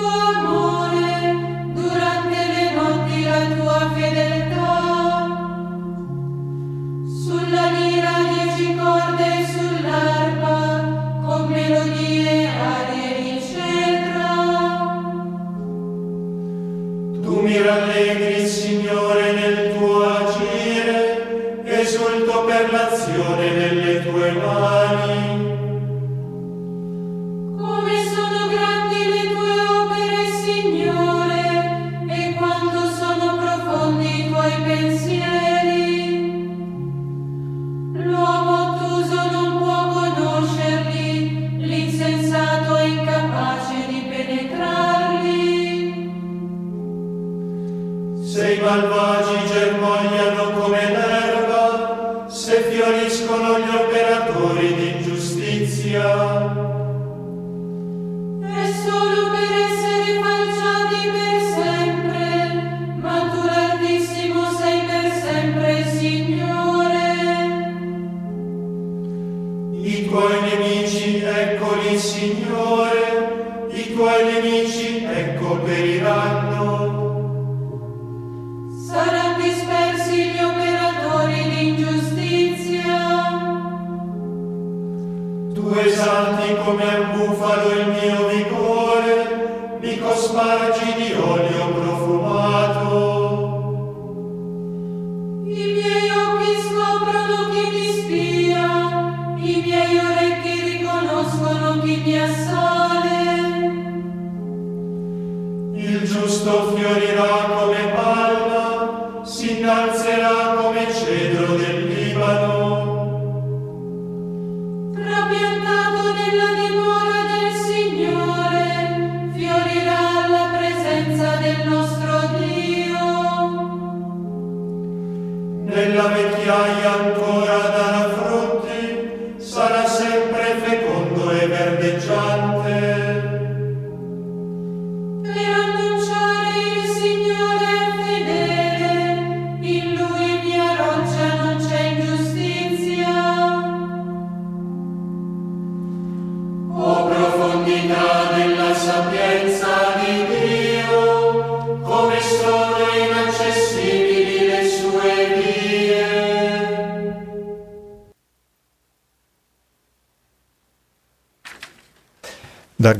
Signori 106.92 107.31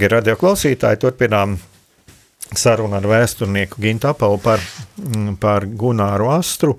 Darbie 0.02 0.16
radioklausītāji, 0.18 0.98
turpinām 0.98 1.52
sarunu 2.58 2.96
ar 2.98 3.06
vēsturnieku 3.06 3.78
Gintu 3.84 4.08
Apalu 4.10 4.40
par, 4.42 4.64
mm, 4.98 5.36
par 5.38 5.68
Gunāru 5.70 6.32
Astru. 6.34 6.74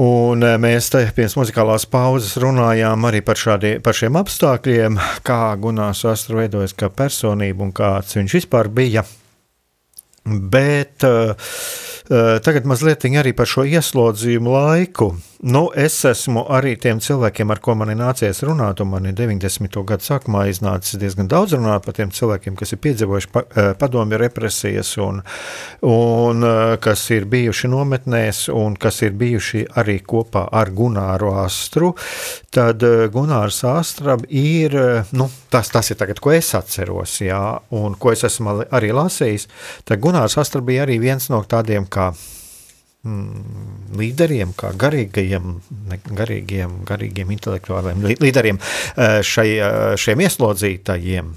Un 0.00 0.40
eh, 0.42 0.56
mēs 0.56 0.88
te 0.88 1.02
pirms 1.12 1.36
muzikālās 1.36 1.84
pauzes 1.84 2.38
runājām 2.40 3.04
arī 3.04 3.20
par, 3.20 3.36
šādie, 3.36 3.74
par 3.84 3.92
šiem 3.92 4.16
apstākļiem, 4.16 4.96
kā 5.28 5.42
Gunārs 5.60 6.06
Astru 6.08 6.40
veidojas 6.40 6.72
kā 6.72 6.88
personība 6.88 7.68
un 7.68 7.76
kāds 7.76 8.16
viņš 8.16 8.38
vispār 8.40 8.72
bija. 8.72 9.04
Bet 10.24 11.04
uh, 11.04 11.36
tagad 12.40 12.64
mazliet 12.64 13.04
arī 13.04 13.34
par 13.36 13.48
šo 13.48 13.66
ieslodzījumu 13.68 14.54
laiku. 14.54 15.10
Nu, 15.44 15.66
es 15.76 15.98
esmu 16.08 16.46
arī 16.48 16.72
tiem 16.80 17.02
cilvēkiem, 17.04 17.50
ar 17.52 17.58
ko 17.60 17.74
man 17.76 17.90
ir 17.92 17.98
nācies 18.00 18.38
runāt, 18.48 18.80
un 18.80 18.88
man 18.94 19.04
ir 19.04 19.12
90. 19.18 19.76
gadu 19.84 20.06
sākumā 20.06 20.46
iznācis 20.48 20.96
diezgan 20.96 21.28
daudz 21.28 21.52
runāt 21.52 21.84
par 21.84 21.96
tiem 21.98 22.08
cilvēkiem, 22.08 22.56
kas 22.56 22.72
ir 22.72 22.80
piedzīvojuši 22.86 23.30
pa, 23.34 23.42
uh, 23.44 23.68
padomju 23.76 24.20
represijas, 24.22 24.94
un, 25.04 25.20
un 25.84 26.48
kas 26.80 27.04
ir 27.12 27.28
bijuši 27.28 27.68
nometnēs, 27.68 28.46
un 28.56 28.78
kas 28.80 29.02
ir 29.04 29.12
bijuši 29.20 29.66
arī 29.76 29.98
kopā 30.00 30.46
ar 30.48 30.72
Gunāru 30.72 31.34
Astru. 31.42 31.92
Tad 32.54 32.80
Gunārs 33.12 33.60
Astra 33.68 34.16
ir, 34.32 34.78
nu, 35.12 35.28
tas, 35.52 35.68
tas 35.74 35.92
ir 35.92 36.00
tagad, 36.00 36.22
ko 36.24 36.32
es 36.32 36.54
atceros, 36.56 37.18
jā, 37.20 37.42
un 37.76 37.98
ko 38.00 38.14
es 38.14 38.24
esmu 38.24 38.62
arī 38.72 38.94
lasījis. 38.96 39.48
Tad 39.84 40.00
Gunārs 40.14 40.36
Astra 40.38 40.60
bija 40.62 40.84
arī 40.84 41.00
viens 41.02 41.24
no 41.26 41.40
tādiem 41.42 41.88
kā 41.90 42.12
mm, 43.02 43.96
līderiem, 43.98 44.52
kā 44.54 44.70
garīgajiem, 44.78 45.48
ne, 45.90 45.98
garīgiem, 46.06 46.76
garīgiem 46.86 47.32
intelektuāliem 47.34 48.04
lī- 48.06 48.20
līderiem 48.22 48.60
eh, 48.60 49.16
šai, 49.26 49.48
eh, 49.58 49.96
šiem 49.98 50.22
ieslodzītajiem. 50.22 51.32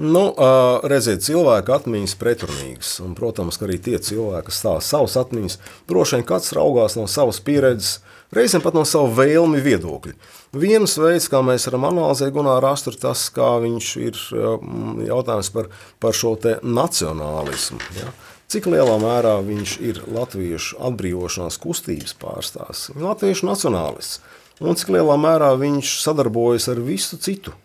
Nu, 0.00 0.22
ā, 0.40 0.48
redziet, 0.88 1.20
cilvēka 1.22 1.76
atmiņas 1.76 2.16
pretrunīgas. 2.18 2.94
Un, 3.04 3.12
protams, 3.14 3.60
arī 3.62 3.76
tie 3.78 4.00
cilvēki, 4.00 4.48
kas 4.48 4.62
stāsta 4.64 4.96
savas 4.96 5.18
atmiņas, 5.20 5.58
droši 5.86 6.16
vien 6.16 6.26
katrs 6.32 6.56
raugās 6.56 6.96
no 6.96 7.04
savas 7.06 7.38
pieredzes, 7.44 8.00
reizēm 8.34 8.62
pat 8.64 8.76
no 8.76 8.84
sava 8.88 9.10
vēlmi 9.20 9.60
viedokļa. 9.64 10.14
Viens 10.56 10.96
veids, 11.00 11.26
kā 11.30 11.42
mēs 11.44 11.66
varam 11.68 11.88
analizēt 11.90 12.32
Gunāru 12.34 12.70
Astru, 12.70 12.94
tas, 13.00 13.26
kā 13.34 13.56
viņš 13.64 13.90
ir 14.02 14.20
mm, 14.40 15.02
jautājums 15.08 15.50
par, 15.54 15.68
par 16.00 16.16
šo 16.16 16.36
nacionālismu. 16.62 17.80
Ja? 17.98 18.14
Cik 18.54 18.68
lielā 18.70 18.94
mērā 19.02 19.38
viņš 19.42 19.76
ir 19.82 20.00
latviešu 20.14 20.78
atbrīvošanās 20.88 21.58
kustības 21.58 22.14
pārstāvs, 22.20 22.90
latviešu 23.00 23.48
nacionālists, 23.48 24.20
un 24.62 24.78
cik 24.78 24.92
lielā 24.94 25.16
mērā 25.18 25.54
viņš 25.58 25.96
sadarbojas 26.04 26.68
ar 26.70 26.82
visu 26.84 27.18
citu 27.18 27.56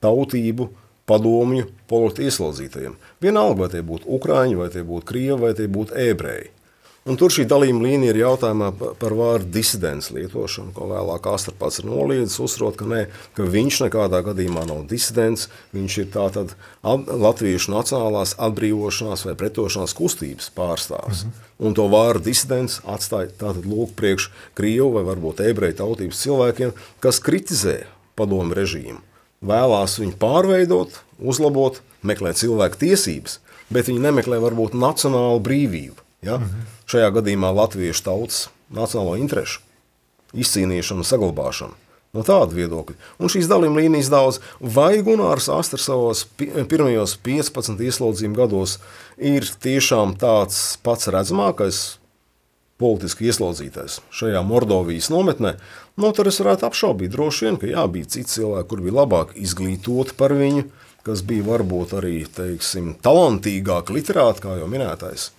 tautību, 0.00 0.70
padomju, 1.10 1.66
politiski 1.90 2.30
ieslodzītajiem. 2.30 2.94
Vienalga, 3.22 3.64
vai 3.64 3.68
tie 3.72 3.82
būtu 3.84 4.08
ukrāņi, 4.16 4.56
vai 4.60 4.70
tie 4.72 4.84
būtu 4.86 5.08
krievi, 5.10 5.38
vai 5.42 5.52
tie 5.58 5.66
būtu 5.70 5.96
ebreji. 5.98 6.52
Un 7.10 7.18
tur 7.18 7.32
šī 7.34 7.44
dalījuma 7.50 7.82
līnija 7.88 8.12
ir 8.14 8.20
jautājumā 8.22 8.70
pa- 8.78 8.92
par 9.00 9.14
vārdu 9.18 9.50
disidents 9.56 10.12
lietošanu, 10.14 10.70
ko 10.76 10.86
vēlāk 10.92 11.26
Astra 11.32 11.54
pats 11.58 11.80
ir 11.82 11.88
noliedzis, 11.90 12.38
uzsverot, 12.44 12.76
ka, 12.78 12.86
ne, 12.86 13.00
ka 13.34 13.42
viņš 13.50 13.80
nekādā 13.88 14.22
gadījumā 14.28 14.62
nav 14.68 14.84
disidents, 14.86 15.48
viņš 15.74 15.98
ir 16.04 16.06
tātad 16.14 16.54
at- 16.86 17.10
latviešu 17.10 17.74
nacionālās 17.74 18.36
atbrīvošanās 18.38 19.26
vai 19.26 19.34
pretošanās 19.34 19.96
kustības 19.98 20.50
pārstāvs. 20.54 21.24
-hmm. 21.26 21.46
Un 21.66 21.74
to 21.74 21.88
vārdu 21.90 22.24
disidents 22.30 22.80
atstāja 22.86 23.28
tātad 23.36 23.66
lūk 23.66 23.92
priekš 23.96 24.30
Krievu 24.54 24.92
vai 24.94 25.02
varbūt 25.04 25.40
ebreju 25.50 25.74
tautības 25.74 26.22
cilvēkiem, 26.22 26.72
kas 27.00 27.20
kritizē 27.20 27.84
padomu 28.16 28.54
režīmu 28.54 29.00
vēlās 29.42 29.98
viņu 30.00 30.16
pārveidot, 30.20 31.00
uzlabot, 31.18 31.80
meklēt 32.04 32.36
cilvēku 32.40 32.76
tiesības, 32.76 33.38
bet 33.70 33.88
viņi 33.88 34.00
nemeklē 34.00 34.40
varbūt 34.40 34.76
nacionālu 34.76 35.40
brīvību. 35.40 35.96
Ja? 36.22 36.36
-hmm. 36.36 36.79
Šajā 36.90 37.10
gadījumā 37.20 37.52
latviešu 37.54 38.02
tautas 38.08 38.48
nacionālo 38.74 39.14
interesu 39.20 39.60
izcīnīšanu 40.34 41.02
un 41.04 41.06
saglabāšanu. 41.06 41.76
No 42.10 42.24
tāda 42.26 42.50
viedokļa. 42.56 42.96
Un 43.22 43.30
šīs 43.30 43.46
dalījuma 43.50 43.84
līnijas 43.84 44.08
daudz, 44.10 44.40
vai 44.58 44.98
Gunārs 45.06 45.46
Astrs 45.54 45.84
savos 45.86 46.24
pi- 46.38 46.50
pirmajos 46.66 47.14
15 47.22 47.78
ieslodzījuma 47.86 48.40
gados 48.40 48.78
ir 49.14 49.46
tiešām 49.62 50.16
tāds 50.18 50.58
pats 50.82 51.06
redzamākais 51.14 51.78
politiski 52.82 53.28
ieslodzītais 53.30 54.00
šajā 54.16 54.42
Mordovijas 54.46 55.10
nometnē, 55.12 55.54
nu, 56.00 56.10
tad 56.16 56.30
es 56.30 56.40
varētu 56.42 56.66
apšaubīt 56.70 57.12
droši 57.14 57.46
vien, 57.46 57.58
ka 57.60 57.70
jā, 57.70 57.84
bija 57.92 58.08
citi 58.16 58.34
cilvēki, 58.34 58.68
kur 58.72 58.82
bija 58.86 58.96
labāk 59.02 59.34
izglītoti 59.38 60.16
par 60.18 60.34
viņu, 60.34 60.64
kas 61.06 61.22
bija 61.26 61.46
varbūt 61.46 61.94
arī, 62.00 62.24
teiksim, 62.26 62.94
talantīgāki 63.04 63.94
literāti, 64.00 64.42
kā 64.46 64.56
jau 64.58 64.66
minētais. 64.72 65.30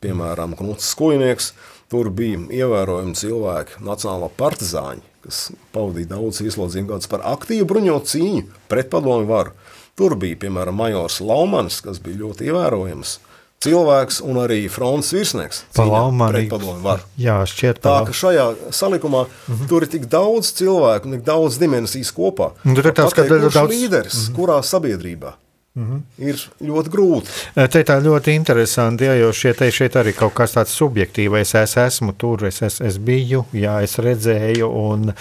Piemēram, 0.00 0.54
Knuts 0.56 0.86
Skujnieks, 0.94 1.50
tur 1.92 2.08
bija 2.16 2.38
ievērojami 2.62 3.12
cilvēki, 3.20 3.82
nacionālā 3.84 4.30
partizāņi, 4.38 5.02
kas 5.26 5.40
pavadīja 5.74 6.14
daudz 6.14 6.38
ieslodzījumu 6.40 6.88
gadus 6.94 7.10
par 7.12 7.26
aktīvu 7.28 7.66
bruņotu 7.68 8.08
cīņu 8.14 8.44
pret 8.72 8.88
padomu 8.92 9.28
varu. 9.28 9.52
Tur 10.00 10.14
bija, 10.16 10.38
piemēram, 10.40 10.78
majors 10.80 11.18
Laumans, 11.20 11.82
kas 11.84 12.00
bija 12.00 12.22
ļoti 12.22 12.48
ievērojams 12.48 13.18
cilvēks 13.60 14.22
un 14.24 14.40
arī 14.40 14.62
fronts 14.72 15.12
virsnieks. 15.12 15.60
Jā, 17.20 17.36
šķiet, 17.52 17.82
Tā 17.84 17.92
tā. 17.98 18.06
ka 18.08 18.16
šajā 18.16 18.46
salikumā 18.72 19.26
mm 19.26 19.52
-hmm. 19.52 19.68
tur 19.68 19.84
ir 19.84 19.92
tik 19.92 20.08
daudz 20.08 20.54
cilvēku, 20.56 21.04
un 21.04 21.18
tik 21.18 21.26
daudz 21.28 21.60
dimensijas 21.60 22.12
kopā. 22.16 22.52
Un 22.64 22.74
tur 22.74 22.86
ir 22.86 22.96
tāds, 22.96 23.12
ka 23.12 23.28
kurš 23.28 23.52
daudz- 23.54 23.76
līderis, 23.76 24.16
mm 24.16 24.24
-hmm. 24.24 24.36
kurā 24.40 24.62
sabiedrībā. 24.64 25.36
Mhm. 25.78 26.00
Ir 26.18 26.40
ļoti 26.66 26.90
grūti. 26.90 27.34
Te 27.70 27.80
tā 27.86 27.94
ļoti 28.02 28.32
interesanti, 28.34 29.06
ja, 29.06 29.12
jo 29.14 29.28
šeit, 29.30 29.60
šeit 29.70 29.94
arī 30.00 30.10
kaut 30.18 30.32
kas 30.34 30.56
tāds 30.56 30.72
subjektīvs. 30.74 31.52
Es 31.60 31.76
esmu 31.78 32.16
tur, 32.18 32.42
es, 32.48 32.58
es, 32.66 32.80
es 32.82 32.96
biju, 32.98 33.44
jā, 33.54 33.76
es 33.86 33.94
redzēju, 34.02 34.66
un 34.66 35.12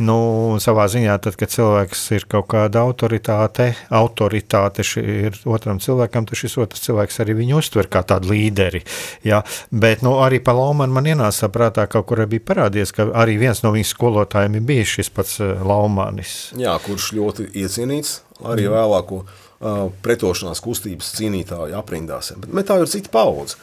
nu, 0.00 0.18
savā 0.64 0.86
ziņā, 0.88 1.18
tad, 1.26 1.36
kad 1.36 1.52
cilvēks 1.52 2.06
ir 2.16 2.24
kaut 2.32 2.48
kāda 2.54 2.86
autoritāte, 2.88 3.66
autoritāte 3.92 4.86
ir 5.02 5.36
otram 5.44 5.82
cilvēkam, 5.84 6.24
tad 6.30 6.40
šis 6.40 6.56
otrs 6.64 6.86
cilvēks 6.86 7.20
arī 7.20 7.36
viņu 7.42 7.58
uztver 7.60 7.90
kā 7.92 8.00
tādu 8.08 8.32
līderi. 8.32 8.80
Jā. 9.28 9.42
Bet 9.68 10.00
nu, 10.06 10.14
arī 10.24 10.40
pa 10.40 10.54
Laumanu 10.56 10.96
man 10.96 11.10
ienāca 11.10 11.50
prātā, 11.52 11.84
kaut 11.84 12.08
kur 12.08 12.24
bija 12.24 12.46
parādījies, 12.48 12.94
ka 12.96 13.10
arī 13.12 13.36
viens 13.44 13.60
no 13.60 13.74
viņas 13.76 13.92
skolotājiem 13.92 14.56
bijis 14.72 14.96
šis 14.96 15.12
pats 15.12 15.36
Laumanis. 15.68 16.38
Jā, 16.56 16.78
kurš 16.80 17.12
ļoti 17.20 17.50
iecienīts 17.60 18.22
arī 18.40 18.64
mm. 18.68 18.72
vēlāko 18.72 19.20
pretošanās 19.58 20.60
kustības 20.62 21.10
cīnītāju 21.18 21.74
aprindās. 21.78 22.32
Bet 22.46 22.68
tā 22.70 22.78
ir 22.82 22.90
cita 22.90 23.10
paudze. 23.12 23.56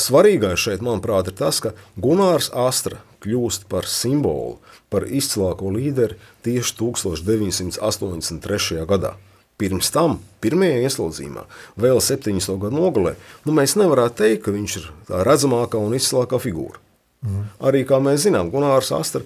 Svarīgais 0.00 0.60
šeit, 0.60 0.80
manuprāt, 0.84 1.28
ir 1.28 1.36
tas, 1.36 1.60
ka 1.60 1.74
Gunārs 2.00 2.50
Astra 2.56 2.96
kļūst 3.24 3.68
par 3.68 3.84
simbolu, 3.88 4.58
par 4.92 5.02
izcilāko 5.04 5.70
līderi 5.74 6.16
tieši 6.44 6.76
1983. 6.80 8.86
gadā. 8.88 9.14
Pirms 9.60 9.88
tam, 9.94 10.18
pirmajā 10.42 10.80
ieslodzījumā, 10.82 11.44
vēl 11.78 12.00
70. 12.02 12.56
gadu 12.58 12.74
nogalē, 12.74 13.12
nu, 13.46 13.54
mēs 13.54 13.76
nevarētu 13.78 14.18
teikt, 14.18 14.42
ka 14.46 14.54
viņš 14.54 14.72
ir 14.80 14.84
tā 15.06 15.16
redzamākā 15.28 15.78
un 15.78 15.94
izcilākā 15.94 16.40
figūra. 16.42 16.80
Mm. 17.24 17.44
Arī, 17.64 17.84
kā 17.88 17.96
mēs 18.02 18.26
zinām, 18.26 18.50
Gunārs 18.52 18.90
Astra, 18.96 19.22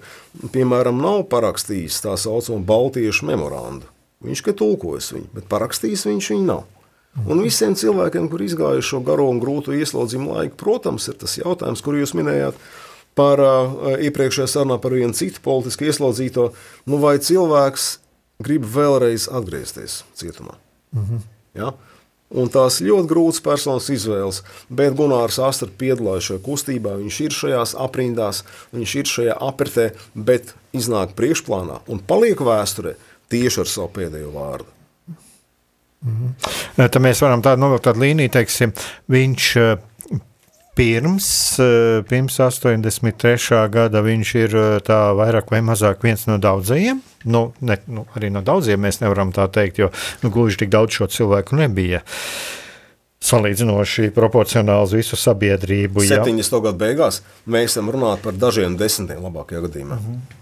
piemēram, 0.53 1.01
nav 1.01 1.25
parakstījis 1.31 2.03
tā 2.05 2.13
saucamo 2.19 2.61
Baltiešu 2.67 3.25
memorandu 3.27 3.89
Viņš 4.25 4.43
ir 4.47 4.55
tulkojis 4.59 5.13
viņu, 5.15 5.29
bet 5.37 5.47
parakstījis 5.51 6.05
viņš 6.09 6.29
viņu 6.33 6.47
nav. 6.47 6.67
Un 7.27 7.41
visiem 7.43 7.73
cilvēkiem, 7.75 8.27
kur 8.31 8.43
izgājuši 8.45 8.91
šo 8.91 8.99
garo 9.03 9.25
un 9.31 9.39
grūto 9.41 9.73
ieslodzījumu 9.75 10.35
laiku, 10.35 10.57
protams, 10.59 11.07
ir 11.09 11.17
tas 11.19 11.37
jautājums, 11.39 11.81
kur 11.83 11.97
jūs 11.97 12.13
minējāt 12.15 12.59
par 13.17 13.41
uh, 13.43 13.97
iepriekšējā 14.05 14.47
sarunā 14.47 14.77
par 14.79 14.95
vienu 14.95 15.15
citu 15.17 15.41
politisku 15.43 15.89
ieslodzīto. 15.89 16.51
Nu, 16.87 16.99
vai 17.01 17.17
cilvēks 17.23 17.89
grib 18.45 18.67
vēlreiz 18.69 19.27
atgriezties 19.31 20.03
cietumā? 20.19 20.55
Mm 20.95 21.05
-hmm. 21.05 21.25
ja? 21.59 21.73
Un 22.29 22.49
tās 22.53 22.77
ļoti 22.85 23.09
grūtas 23.09 23.41
personas 23.41 23.89
izvēles, 23.89 24.43
bet 24.69 24.93
Gunārs 24.93 25.39
Astrid 25.41 25.73
piedalās 25.81 26.27
šajā 26.27 26.43
kustībā. 26.45 26.93
Viņš 27.01 27.21
ir 27.25 27.31
šajās 27.33 27.73
aprindās, 27.73 28.43
viņš 28.71 28.95
ir 28.95 29.05
šajā 29.05 29.37
apritē, 29.41 29.89
bet 30.13 30.53
iznāk 30.71 31.15
priekšplānā 31.17 31.79
un 31.87 31.99
paliek 31.99 32.37
vēsturē 32.37 32.93
tieši 33.29 33.63
ar 33.63 33.71
savu 33.71 33.91
pēdējo 33.95 34.33
vārdu. 34.33 34.75
Mm 36.05 36.15
-hmm. 36.15 36.89
Tad 36.89 37.01
mēs 37.01 37.21
varam 37.21 37.41
tādu 37.43 37.59
novilkt 37.59 37.83
tādu 37.83 37.99
līniju, 37.99 38.31
teiksim, 38.31 38.71
viņš 39.09 39.47
eh, 39.59 39.77
pirms, 40.75 41.59
eh, 41.59 42.03
pirms 42.09 42.39
83. 42.39 43.67
gada 43.69 44.01
viņš 44.01 44.35
ir 44.35 44.55
eh, 44.55 44.79
tā 44.79 44.99
vairāk 45.15 45.51
vai 45.51 45.59
mazāk 45.61 46.03
viens 46.03 46.25
no 46.27 46.37
daudzajiem. 46.37 47.01
Nu, 47.23 47.53
ne, 47.59 47.77
nu, 47.87 48.05
arī 48.15 48.31
no 48.31 48.41
daudziem 48.41 48.79
mēs 48.79 49.01
nevaram 49.01 49.33
tā 49.35 49.49
teikt, 49.51 49.77
jo 49.79 49.91
nu, 50.23 50.29
gluži 50.29 50.57
tik 50.57 50.69
daudz 50.69 50.95
šo 50.95 51.07
cilvēku 51.07 51.55
nebija. 51.55 52.01
Salīdzinoši 53.19 54.13
proporcionāli 54.15 54.83
uz 54.83 54.93
visu 54.95 55.15
sabiedrību. 55.19 55.99
70. 56.07 56.61
gadu 56.63 56.77
beigās 56.79 57.21
mēs 57.45 57.75
esam 57.75 57.91
runājuši 57.91 58.23
par 58.23 58.33
dažiem 58.33 58.77
desmitiem 58.79 59.19
labākajā 59.19 59.67
gadījumā. 59.67 59.95
Mm 59.99 60.05
-hmm. 60.05 60.38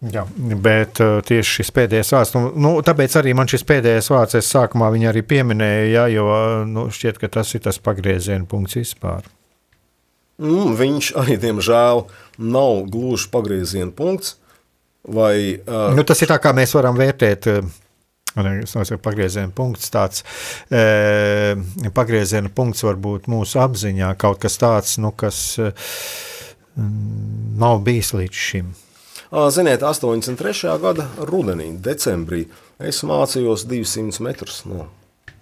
Jā, 0.00 0.22
bet 0.64 0.96
uh, 1.04 1.18
tieši 1.28 1.58
šis 1.58 1.70
pēdējais 1.76 2.12
vārds, 2.14 2.30
nu, 2.32 2.46
nu, 2.56 2.70
tāpēc 2.84 3.18
arī 3.20 3.34
man 3.36 3.50
šis 3.52 3.66
pēdējais 3.68 4.08
vārds, 4.08 4.38
es 4.38 4.48
sākumā 4.48 4.88
viņu 4.94 5.10
arī 5.10 5.20
pieminēju, 5.28 5.90
jā, 5.92 6.06
jo 6.14 6.28
nu, 6.70 6.86
šķiet, 6.88 7.18
ka 7.20 7.28
tas 7.34 7.52
ir 7.52 7.60
tas 7.66 7.76
pagrieziena 7.84 8.48
punkts 8.48 8.78
vispār. 8.78 9.28
Mm, 10.40 10.72
viņš 10.78 11.10
arī, 11.20 11.36
diemžēl, 11.42 12.06
nav 12.40 12.80
gluži 12.88 13.28
pagrieziena 13.34 13.92
punkts. 13.92 14.38
Vai, 15.04 15.60
uh, 15.60 15.92
nu, 15.96 16.04
tas 16.08 16.24
ir 16.24 16.32
tā, 16.32 16.40
kā 16.40 16.56
mēs 16.56 16.72
varam 16.76 16.96
vērtēt. 16.96 17.52
Uh, 17.52 17.70
Pagrieziena 18.30 19.50
punkts, 19.50 19.88
tāds 19.90 20.22
e, 20.70 21.58
pagrieziena 21.90 22.46
punkts 22.54 22.84
var 22.86 22.94
būt 22.94 23.26
mūsu 23.26 23.58
apziņā, 23.58 24.12
kaut 24.22 24.38
kas 24.38 24.54
tāds, 24.62 24.92
nu, 25.02 25.10
kas 25.10 25.58
e, 25.58 25.72
nav 27.58 27.82
bijis 27.82 28.12
līdz 28.14 28.44
šim. 28.46 28.70
Ziniet, 29.30 29.82
83. 29.82 30.78
gada 30.82 31.04
rudenī, 31.22 31.68
decembrī, 31.78 32.48
es 32.82 33.04
mācījos 33.06 33.62
200 33.70 34.18
metrus 34.26 34.64
no 34.66 34.88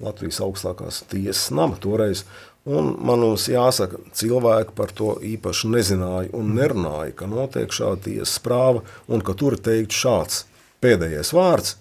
Latvijas 0.05 0.43
augstākās 0.45 0.99
tiesas 1.09 1.47
nama 1.57 1.79
toreiz. 1.81 2.27
Un 2.69 2.91
man 3.01 3.25
jāsaka, 3.25 4.03
cilvēki 4.13 4.77
par 4.77 4.93
to 4.93 5.15
īpaši 5.25 5.71
nezināja 5.73 6.29
un 6.37 6.53
nerunāja, 6.59 7.15
ka 7.17 7.31
notiek 7.33 7.73
šāda 7.73 8.11
tiesas 8.11 8.37
prāva 8.45 8.85
un 9.09 9.25
ka 9.25 9.33
tur 9.33 9.57
ir 9.57 9.65
teikts 9.65 10.05
šāds 10.05 10.43
pēdējais 10.85 11.33
vārds. 11.33 11.79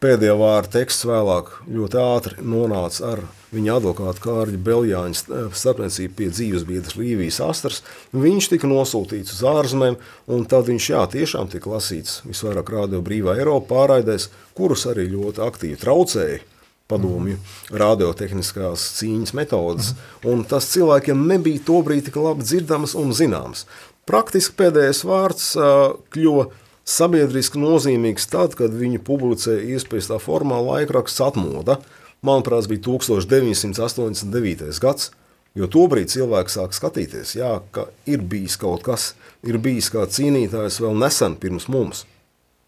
Pēdējā 0.00 0.32
vārda 0.40 0.70
teksts 0.78 1.04
vēlāk 1.04 1.50
ļoti 1.68 1.98
ātri 2.00 2.44
nonāca 2.48 3.02
ar 3.10 3.20
viņa 3.52 3.74
advokāta 3.76 4.22
Kārļa 4.24 4.60
Beljāņa 4.64 5.18
eh, 5.20 5.50
starpniecību 5.60 6.14
pie 6.16 6.28
dzīvesbiedras 6.32 6.96
Līvijas 6.96 7.40
Astras. 7.44 7.80
Viņš 8.16 8.48
tika 8.54 8.70
nosūtīts 8.70 9.34
uz 9.34 9.42
ārzemēm, 9.50 9.98
un 10.32 10.46
tad 10.48 10.70
viņš 10.72 10.86
jā, 10.94 11.02
tiešām 11.12 11.50
tika 11.52 11.74
lasīts 11.74 12.22
visvairāk 12.24 12.72
rādio 12.72 13.02
brīvā 13.04 13.34
Eiropa 13.42 13.68
pārraidēs, 13.74 14.30
kurus 14.56 14.86
arī 14.88 15.04
ļoti 15.12 15.44
aktīvi 15.44 15.76
traucēja 15.84 16.40
padomju 16.88 17.36
radiotehniskās 17.82 18.86
cīņas 19.02 19.36
metodas. 19.36 19.92
Un 20.24 20.46
tas 20.48 20.70
cilvēkiem 20.72 21.28
nebija 21.28 21.60
tobrīd 21.68 22.08
tik 22.08 22.16
labi 22.16 22.48
dzirdamas 22.48 22.96
un 22.96 23.12
zināmas. 23.12 23.66
Praktiski 24.08 24.56
pēdējais 24.64 25.04
vārds 25.04 25.52
uh, 25.60 25.92
kļuva 26.16 26.48
sabiedriski 26.90 27.60
nozīmīgs 27.60 28.28
tad, 28.30 28.56
kad 28.58 28.74
viņi 28.74 29.00
publicēja 29.06 29.76
iespējams 29.76 30.10
tā 30.10 30.18
formā 30.22 30.60
laikraksts 30.64 31.22
atmoda. 31.24 31.78
Manuprāt, 32.26 32.68
bija 32.68 32.82
1989. 32.84 34.80
gads, 34.82 35.10
jo 35.56 35.68
tobrīd 35.70 36.10
cilvēks 36.12 36.58
sāk 36.58 36.74
skatīties, 36.76 37.36
jā, 37.38 37.54
ka 37.72 37.88
ir 38.10 38.24
bijis 38.26 38.58
kaut 38.60 38.84
kas, 38.86 39.14
ir 39.46 39.60
bijis 39.62 39.88
kā 39.94 40.04
cīnītājs 40.04 40.80
vēl 40.82 40.98
nesen 41.00 41.38
pirms 41.40 41.68
mums. 41.72 42.04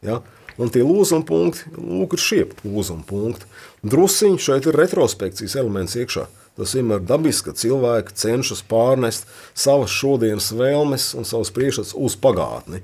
Ja? 0.05 0.23
Un 0.61 0.73
tie 0.73 0.83
lūzuma 0.85 1.25
punkti, 1.27 1.69
lūk, 1.77 2.17
ir 2.17 2.23
šie 2.23 2.43
lūzuma 2.65 3.05
punkti. 3.09 3.49
Drusiņi 3.89 4.41
šeit 4.41 4.69
ir 4.69 4.77
retrospekcijas 4.77 5.57
elements 5.61 5.97
iekšā. 5.97 6.27
Tas 6.61 6.75
vienmēr 6.77 7.01
ir 7.01 7.07
dabiski, 7.09 7.49
ka 7.49 7.57
cilvēki 7.57 8.17
cenšas 8.21 8.61
pārnest 8.69 9.25
savas 9.57 9.93
šodienas 9.97 10.51
vēlmes 10.53 11.15
un 11.17 11.25
savas 11.29 11.53
priekšstats 11.57 11.95
uz 11.97 12.19
pagātni 12.21 12.83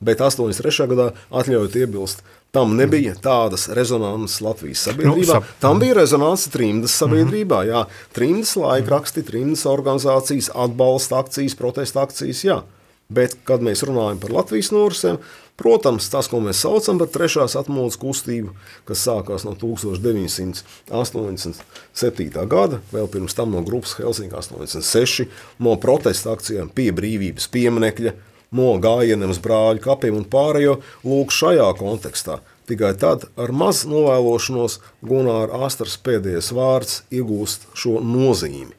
bet 0.00 0.22
83. 0.24 0.88
gadā 0.90 1.10
atļaujot 1.30 1.76
iebilst. 1.76 2.24
Tam 2.50 2.72
nebija 2.74 3.14
tādas 3.22 3.68
rezonances 3.70 4.40
Latvijas 4.42 4.82
sabiedrībā. 4.88 5.20
Nu, 5.20 5.28
sap... 5.28 5.44
Tam 5.62 5.78
bija 5.78 5.94
rezonance 6.00 6.50
trimdas 6.50 6.96
sabiedrībā. 6.98 7.62
Mm 7.62 7.68
-hmm. 7.68 7.70
Jā, 7.70 7.84
trimdas 8.12 8.56
laikraksti, 8.56 9.22
trimdas 9.22 9.66
organizācijas, 9.66 10.50
atbalsta 10.54 11.18
akcijas, 11.18 11.54
protesta 11.54 12.02
akcijas. 12.02 12.44
Jā. 12.44 12.62
Bet, 13.10 13.36
kad 13.44 13.62
mēs 13.62 13.82
runājam 13.82 14.18
par 14.22 14.30
Latvijas 14.30 14.70
norisēm, 14.70 15.16
protams, 15.56 16.08
tas, 16.10 16.28
ko 16.30 16.40
mēs 16.40 16.60
saucam 16.62 16.98
par 16.98 17.08
trešās 17.10 17.56
atmodas 17.58 17.96
kustību, 17.98 18.48
kas 18.86 19.06
sākās 19.06 19.44
no 19.44 19.54
1987. 19.58 22.46
gada, 22.46 22.80
vēl 22.92 23.06
pirms 23.10 23.34
tam 23.34 23.50
no 23.50 23.62
grupas 23.66 23.94
Helsinki 23.98 24.36
86, 24.38 25.26
no 25.58 25.76
protesta 25.76 26.30
akcijām 26.32 26.68
pie 26.74 26.92
brīvības 26.92 27.48
pieminekļa, 27.50 28.12
no 28.56 28.74
gājieniem 28.82 29.32
uz 29.34 29.40
brāļu 29.42 29.82
kapiem 29.84 30.18
un 30.20 30.26
pārējo 30.30 30.78
lūk 31.06 31.34
šajā 31.34 31.70
kontekstā. 31.78 32.40
Tikai 32.70 32.92
tad 33.02 33.26
ar 33.40 33.50
maz 33.50 33.82
novēlošanos 33.90 34.78
Gunāra 35.06 35.64
Astras 35.66 35.96
pēdējais 36.06 36.52
vārds 36.54 37.00
iegūst 37.10 37.66
šo 37.74 37.98
nozīmi. 38.04 38.76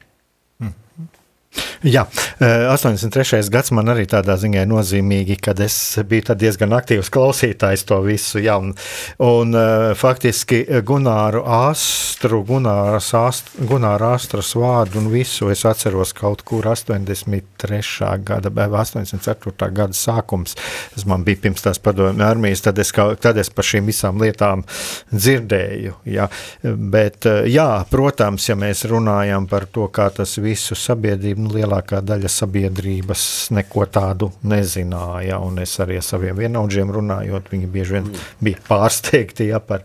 Jā, 1.82 2.04
83. 2.38 3.38
Eh, 3.40 3.48
gads 3.50 3.72
man 3.74 3.90
arī 3.90 4.04
tādā 4.06 4.36
ziņā 4.38 4.62
ir 4.62 4.68
nozīmīgi, 4.70 5.34
kad 5.42 5.58
es 5.60 5.74
biju 6.06 6.36
diezgan 6.38 6.70
aktīvs 6.76 7.10
klausītājs 7.12 7.82
to 7.88 7.98
visu. 8.06 8.38
Jā, 8.38 8.54
un, 8.62 8.70
un 9.18 9.56
eh, 9.58 9.90
faktiski 9.98 10.62
Gunāru 10.86 11.42
Astru, 11.42 12.44
Gunāras 12.46 13.10
Ast, 13.18 13.50
Gunāra 13.68 14.12
Astras 14.14 14.52
vārdu 14.54 15.00
un 15.02 15.10
visu 15.12 15.50
es 15.50 15.64
atceros 15.66 16.14
kaut 16.14 16.44
kur 16.46 16.68
83. 16.70 17.82
gada 18.22 18.54
vai 18.54 18.68
84. 18.70 19.70
gada 19.74 19.98
sākums. 19.98 20.54
Tas 20.94 21.06
man 21.10 21.26
bija 21.26 21.42
pirms 21.48 21.66
tās 21.66 21.82
padomju 21.82 22.22
armijas, 22.24 22.62
tad 22.68 22.78
es, 22.78 22.94
tad 22.94 23.42
es 23.42 23.50
par 23.50 23.66
šīm 23.66 23.90
visām 23.90 24.22
lietām 24.22 24.62
dzirdēju. 25.10 25.98
Jā. 26.14 26.30
Bet, 26.62 27.26
eh, 27.26 27.50
jā, 27.50 27.68
protams, 27.90 28.48
ja 28.48 28.56
mēs 28.56 28.86
runājam 28.86 29.50
par 29.50 29.66
to, 29.66 29.90
kā 29.90 30.08
tas 30.14 30.38
visu 30.38 30.78
sabiedrību 30.78 31.41
nu, 31.42 31.52
lielākā 31.56 32.00
daļa 32.06 32.30
sabiedrības 32.32 33.24
neko 33.56 33.86
tādu 33.92 34.30
nezināja. 34.48 35.40
Es 35.62 35.74
arī 35.82 35.98
ar 36.00 36.06
saviem 36.06 36.38
vienaudžiem 36.38 36.92
runājot, 36.94 37.50
viņi 37.52 37.68
bieži 37.72 37.98
vien 37.98 38.08
mm. 38.08 38.24
bija 38.46 38.62
pārsteigti 38.68 39.50
ja, 39.50 39.60
par, 39.60 39.84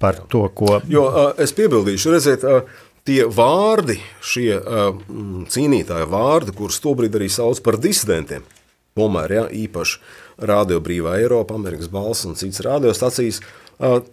par 0.00 0.22
to, 0.30 0.46
ko. 0.54 0.78
Jo 0.90 1.08
es 1.40 1.54
piebildīšu, 1.56 2.14
redziet, 2.14 2.46
tie 3.08 3.20
vārdi, 3.26 3.98
šie 4.22 4.52
cīnītāji 5.50 6.10
vārdi, 6.10 6.56
kurus 6.56 6.82
tobrīd 6.84 7.16
arī 7.18 7.30
sauc 7.32 7.62
par 7.64 7.80
disidentiem, 7.80 8.44
tomēr 8.98 9.36
ja, 9.38 9.46
īpaši 9.48 10.46
Radio 10.48 10.78
Brīvā 10.80 11.18
Eiropa, 11.20 11.56
Amerikas 11.58 11.90
Balss 11.92 12.28
un 12.28 12.38
citas 12.38 12.62
radiostacijas, 12.64 13.42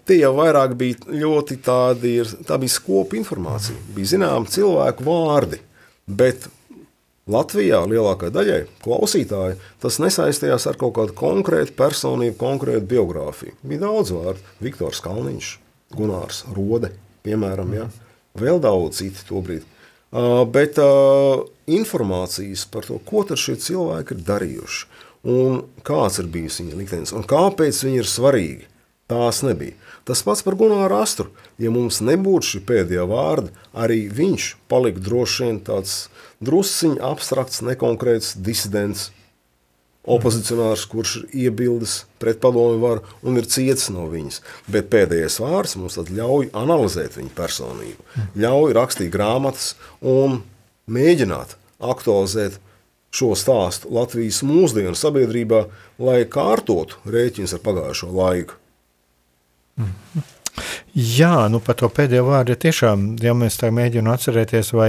Tie 0.07 0.21
jau 0.21 0.31
vairāk 0.38 0.77
bija 0.79 1.11
ļoti 1.11 1.57
tādi, 1.59 2.13
tā 2.47 2.55
bija 2.59 2.71
skopa 2.71 3.17
informācija. 3.19 3.75
Bija 3.95 4.13
zināmi 4.13 4.47
cilvēku 4.53 5.03
vārdi, 5.03 5.59
bet 6.07 6.47
Latvijā 7.28 7.82
lielākajai 7.89 8.34
daļai 8.36 8.59
klausītāji 8.84 9.57
tas 9.84 9.97
nesaistījās 9.99 10.67
ar 10.69 10.78
kaut 10.80 10.95
kādu 10.95 11.15
konkrētu 11.17 11.75
personību, 11.78 12.38
konkrētu 12.39 12.88
biogrāfiju. 12.93 13.57
Bija 13.67 13.84
daudz 13.88 14.13
vārdu. 14.15 14.53
Viktors 14.63 15.01
Kalniņš, 15.03 15.49
Gunārs 15.97 16.45
Rode, 16.55 16.93
piemēram, 17.28 17.73
ja? 17.75 17.89
vēl 18.38 18.61
daudz 18.63 19.01
citu 19.01 19.28
tobrīd. 19.28 19.67
Uh, 20.07 20.45
bet 20.47 20.80
uh, 20.80 21.43
informācijas 21.67 22.63
par 22.71 22.88
to, 22.88 23.01
ko 23.03 23.25
šie 23.36 23.57
cilvēki 23.59 24.15
ir 24.15 24.23
darījuši, 24.30 24.88
un 25.28 25.61
kāds 25.84 26.21
ir 26.23 26.32
bijis 26.32 26.61
viņa 26.61 26.80
liktenis, 26.80 27.11
un 27.17 27.28
kāpēc 27.28 27.84
viņi 27.84 27.99
ir 28.05 28.07
svarīgi, 28.07 28.67
Tās 29.07 29.39
nebija. 29.45 29.71
Tas 30.07 30.23
pats 30.23 30.43
par 30.45 30.55
Gunāru 30.55 31.01
Astru. 31.01 31.33
Ja 31.59 31.67
mums 31.73 31.99
nebūtu 31.99 32.53
šī 32.53 32.63
pēdējā 32.69 33.03
vārda, 33.09 33.51
arī 33.75 34.05
viņš 34.07 34.53
palika 34.71 35.03
droši 35.03 35.43
vien 35.43 35.61
tāds 35.67 35.97
drusciņš 36.47 37.01
abstrakts, 37.03 37.63
nekonkrēts 37.67 38.37
disidents, 38.39 39.09
opozicionārs, 40.07 40.85
kurš 40.87 41.15
ir 41.19 41.47
iebildes 41.47 41.97
pret 42.21 42.39
padomu 42.39 42.79
varu 42.79 43.03
un 43.27 43.39
ir 43.39 43.49
ciets 43.51 43.89
no 43.91 44.05
viņas. 44.07 44.39
Bet 44.71 44.87
pēdējais 44.93 45.41
vārds 45.43 45.75
mums 45.79 45.99
ļauj 45.99 46.53
analizēt 46.55 47.17
viņa 47.19 47.33
personību, 47.35 48.07
ļauj 48.39 48.77
rakstīt 48.77 49.11
grāmatas 49.11 49.73
un 49.99 50.39
mēģināt 50.87 51.57
aktualizēt 51.83 52.61
šo 53.11 53.33
stāstu 53.39 53.91
Latvijas 53.91 54.39
mūsdienu 54.45 54.95
sabiedrībā, 54.95 55.65
lai 55.99 56.21
kārtotu 56.31 57.01
rēķins 57.07 57.55
ar 57.57 57.63
pagājušo 57.65 58.11
laiku. 58.15 58.55
Jā, 60.97 61.45
nu 61.53 61.59
par 61.61 61.75
to 61.78 61.89
pēdējo 61.93 62.23
vārdu 62.25 62.55
ja 62.55 62.59
tiešām, 62.63 63.01
ja 63.21 63.36
mēs 63.38 63.59
tā 63.61 63.69
mēģinām 63.75 64.15
atcerēties, 64.15 64.71
vai, 64.73 64.88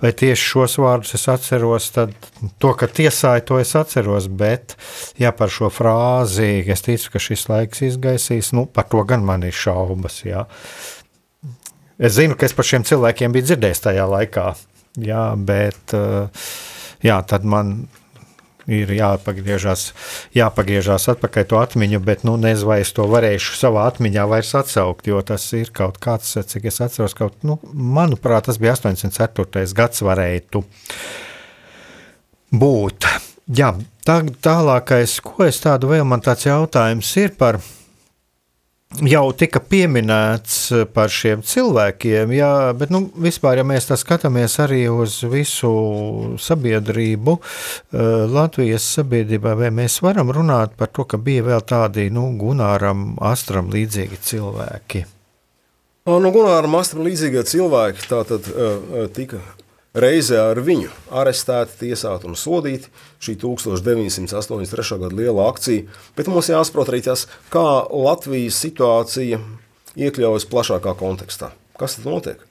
vai 0.00 0.12
tieši 0.16 0.46
šos 0.54 0.78
vārdus 0.80 1.12
es 1.18 1.26
atceros, 1.28 1.90
tad 1.92 2.14
to, 2.62 2.70
ka 2.80 2.88
tiesāju, 2.88 3.44
to 3.50 3.58
es 3.60 3.74
atceros, 3.76 4.30
bet, 4.32 4.78
ja 5.20 5.34
par 5.36 5.52
šo 5.52 5.68
frāzi, 5.68 6.62
es 6.64 6.86
ticu, 6.86 7.12
ka 7.12 7.20
šis 7.20 7.44
laiks 7.52 7.84
izgaisīs, 7.90 8.54
nu, 8.56 8.64
par 8.64 8.88
to 8.88 9.04
gan 9.04 9.26
man 9.26 9.44
ir 9.44 9.56
šaubas, 9.56 10.22
jā. 10.24 10.46
Es 12.00 12.16
zinu, 12.16 12.38
ka 12.40 12.48
es 12.48 12.56
par 12.56 12.64
šiem 12.64 12.88
cilvēkiem 12.88 13.36
biju 13.36 13.50
dzirdējis 13.50 13.84
tajā 13.90 14.08
laikā, 14.08 14.46
jā, 15.04 15.24
bet, 15.36 15.96
jā, 17.04 17.20
tad 17.28 17.44
man 17.44 17.82
ir 18.70 18.92
jāpagriežās, 18.94 19.90
jāpagriežās 20.36 21.08
atpakaļ 21.12 21.46
to 21.50 21.58
atmiņu, 21.60 22.00
bet 22.04 22.24
nu, 22.28 22.36
nezinu, 22.40 22.68
vai 22.70 22.78
es 22.84 22.92
to 22.96 23.06
varēšu 23.10 23.58
savā 23.58 23.88
atmiņā 23.90 24.26
vairs 24.30 24.52
atsaukt, 24.60 25.10
jo 25.10 25.20
tas 25.26 25.48
ir 25.58 25.72
kaut 25.76 25.98
kāds, 26.02 26.36
cik 26.52 26.70
es 26.70 26.80
atceros, 26.84 27.16
kaut, 27.18 27.40
nu, 27.46 27.58
manuprāt, 27.72 28.46
tas 28.48 28.60
bija 28.62 28.76
804. 28.78 29.66
gads 29.76 30.06
varētu 30.06 30.64
būt. 32.50 33.10
Jā, 33.50 33.74
tā, 34.06 34.20
tālākais, 34.42 35.18
ko 35.24 35.46
es 35.48 35.58
tādu 35.62 35.90
vēl 35.90 36.06
man 36.06 36.22
tāds 36.22 36.46
jautājums 36.46 37.10
ir 37.18 37.34
par 37.38 37.58
jau 38.98 39.22
tika 39.36 39.60
pieminēts 39.62 40.56
eh, 40.74 40.82
par 40.90 41.12
šiem 41.12 41.44
cilvēkiem, 41.46 42.32
jā, 42.34 42.50
bet 42.78 42.90
nu, 42.92 43.04
vispār, 43.22 43.60
ja 43.60 43.66
mēs 43.66 43.86
tā 43.90 43.98
skatāmies 44.00 44.56
arī 44.62 44.82
uz 44.90 45.20
visu 45.30 45.70
sabiedrību, 46.40 47.36
eh, 47.38 48.10
Latvijas 48.30 48.86
sabiedrībā, 48.98 49.54
vai 49.60 49.70
mēs 49.74 50.00
varam 50.02 50.32
runāt 50.34 50.74
par 50.78 50.90
to, 50.90 51.06
ka 51.06 51.20
bija 51.20 51.46
vēl 51.46 51.64
tādi 51.66 52.10
nu, 52.10 52.30
Gunāram, 52.40 53.14
Astram 53.30 53.70
līdzīgi 53.72 54.20
cilvēki? 54.26 55.06
Nu, 56.10 56.32
Gunāram, 56.34 56.74
Astram 56.80 57.04
līdzīgie 57.06 57.44
cilvēki 57.46 58.06
tātad 58.10 58.46
uh, 58.50 59.04
tika 59.14 59.38
reizē 59.94 60.38
ar 60.52 60.60
viņu 60.64 60.90
arestēti, 61.22 61.78
tiesāti 61.86 62.28
un 62.30 62.36
sodīti. 62.38 62.90
Šī 63.22 63.36
1983. 63.42 65.00
gada 65.02 65.16
liela 65.16 65.48
akcija, 65.50 65.88
bet 66.16 66.30
mums 66.30 66.50
jāsaprot 66.52 66.92
arī 66.92 67.02
tas, 67.06 67.26
kā 67.52 67.66
Latvijas 67.90 68.60
situācija 68.62 69.40
iekļaujas 69.98 70.48
plašākā 70.50 70.94
kontekstā. 70.98 71.50
Kas 71.80 71.98
tad 71.98 72.08
notiek? 72.08 72.46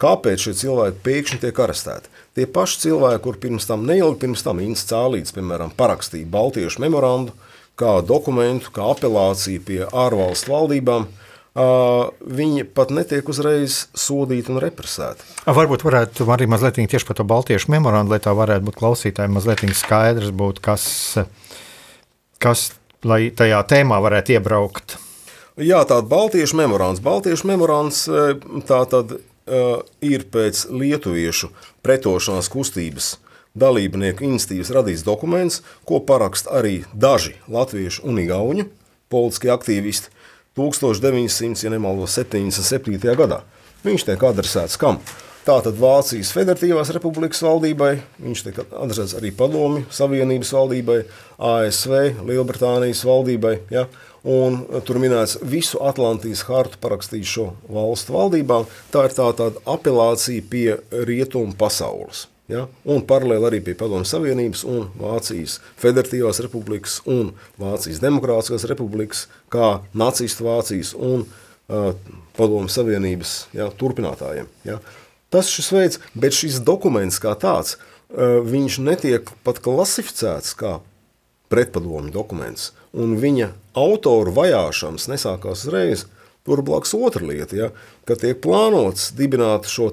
Kāpēc 0.00 0.46
šie 0.46 0.54
cilvēki 0.56 1.02
pēkšņi 1.04 1.38
tiek 1.42 1.58
arestēti? 1.60 2.08
Tie 2.36 2.46
paši 2.48 2.78
cilvēki, 2.86 3.20
kur 3.26 3.36
pirms 3.42 3.68
tam 3.68 3.84
neilgi 3.84 4.22
pirms 4.22 4.44
tam 4.46 4.62
Inns 4.64 4.86
Cēlīts, 4.88 5.34
piemēram, 5.36 5.74
parakstīja 5.76 6.28
Baltiešu 6.32 6.80
memorandu 6.80 7.34
kā 7.80 7.98
dokumentu, 8.04 8.72
kā 8.72 8.86
apelāciju 8.94 9.60
pie 9.66 9.80
ārvalstu 9.84 10.52
valdībām, 10.52 11.06
Uh, 11.50 12.12
viņi 12.22 12.62
pat 12.78 12.92
netiek 12.94 13.26
uzreiz 13.26 13.88
sodīti 13.98 14.52
un 14.52 14.60
represēti. 14.62 15.24
Varbūt 15.50 15.82
varētu 15.82 16.28
arī 16.30 16.46
mazliet 16.46 16.78
tieši 16.78 17.08
par 17.08 17.18
to 17.18 17.26
Baltiešu 17.26 17.72
memorandu, 17.74 18.14
lai 18.14 18.20
tā 18.22 18.30
varētu 18.38 18.68
būt 18.68 18.78
klausītājiem 18.78 19.34
mazliet 19.34 19.64
skaidrs, 19.74 20.30
būt, 20.30 20.60
kas, 20.62 20.84
kas 22.38 22.68
tajā 23.02 23.64
tēmā 23.66 23.98
varētu 23.98 24.36
iebraukt. 24.36 24.94
Jā, 25.58 25.82
tāda 25.82 26.06
Baltiešu 26.06 26.54
memorands. 26.60 27.02
Baltiešu 27.02 27.50
memorands 27.50 28.04
tā 28.70 28.80
tad 28.92 29.16
uh, 29.18 29.82
ir 30.06 30.28
pēc 30.30 30.68
lietuviešu 30.70 31.50
pretošanās 31.82 32.46
kustības 32.52 33.16
dalībnieku 33.58 34.22
institīvas 34.28 34.70
radīts 34.70 35.02
dokuments, 35.02 35.64
ko 35.82 35.98
paraksta 36.06 36.54
arī 36.60 36.84
daži 36.94 37.34
latviešu 37.50 38.06
un 38.06 38.22
igauņu 38.22 38.70
politiskie 39.10 39.50
aktīvisti 39.50 40.14
1900, 40.58 41.64
ja 41.64 41.72
nemaldos, 41.72 42.16
77. 42.18 42.98
gadā. 43.18 43.42
Viņš 43.84 44.06
tiek 44.08 44.24
adresēts 44.28 44.78
kam? 44.80 44.98
Tātad 45.40 45.78
Vācijas 45.80 46.34
Federatīvās 46.36 46.90
Republikas 46.92 47.40
valdībai, 47.40 47.94
viņš 48.20 48.42
tiek 48.44 48.58
adresēts 48.76 49.14
arī 49.16 49.30
Padomju 49.32 49.86
Savienības 49.94 50.50
valdībai, 50.52 50.98
ASV, 51.40 51.94
Lielbritānijas 52.28 53.00
valdībai. 53.08 53.54
Ja? 53.72 53.86
Un 54.20 54.60
tur 54.84 55.00
minēts 55.00 55.38
visu 55.40 55.80
Atlantijas 55.80 56.44
hartu 56.44 56.76
parakstīt 56.82 57.24
šo 57.24 57.46
valstu 57.72 58.18
valdībām. 58.18 58.68
Tā 58.92 59.06
ir 59.08 59.16
tā 59.16 59.30
tāda 59.38 59.64
apelācija 59.64 60.44
pie 60.50 60.76
rietumu 61.08 61.56
pasaules. 61.56 62.26
Ja? 62.50 62.64
Un 62.90 63.04
paralēli 63.06 63.46
arī 63.46 63.60
pie 63.64 63.76
Padomju 63.78 64.08
Savienības 64.10 64.64
un 64.68 64.88
Vācijas 64.98 65.58
Federatīvās 65.80 66.40
Republikas 66.42 66.98
un 67.08 67.30
Vācijas 67.60 68.00
Demokrātiskās 68.02 68.66
Republikas, 68.70 69.26
kā 69.52 69.78
nacistu 69.94 70.48
Vācijas 70.48 70.92
un 70.98 71.22
uh, 71.24 71.92
Padomju 72.38 72.72
Savienības 72.74 73.34
ja, 73.56 73.70
turpinātājiem. 73.80 74.50
Ja? 74.66 74.80
Tas 75.30 75.50
šis 75.52 75.70
veids, 75.74 76.00
bet 76.18 76.34
šis 76.34 76.58
dokuments 76.66 77.20
kā 77.22 77.36
tāds, 77.38 77.76
uh, 77.76 78.40
viņš 78.46 78.80
netiek 78.82 79.30
pat 79.46 79.62
klasificēts 79.62 80.56
kā 80.58 80.80
pretpadomju 81.50 82.14
dokuments, 82.14 82.72
un 82.94 83.14
viņa 83.20 83.52
autoru 83.78 84.34
vajāšanas 84.34 85.10
nesākās 85.12 85.66
uzreiz. 85.66 86.08
Tur 86.40 86.62
blakus 86.64 86.94
otra 86.96 87.20
lieta, 87.20 87.52
ja, 87.52 87.66
ka 88.08 88.16
tiek 88.16 88.38
plānots 88.40 89.10
dibināt 89.12 89.68
šo 89.68 89.90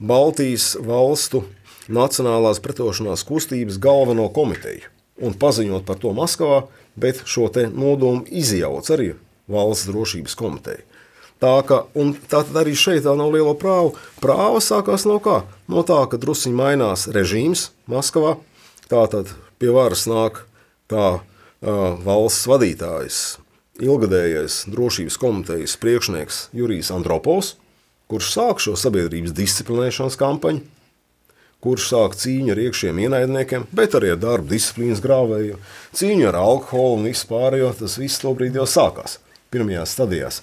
Baltijas 0.00 0.72
valstu 0.80 1.42
Nacionālās 1.90 2.62
pretošanās 2.62 3.24
kustības 3.26 3.80
galveno 3.82 4.28
komiteju 4.30 4.86
un 5.20 5.34
paziņot 5.36 5.84
par 5.88 5.98
to 6.00 6.12
Maskavā, 6.16 6.62
bet 6.96 7.24
šo 7.28 7.50
nodomu 7.74 8.24
izjauc 8.30 8.88
arī 8.94 9.14
valsts 9.50 9.90
drošības 9.90 10.36
komiteja. 10.38 10.84
Tā, 11.40 11.54
ka, 11.64 11.86
tā 12.28 12.42
tad 12.44 12.56
arī 12.60 12.74
šeit 12.76 13.06
tā 13.06 13.14
nav 13.16 13.32
liela 13.32 13.54
prāva. 13.56 13.94
Prāva 14.20 14.60
sākās 14.60 15.06
no 15.08 15.16
kā? 15.24 15.40
No 15.72 15.80
tā, 15.88 16.02
ka 16.12 16.20
druskuļi 16.20 16.56
mainās 16.56 17.06
režīms 17.08 17.70
Maskavā. 17.88 18.36
Tā 18.92 19.06
tad 19.08 19.32
pie 19.58 19.70
varas 19.72 20.04
nāk 20.10 20.42
kā 20.92 21.06
uh, 21.16 21.22
valsts 22.04 22.44
vadītājs, 22.50 23.22
ilgadējais 23.80 24.66
drošības 24.68 25.16
komitejas 25.20 25.78
priekšnieks 25.80 26.42
Jurijs 26.56 26.92
Andropovs, 26.92 27.54
kurš 28.10 28.34
sāk 28.34 28.60
šo 28.60 28.76
sabiedrības 28.76 29.32
disciplinēšanas 29.36 30.20
kampaņu 30.20 30.66
kurš 31.64 31.90
sāk 31.92 32.16
cīņu 32.20 32.54
ar 32.54 32.62
iekšējiem 32.64 33.02
ienaidniekiem, 33.04 33.68
bet 33.76 33.96
arī 33.98 34.14
ar 34.14 34.22
darbu 34.22 34.54
disciplīnas 34.54 35.02
grāvēju, 35.04 35.60
cīņu 35.96 36.30
ar 36.30 36.40
alkoholu 36.40 37.00
un 37.00 37.06
vispārējo. 37.10 37.74
Tas 37.82 37.98
viss 38.00 38.22
tobrīd 38.22 38.56
jau 38.56 38.66
sākās 38.68 39.18
pirmajās 39.52 39.94
stadijās. 39.96 40.40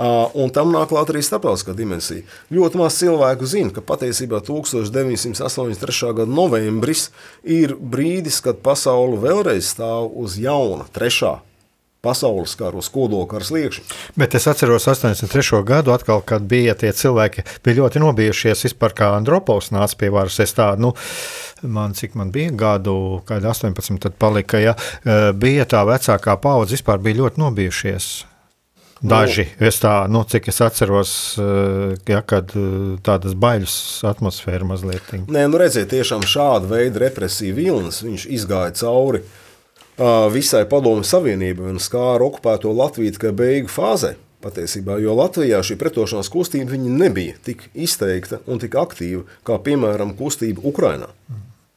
Un 0.00 0.48
tam 0.54 0.70
nāk 0.72 0.88
klāt 0.92 1.10
arī 1.12 1.20
starptautiskā 1.24 1.74
dimensija. 1.76 2.24
Ļoti 2.54 2.80
maz 2.80 2.96
cilvēku 3.02 3.48
zina, 3.50 3.74
ka 3.74 3.84
patiesībā 3.84 4.40
1983. 4.46 6.14
gada 6.22 6.30
novembris 6.30 7.10
ir 7.44 7.74
brīdis, 7.76 8.40
kad 8.44 8.62
pasaule 8.64 9.20
vēlreiz 9.20 9.74
stāv 9.74 10.08
uz 10.22 10.38
jauna, 10.40 10.88
trešā 10.94 11.40
pasaules 12.00 12.54
kara, 12.56 12.78
uz 12.80 12.88
kodolkara 12.92 13.44
sliekšņa. 13.44 13.84
Bet 14.20 14.34
es 14.38 14.46
atceros 14.48 14.88
83. 14.88 15.60
gadu, 15.66 15.92
atkal, 15.92 16.22
kad 16.24 16.46
bija 16.48 16.74
tie 16.78 16.92
cilvēki, 16.96 17.44
bija 17.64 17.82
ļoti 17.82 18.02
nobijušies 18.04 18.64
vispār, 18.68 18.96
kā 18.96 19.10
Andropovs 19.18 19.70
nāca 19.74 19.98
pie 20.00 20.08
varas. 20.14 20.40
Es 20.40 20.56
tādu, 20.56 20.88
nu, 20.88 20.94
man 21.62 21.94
cik 21.96 22.16
man 22.16 22.32
bija 22.32 22.54
gadu, 22.56 23.20
kad 23.28 23.44
18, 23.44 24.00
tad 24.00 24.16
palika, 24.20 24.60
ja, 24.62 24.74
eh, 25.04 25.30
bija 25.36 25.68
tā 25.68 25.84
vecākā 25.88 26.38
paudze, 26.40 26.78
vispār 26.78 27.02
bija 27.04 27.22
ļoti 27.24 27.44
nobijušies. 27.44 28.10
Daži, 29.00 29.46
es 29.64 29.78
tā, 29.80 29.94
nu, 30.12 30.20
cik 30.28 30.50
es 30.52 30.60
atceros, 30.60 31.12
eh, 31.40 31.94
ja, 32.08 32.20
kad 32.20 32.52
eh, 32.56 32.96
tādas 33.04 33.36
bailes 33.36 33.76
atmosfēra 34.08 34.68
mazliet. 34.68 35.12
Nē, 35.28 35.46
nu 35.52 35.60
redziet, 35.60 35.88
tiešām 35.92 36.24
šāda 36.24 36.68
veida 36.68 37.06
represija 37.06 37.56
vilnis 37.56 38.02
viņš 38.04 38.26
izgāja 38.28 38.76
cauri 38.82 39.24
uh, 39.24 39.38
visai 40.32 40.64
Padomju 40.68 41.04
Savienībai 41.04 41.74
un 41.74 41.80
skāra 41.82 42.24
okupēto 42.24 42.72
Latviju 42.72 43.16
tikai 43.16 43.32
beigu 43.36 43.72
fāzē. 43.72 44.16
Patiesībā, 44.40 44.96
jo 45.04 45.12
Latvijā 45.18 45.58
šī 45.60 45.76
pretošanās 45.76 46.30
kustība 46.32 46.78
nebija 46.80 47.36
tik 47.44 47.66
izteikta 47.76 48.40
un 48.48 48.62
tik 48.62 48.72
aktīva 48.80 49.26
kā, 49.44 49.58
piemēram, 49.60 50.14
kustība 50.16 50.64
Ukrajinā. 50.64 51.10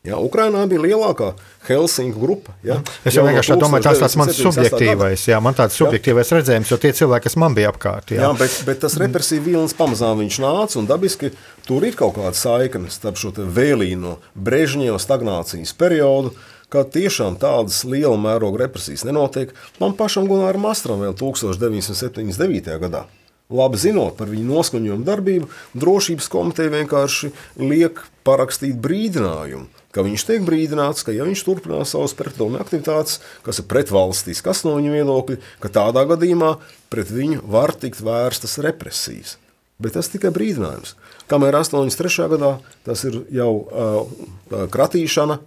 Ja, 0.04 0.18
Ukrainā 0.20 0.66
bija 0.68 0.82
lielākā 0.84 1.30
Helsinku 1.64 2.20
grupa. 2.20 2.52
Ja, 2.64 2.82
Es 3.08 3.16
jau 3.16 3.24
vienkārši 3.24 3.56
domāju, 3.56 3.86
tas 3.86 4.02
tāds 4.02 4.18
mans 4.20 4.34
1978. 4.36 4.60
gada. 4.60 4.72
subjektīvais, 4.76 5.22
jā, 5.32 5.38
man 5.44 5.56
tāds 5.56 5.78
subjektīvais 5.80 6.32
redzējums, 6.36 6.72
jo 6.74 6.80
tie 6.84 6.92
cilvēki, 6.98 7.24
kas 7.30 7.38
man 7.40 7.56
bija 7.56 7.72
apkārt, 7.72 8.12
jā. 8.12 8.20
Jā, 8.26 8.32
bet, 8.36 8.58
bet 8.68 8.82
tas 8.84 8.98
represīvs 9.00 9.46
vilnis 9.48 9.76
pamazām 9.80 10.20
viņš 10.20 10.40
nāca, 10.44 10.80
un 10.82 10.90
dabiski 10.92 11.32
tur 11.68 11.88
ir 11.88 11.96
kaut 12.00 12.18
kāda 12.18 12.36
saikne 12.36 12.92
starp 12.92 13.20
šo 13.20 13.32
vēlīno 13.56 14.18
Brežņeva 14.36 15.00
stagnācijas 15.00 15.72
periodu, 15.80 16.36
kad 16.74 16.94
tiešām 16.94 17.38
tādas 17.42 17.84
liela 17.86 18.18
mēroga 18.18 18.66
represijas 18.66 19.06
nenotiek. 19.06 19.54
Man 19.82 19.94
pašam 19.98 20.26
Gunāram 20.30 20.66
Mastram 20.66 21.04
vēl 21.04 21.14
1979. 21.20 22.80
gadā. 22.82 23.06
Labi 23.54 23.78
zinot 23.78 24.16
par 24.18 24.32
viņu 24.32 24.48
noskaņojumu 24.50 25.06
darbību, 25.06 25.50
drošības 25.78 26.30
komiteja 26.32 26.72
vienkārši 26.74 27.30
liek 27.62 28.00
parakstīt 28.26 28.80
brīdinājumu, 28.82 29.68
ka 29.94 30.06
viņš 30.08 30.26
tiek 30.30 30.46
brīdināts, 30.48 31.04
ka 31.06 31.14
ja 31.14 31.28
viņš 31.28 31.44
turpinās 31.46 31.94
savas 31.94 32.16
pretdomu 32.18 32.58
aktivitātes, 32.64 33.20
kas 33.46 33.60
ir 33.62 33.68
pretvalstiskas, 33.70 34.42
kas 34.48 34.64
no 34.66 34.78
viņa 34.80 34.96
viedokļa, 34.96 35.38
ka 35.62 35.74
tādā 35.76 36.08
gadījumā 36.16 36.56
pret 36.90 37.14
viņu 37.14 37.44
var 37.54 37.76
tikt 37.78 38.02
vērstas 38.02 38.58
represijas. 38.64 39.38
Bet 39.84 39.98
tas 39.98 40.10
tikai 40.10 40.32
brīdinājums. 40.34 40.96
Kamēr 41.30 41.60
83. 41.60 42.30
gadā 42.34 42.56
tas 42.88 43.04
ir 43.10 43.20
jau 43.34 43.52
uh, 43.60 44.68
kratīšana, 44.72 45.42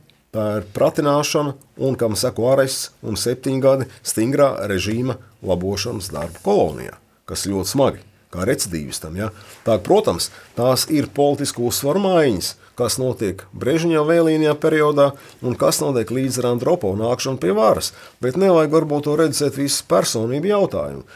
ir 0.59 0.67
pratināšana, 0.75 1.55
un 1.83 1.97
kam 1.99 2.17
seko 2.19 2.51
arests 2.53 2.91
un 3.07 3.19
septiņi 3.21 3.63
gadi 3.63 3.89
stingrā 4.07 4.53
režīma 4.71 5.19
labošanas 5.47 6.11
darba 6.15 6.43
kolonijā, 6.45 6.97
kas 7.29 7.47
ļoti 7.49 7.73
smagi, 7.73 8.03
kā 8.35 8.47
recidīvistam. 8.49 9.17
Ja? 9.19 9.31
Tā, 9.67 9.79
protams, 9.83 10.31
tās 10.59 10.87
ir 10.93 11.11
politisku 11.15 11.67
uzsvaru 11.69 12.03
maiņas, 12.07 12.55
kas 12.77 12.99
notiek 13.01 13.45
Brežņā 13.57 14.03
vēlīnijā 14.07 14.57
periodā 14.61 15.13
un 15.43 15.57
kas 15.59 15.81
notiek 15.81 16.11
līdz 16.13 16.43
ar 16.43 16.51
Andropovu 16.55 16.99
nākšanu 17.01 17.41
pie 17.43 17.55
varas. 17.57 17.93
Bet 18.21 18.37
nevajag 18.41 18.75
varbūt 18.75 19.07
to 19.09 19.17
redzēt 19.21 19.57
visu 19.57 19.87
personību 19.89 20.53
jautājumu. 20.53 21.07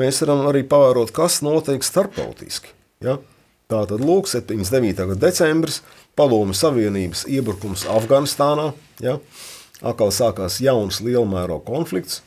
Mēs 0.00 0.22
varam 0.22 0.46
arī 0.48 0.62
pavērot, 0.70 1.10
kas 1.12 1.40
notiek 1.42 1.84
starptautiski. 1.84 2.72
Ja? 3.04 3.18
Tā 3.70 3.84
tad 3.86 4.02
lūk, 4.02 4.26
79. 4.26 4.98
gada 5.12 5.20
decembris, 5.28 5.80
Padomju 6.18 6.56
Savienības 6.56 7.26
iebrukums 7.30 7.86
Afganistānā. 7.88 8.70
Ja? 9.02 9.18
Atkal 9.80 10.10
sākās 10.12 10.58
jauns 10.60 11.00
lielmēroga 11.04 11.64
konflikts. 11.68 12.20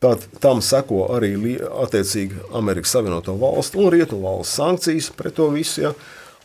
Tad 0.00 0.24
tam 0.40 0.62
seko 0.64 1.10
arī 1.12 1.34
attiecīgi 1.60 2.38
Amerikas 2.56 2.94
Savienoto 2.96 3.34
Valstu 3.36 3.82
un 3.82 3.90
Rietumu 3.92 4.24
valstu 4.24 4.62
sankcijas 4.62 5.10
pret 5.16 5.36
to 5.36 5.50
visu. 5.52 5.82
Ja? 5.84 5.92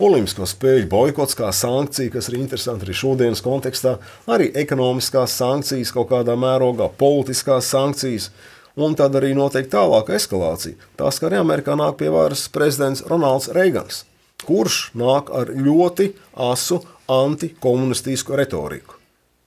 Olimpisko 0.03 0.43
spēļu 0.43 0.89
boikots 0.91 1.37
kā 1.39 1.47
sankcija, 1.55 2.11
kas 2.11 2.27
ir 2.27 2.41
interesanti 2.41 2.83
arī 2.83 2.95
šodienas 2.99 3.39
kontekstā, 3.45 3.93
arī 4.27 4.49
ekonomiskās 4.59 5.37
sankcijas 5.39 5.93
kaut 5.95 6.09
kādā 6.09 6.35
mērogā, 6.35 6.89
politiskās 6.99 7.69
sankcijas. 7.71 8.27
Un 8.75 8.97
tad 8.99 9.15
arī 9.15 9.31
notiek 9.31 9.69
tālāka 9.71 10.17
eskalācija. 10.17 10.75
Tās, 10.99 11.21
ka 11.21 11.29
arī 11.29 11.39
Amerikā 11.39 11.77
nāk 11.79 11.95
pie 12.01 12.11
varas 12.11 12.43
prezidents 12.51 13.05
Ronalds 13.07 13.47
Reigans, 13.55 14.01
kurš 14.45 14.91
nāk 14.97 15.31
ar 15.33 15.51
ļoti 15.51 16.11
asu 16.47 16.81
antikomunistisku 17.11 18.37
retoriku. 18.37 18.95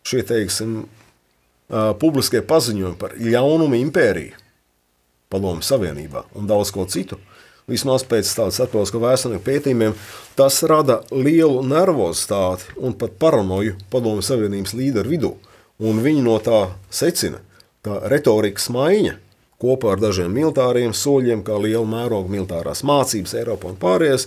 Šie, 0.06 0.22
teiksim, 0.26 0.82
publiskie 2.00 2.42
paziņojumi 2.42 2.98
par 3.00 3.16
ļaunumu 3.20 3.78
impēriju, 3.84 4.36
Padomju 5.28 5.60
Savienībā 5.66 6.22
un 6.40 6.46
daudz 6.48 6.70
ko 6.72 6.86
citu. 6.88 7.18
Vismaz 7.68 8.00
pēc 8.08 8.30
tādas 8.32 8.56
starptautiskā 8.56 8.96
vēsturnieku 9.02 9.44
pētījumiem, 9.44 9.96
tas 10.38 10.62
rada 10.64 11.02
lielu 11.12 11.60
nervozitāti 11.68 12.72
un 12.80 12.94
pat 12.96 13.18
paranoju 13.20 13.74
Padomju 13.92 14.24
Savienības 14.24 14.72
līderu 14.78 15.12
vidū. 15.12 15.34
Un 15.84 16.00
viņi 16.00 16.24
no 16.24 16.38
tā 16.40 16.62
secina, 16.88 17.42
ka 17.84 18.00
retorikas 18.08 18.70
maiņa 18.72 19.18
kopā 19.60 19.92
ar 19.92 20.00
dažiem 20.00 20.32
militāriem 20.32 20.94
soļiem, 20.96 21.42
kā 21.44 21.58
liela 21.60 21.84
mēroga 21.86 22.32
militārās 22.32 22.80
mācības 22.86 23.36
Eiropā 23.36 23.74
un 23.74 23.76
pārējais, 23.80 24.24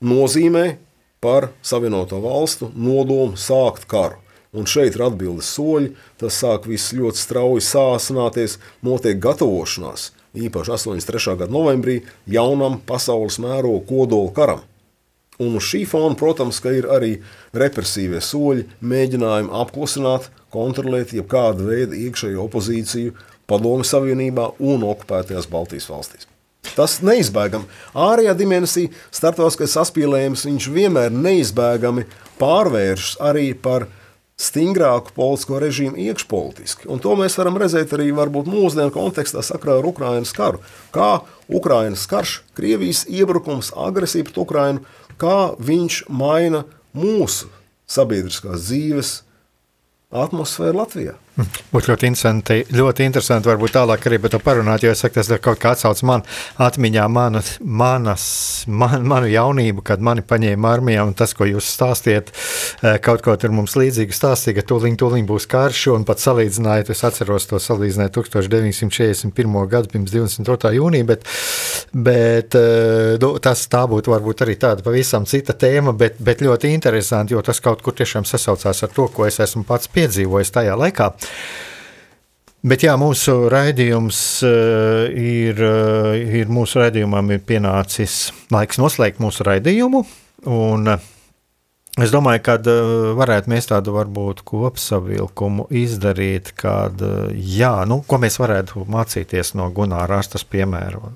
nozīmē 0.00 0.64
par 1.20 1.50
Savienoto 1.62 2.20
valstu 2.24 2.70
nodomu 2.74 3.36
sākt 3.36 3.86
karu. 3.90 4.18
Un 4.50 4.66
šeit 4.66 4.96
ir 4.96 5.04
atbildes 5.06 5.46
soļi, 5.54 5.92
tas 6.18 6.40
sāk 6.42 6.64
viss 6.66 6.94
ļoti 6.96 7.20
strauji 7.20 7.62
sāsināties, 7.62 8.56
notiek 8.82 9.20
gatavošanās, 9.22 10.08
īpaši 10.34 10.74
83. 10.74 11.36
gada 11.38 11.54
novembrī, 11.54 12.00
jaunam 12.26 12.80
pasaules 12.86 13.38
mēroga 13.38 13.84
kodola 13.86 14.32
karam. 14.34 14.64
Un 15.40 15.54
uz 15.56 15.68
šī 15.70 15.84
fona, 15.88 16.16
protams, 16.18 16.58
ir 16.68 16.88
arī 16.90 17.12
represīvie 17.56 18.18
soļi, 18.20 18.66
mēģinājumi 18.82 19.54
apklusināt, 19.62 20.28
kontrolēt 20.52 21.14
jebkādu 21.16 21.70
veidu 21.70 21.96
iekšējo 22.08 22.48
opozīciju 22.48 23.14
Padomju 23.48 23.86
Savienībā 23.86 24.50
un 24.58 24.84
okupētajās 24.90 25.48
Baltijas 25.50 25.88
valstīs. 25.90 26.28
Tas 26.76 26.98
neizbēgami. 27.04 27.66
Ārējā 27.96 28.34
dimensija, 28.36 28.90
starptautiskais 29.14 29.72
saspīlējums, 29.78 30.44
viņš 30.48 30.68
vienmēr 30.74 31.14
neizbēgami 31.14 32.04
pārvēršas 32.40 33.16
arī 33.30 33.50
par 33.56 33.88
stingrāku 34.40 35.12
politisko 35.16 35.58
režīmu 35.60 35.98
iekšpolitiski. 36.00 36.88
Un 36.92 37.00
to 37.02 37.12
mēs 37.18 37.36
varam 37.40 37.58
redzēt 37.60 37.92
arī 37.96 38.08
varbūt 38.16 38.48
mūsdienu 38.48 38.92
kontekstā 38.94 39.44
sakrā 39.44 39.78
ar 39.80 39.88
Ukrainas 39.88 40.32
karu. 40.36 40.62
Kā 40.94 41.20
Ukrainas 41.48 42.06
karš, 42.08 42.38
Krievijas 42.56 43.04
iebrukums, 43.08 43.72
agresija 43.76 44.24
pret 44.28 44.40
Ukrainu, 44.40 44.84
kā 45.20 45.52
viņš 45.60 46.04
maina 46.08 46.64
mūsu 46.96 47.50
sabiedriskās 47.90 48.64
dzīves 48.64 49.12
atmosfēru 50.10 50.80
Latvijā. 50.80 51.18
Būtu 51.38 51.92
ļoti 51.92 52.08
interesanti, 52.10 52.56
ļoti 52.74 53.04
interesanti 53.06 53.48
varbūt 53.48 53.72
tālāk 53.76 54.06
arī 54.08 54.18
par 54.20 54.32
to 54.32 54.40
parunāt, 54.42 54.82
jo 54.84 54.90
es 54.92 55.00
saku, 55.00 55.14
tas 55.20 55.28
ir 55.30 55.38
kaut 55.42 55.60
kā 55.62 55.72
atsauc 55.76 56.00
man 56.08 56.24
atmiņā 56.60 57.04
manas, 57.08 57.52
manas, 57.62 58.24
man, 58.66 59.06
manu 59.08 59.30
jaunību, 59.30 59.84
kad 59.86 60.02
mani 60.04 60.24
paņēma 60.26 60.72
armijā 60.74 61.04
un 61.06 61.14
tas, 61.16 61.32
ko 61.36 61.46
jūs 61.48 61.68
stāstiet, 61.70 62.32
eh, 62.82 62.98
kaut 63.02 63.22
ko 63.24 63.36
tur 63.40 63.54
mums 63.54 63.76
līdzīgi 63.78 64.16
stāstīja, 64.16 64.58
ka 64.58 64.66
tūliņ, 64.72 64.98
tūliņ 65.00 65.28
būs 65.30 65.46
karš 65.50 65.84
un 65.94 66.04
pat 66.08 66.20
salīdzinājot, 66.22 66.90
es 66.92 67.04
atceros 67.06 67.48
to 67.48 67.62
salīdzināju 67.62 68.12
1941. 68.18 69.62
gadu 69.70 69.94
pirms 69.94 70.12
22. 70.12 70.74
jūnija, 70.76 71.08
bet, 71.12 71.24
bet 71.94 72.58
eh, 72.58 73.16
nu, 73.22 73.32
tas 73.38 73.64
tā 73.70 73.84
būtu 73.88 74.12
varbūt 74.16 74.44
arī 74.44 74.58
tāda 74.60 74.84
pavisam 74.84 75.30
cita 75.30 75.54
tēma, 75.54 75.94
bet, 75.96 76.18
bet 76.18 76.44
ļoti 76.44 76.74
interesanti, 76.74 77.38
jo 77.38 77.46
tas 77.46 77.62
kaut 77.62 77.86
kur 77.86 77.96
tiešām 77.96 78.26
sasaucās 78.28 78.84
ar 78.84 78.94
to, 78.98 79.08
ko 79.14 79.30
es 79.30 79.40
esmu 79.40 79.64
pats 79.68 79.88
piedzīvojis 79.94 80.54
tajā 80.58 80.76
laikā. 80.76 81.12
Bet 82.60 82.84
jā, 82.84 82.92
mūsu 83.00 83.46
raidījums 83.52 84.18
uh, 84.44 85.06
ir, 85.08 85.62
uh, 85.64 86.12
ir 86.20 86.50
mūsu 86.52 86.82
raidījumam 86.82 87.32
ir 87.32 87.40
pienācis 87.48 88.26
laiks 88.52 88.80
noslēgt 88.80 89.22
mūsu 89.22 89.46
raidījumu. 89.48 90.04
Un, 90.50 90.92
uh, 90.92 91.08
Es 91.98 92.12
domāju, 92.14 92.40
ka 92.46 92.54
varētu 93.18 93.50
mēs 93.50 93.66
tādu 93.68 93.92
varbūt 93.96 94.44
kopsavilkumu 94.46 95.66
izdarīt, 95.74 96.52
kad, 96.56 97.02
jā, 97.34 97.72
nu, 97.90 97.98
ko 98.06 98.20
mēs 98.22 98.38
varētu 98.40 98.86
mācīties 98.88 99.52
no 99.58 99.66
Gunāra 99.74 100.06
Rastas 100.14 100.46
piemēra. 100.46 101.10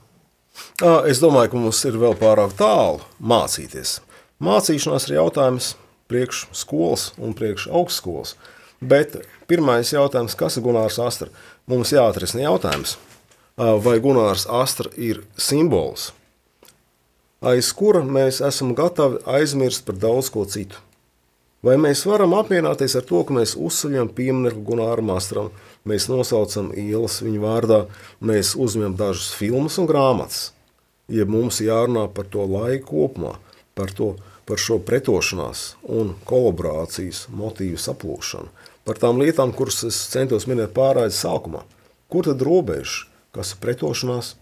Es 1.08 1.22
domāju, 1.22 1.52
ka 1.52 1.62
mums 1.62 1.80
ir 1.86 1.96
vēl 2.02 2.18
pārāk 2.18 2.56
tālu 2.58 3.00
mācīties. 3.22 4.00
Mācīšanās 4.44 5.08
ir 5.08 5.16
jautājums 5.20 5.70
priekš 6.10 6.48
skolas 6.52 7.12
un 7.22 7.32
priekš 7.38 7.68
augstskolas. 7.70 8.34
Bet 8.82 9.16
pirmais 9.50 9.92
jautājums, 9.92 10.36
kas 10.38 10.58
ir 10.58 10.66
Gunārs 10.66 10.98
Astra? 11.02 11.30
Mums 11.70 11.92
jāatrisina 11.94 12.46
jautājums, 12.48 12.98
vai 13.56 13.96
Gunārs 14.02 14.48
Astra 14.50 14.90
ir 14.96 15.24
simbols 15.36 16.12
aiz 17.44 17.70
kura 17.76 18.00
mēs 18.04 18.40
esam 18.44 18.72
gatavi 18.76 19.20
aizmirst 19.28 19.84
par 19.86 19.98
daudz 20.00 20.30
ko 20.32 20.44
citu. 20.48 20.80
Vai 21.64 21.76
mēs 21.80 22.02
varam 22.04 22.34
apmierināties 22.36 22.96
ar 22.98 23.06
to, 23.08 23.22
ka 23.24 23.36
mēs 23.36 23.54
uzceļam 23.56 24.10
pieminiektu 24.16 24.64
Gunāram 24.66 25.12
Astram, 25.14 25.48
mēs 25.88 26.10
nosaucam 26.12 26.70
ielas 26.76 27.22
viņa 27.24 27.40
vārdā, 27.40 27.78
mēs 28.20 28.52
uzņemam 28.60 28.98
dažas 29.00 29.32
filmas 29.36 29.78
un 29.80 29.88
grāmatas? 29.88 30.50
Ja 31.08 31.24
mums 31.28 31.60
jārunā 31.64 32.06
par 32.12 32.28
to 32.32 32.44
laiku 32.48 32.90
kopumā, 32.90 33.34
par, 33.76 33.92
to, 33.96 34.14
par 34.48 34.60
šo 34.60 34.78
pretošanās 34.84 35.74
un 35.88 36.14
kolaborācijas 36.28 37.26
motīvu 37.32 37.80
saplūšanu, 37.80 38.50
par 38.84 39.00
tām 39.00 39.20
lietām, 39.22 39.54
kuras 39.56 39.82
es 39.88 39.98
centos 40.12 40.48
minēt 40.50 40.74
pārādes 40.76 41.22
sākumā. 41.24 41.64
Kur 42.12 42.28
tad 42.28 42.44
robeža, 42.44 43.08
kas 43.34 43.54
ir 43.54 43.62
pretošanās, 43.64 44.34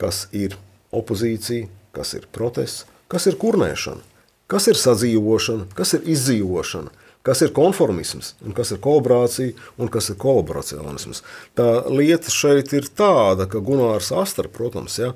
kas 0.00 0.24
ir 0.32 0.56
opozīcija, 0.94 1.68
kas 1.94 2.16
ir 2.16 2.26
protests, 2.32 2.88
kas 3.12 3.28
ir 3.30 3.38
kurnēšana, 3.38 4.02
kas 4.50 4.68
ir 4.72 4.80
sadzīvošana, 4.80 5.68
kas 5.76 5.94
ir 5.98 6.08
izdzīvošana, 6.16 6.92
kas 7.24 7.40
ir 7.44 7.54
konformisms, 7.56 8.34
un 8.44 8.56
kas 8.56 8.74
ir 8.74 8.80
kolaborācija? 8.84 9.54
Un 9.80 9.88
kas 9.92 10.10
ir 10.12 10.18
kolaboracionisms. 10.20 11.22
Tā 11.56 11.68
lieta 11.88 12.32
šeit 12.32 12.74
ir 12.76 12.90
tāda, 12.92 13.48
ka 13.48 13.62
Gunārs 13.64 14.10
Astra, 14.12 14.50
protams, 14.52 14.98
ja, 15.00 15.14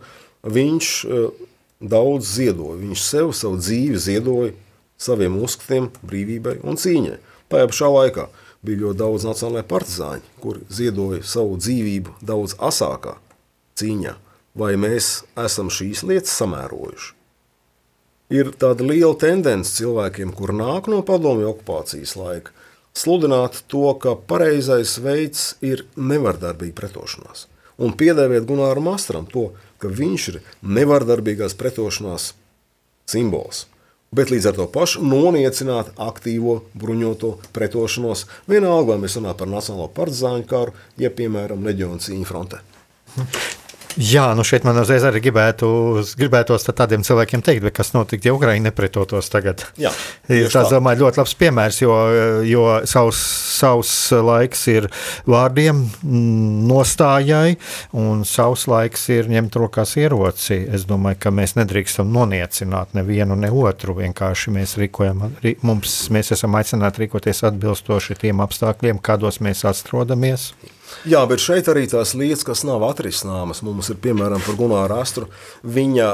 viņš 0.49 0.93
uh, 1.05 1.48
daudz 1.81 2.35
ziedoja. 2.37 2.79
Viņš 2.83 3.05
sev, 3.05 3.33
savu 3.37 3.59
dzīvi 3.61 4.01
ziedoja 4.03 4.53
saviem 4.99 5.39
uzskatiem, 5.43 5.91
brīvībai 6.03 6.59
un 6.67 6.79
cīņai. 6.81 7.19
Tajā 7.49 7.69
pašā 7.71 7.91
laikā 7.95 8.27
bija 8.67 8.83
ļoti 8.83 8.99
daudz 8.99 9.27
nacionālajie 9.29 9.69
partizāņi, 9.71 10.33
kuri 10.43 10.65
ziedoja 10.73 11.23
savu 11.27 11.59
dzīvību 11.61 12.19
daudz 12.27 12.57
asākā 12.59 13.15
cīņā. 13.79 14.17
Vai 14.59 14.73
mēs 14.81 15.23
esam 15.39 15.71
šīs 15.71 16.03
lietas 16.09 16.35
samērojuši? 16.41 17.15
Ir 18.35 18.51
tāda 18.61 18.85
liela 18.85 19.15
tendence 19.17 19.73
cilvēkiem, 19.79 20.35
kur 20.37 20.53
nāk 20.53 20.91
no 20.93 20.99
padomju 21.07 21.47
okupācijas 21.55 22.17
laika, 22.19 22.53
sludināt 22.99 23.63
to, 23.71 23.87
ka 24.03 24.17
pareizais 24.29 24.99
veids 25.01 25.55
ir 25.65 25.87
nevardarbīga 25.97 26.77
pretošanās. 26.77 27.47
Un 27.79 27.95
piedēvēt 27.95 28.45
Gunāram 28.49 28.91
Astram 28.91 29.29
to, 29.31 29.53
ka 29.55 29.68
viņš 29.85 30.29
ir 30.33 30.41
nevardarbīgās 30.63 31.55
pretošanās 31.59 32.33
simbols. 33.09 33.67
Bet 34.09 34.33
līdz 34.33 34.49
ar 34.49 34.57
to 34.57 34.67
pašu 34.73 35.03
noniecināt 35.05 35.93
aktīvo 36.01 36.63
bruņoto 36.81 37.35
pretošanos, 37.53 38.25
vienalga, 38.49 38.95
vai 38.95 39.03
mēs 39.05 39.19
runājam 39.21 39.41
par 39.43 39.53
Nacionālo 39.53 39.91
partizāņu 39.93 40.49
karu, 40.49 40.77
ja, 40.97 41.13
piemēram, 41.13 41.67
leģionu 41.69 42.01
cīņu 42.01 42.29
frontē. 42.29 42.63
Jā, 43.97 44.27
nu 44.37 44.45
šeit 44.47 44.67
man 44.69 44.77
uzreiz 44.79 45.03
arī 45.07 45.23
gribētu, 45.25 45.69
gribētos 46.19 46.67
tādiem 46.69 47.03
cilvēkiem 47.07 47.43
teikt, 47.45 47.71
kas 47.75 47.95
notika, 47.95 48.29
ja 48.29 48.35
Ukraiņa 48.37 48.69
nepretotos 48.69 49.31
tagad. 49.33 49.65
Jā, 49.81 49.91
ir 50.35 50.51
tas, 50.53 50.69
domāju, 50.71 51.07
ļoti 51.07 51.23
labs 51.23 51.35
piemērs, 51.41 51.81
jo, 51.81 51.97
jo 52.47 52.67
savs, 52.91 53.23
savs 53.59 53.95
laiks 54.13 54.67
ir 54.71 54.89
vārdiem, 55.27 55.83
nostājai, 56.69 57.57
un 57.97 58.23
savs 58.29 58.69
laiks 58.71 59.09
ir 59.15 59.33
ņemt 59.33 59.59
rokās 59.65 59.97
ieroci. 59.99 60.61
Es 60.69 60.87
domāju, 60.89 61.23
ka 61.25 61.35
mēs 61.35 61.57
nedrīkstam 61.59 62.13
noniecināt 62.15 62.95
nevienu 62.99 63.39
ne 63.41 63.51
otru. 63.51 63.97
Vienkārši 63.99 64.55
mēs 64.55 64.77
rīkojam, 64.79 65.31
mums, 65.67 66.01
mēs 66.15 66.35
esam 66.37 66.59
aicināti 66.61 67.07
rīkoties 67.07 67.47
atbilstoši 67.51 68.21
tiem 68.27 68.45
apstākļiem, 68.45 69.01
kādos 69.03 69.41
mēs 69.45 69.65
atrodamies. 69.69 70.53
Jā, 71.09 71.21
bet 71.29 71.43
šeit 71.43 71.69
arī 71.71 71.87
tās 71.91 72.15
lietas, 72.19 72.45
kas 72.47 72.65
nav 72.67 72.85
atrisināmas. 72.89 73.63
Mums 73.67 73.91
ir 73.93 74.01
piemēram 74.03 74.43
par 74.45 74.57
Gunāru 74.59 74.99
Astru, 74.99 75.29
viņa 75.63 76.09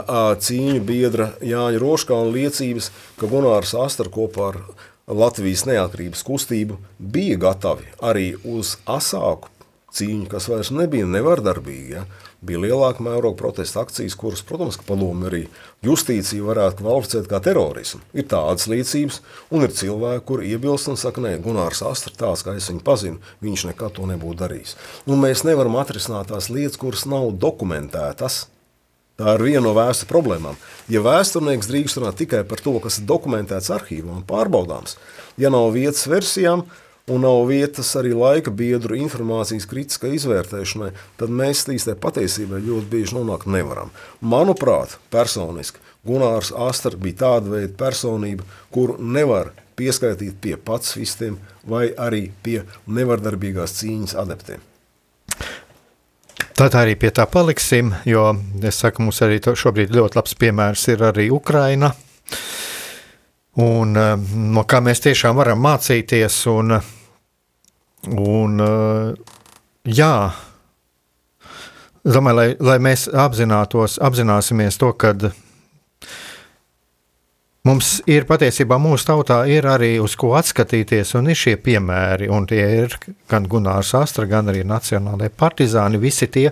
cīņu 0.44 0.82
biedra 0.86 1.30
Jāņa 1.44 1.80
Roškāna 1.82 2.34
liecības, 2.34 2.90
ka 3.20 3.30
Gunārs 3.30 3.76
Astra 3.78 4.10
kopā 4.12 4.50
ar 4.52 4.60
Latvijas 5.04 5.66
neatkarības 5.68 6.24
kustību 6.24 6.78
bija 6.98 7.36
gatavi 7.42 7.90
arī 8.00 8.30
uz 8.48 8.78
asāku 8.88 9.53
cīņu, 9.94 10.28
kas 10.30 10.48
vairs 10.50 10.70
nebija 10.74 11.06
nevardarbīga. 11.08 11.90
Ja? 11.94 12.04
Bija 12.44 12.60
lielāka 12.60 13.04
mēroga 13.04 13.38
protesta 13.38 13.80
akcijas, 13.84 14.16
kuras, 14.20 14.42
protams, 14.44 14.76
padomu 14.84 15.28
arī 15.30 15.44
justīcija 15.86 16.44
varētu 16.44 16.82
kvalificēt 16.82 17.28
kā 17.30 17.40
terorismu. 17.44 18.02
Ir 18.12 18.26
tādas 18.28 18.68
liecības, 18.70 19.20
un 19.54 19.64
ir 19.64 19.72
cilvēki, 19.74 20.24
kuri 20.28 20.50
iebilst 20.52 20.90
un 20.92 21.00
saka, 21.00 21.22
nē, 21.24 21.36
Gunārs 21.44 21.84
Astra, 21.86 22.12
tāds 22.18 22.44
kā 22.44 22.56
es 22.58 22.68
viņu 22.68 22.84
pazinu, 22.84 23.22
viņš 23.44 23.68
nekad 23.70 23.96
to 23.96 24.08
nebūtu 24.10 24.42
darījis. 24.42 24.76
Un 25.08 25.22
mēs 25.24 25.46
nevaram 25.48 25.78
atrisināt 25.80 26.32
tās 26.34 26.50
lietas, 26.52 26.80
kuras 26.80 27.06
nav 27.08 27.30
dokumentētas. 27.40 28.44
Tā 29.14 29.36
ir 29.36 29.44
viena 29.46 29.62
no 29.68 29.72
vēstures 29.76 30.10
problēmām. 30.10 30.56
Ja 30.90 30.98
vēsturnieks 31.04 31.68
drīkst 31.70 32.00
runāt 32.00 32.16
tikai 32.18 32.40
par 32.50 32.58
to, 32.60 32.72
kas 32.82 32.98
ir 32.98 33.06
dokumentēts 33.06 33.70
arhīvā 33.70 34.10
un 34.10 34.24
pārbaudāms, 34.26 34.96
ja 35.38 35.52
nav 35.54 35.68
vietas 35.76 36.08
versijām, 36.10 36.64
un 37.06 37.20
nav 37.20 37.42
vietas 37.48 37.90
arī 38.00 38.14
laika 38.16 38.52
biedru 38.54 38.96
informācijas 38.96 39.66
kritiskai 39.68 40.14
izvērtēšanai, 40.16 40.92
tad 41.20 41.32
mēs 41.32 41.66
līdz 41.68 41.90
tai 41.90 41.96
patiesībai 42.00 42.62
ļoti 42.64 42.90
bieži 42.92 43.18
nonākt 43.18 43.50
nevaram. 43.50 43.92
Manuprāt, 44.24 44.96
personiski 45.12 45.82
Gunārs 46.04 46.52
Astra 46.52 46.96
bija 47.00 47.20
tāda 47.24 47.52
veida 47.56 47.74
personība, 47.80 48.44
kuru 48.72 48.96
nevar 49.00 49.52
pieskaitīt 49.76 50.38
pie 50.40 50.56
pacifistiem 50.56 51.38
vai 51.68 51.88
arī 51.92 52.28
pie 52.42 52.62
nevardarbīgās 52.86 53.76
cīņas 53.80 54.16
adeptiem. 54.24 54.62
Tad 56.54 56.76
arī 56.78 56.94
pie 56.94 57.10
tā 57.10 57.24
paliksim, 57.26 57.90
jo 58.06 58.28
es 58.62 58.78
saku, 58.78 59.02
mums 59.02 59.18
arī 59.26 59.40
šobrīd 59.42 59.92
ļoti 59.96 60.20
labs 60.20 60.36
piemērs 60.38 60.86
ir 60.92 61.02
arī 61.10 61.26
Ukraina. 61.34 61.90
Un, 63.54 63.96
eh, 63.96 64.14
no 64.34 64.64
kā 64.66 64.80
mēs 64.82 65.02
tiešām 65.02 65.36
varam 65.38 65.60
mācīties. 65.62 66.38
Un, 66.50 66.78
un, 68.08 68.60
eh, 68.60 69.14
jā, 69.84 70.32
domāju, 72.04 72.36
lai, 72.36 72.48
lai 72.60 72.78
mēs 72.82 73.08
apzinātos, 73.08 73.98
apzināsimies 74.02 74.78
to, 74.80 74.92
ka 74.92 75.14
mums 77.64 77.98
ir 78.10 78.26
patiesībā 78.28 78.76
mūsu 78.80 79.08
tautā 79.08 79.38
ir 79.48 79.66
arī 79.68 79.94
uz 80.02 80.16
ko 80.20 80.34
atskatīties, 80.36 81.14
un 81.18 81.30
ir 81.32 81.38
šie 81.38 81.56
piemēri, 81.64 82.28
un 82.32 82.46
tie 82.50 82.64
ir 82.82 82.96
gan 83.30 83.48
Gunārs 83.48 83.94
Astra, 83.96 84.28
gan 84.28 84.52
arī 84.52 84.64
Nacionālajie 84.68 85.32
partizāni, 85.32 86.00
visi 86.00 86.28
tie, 86.28 86.50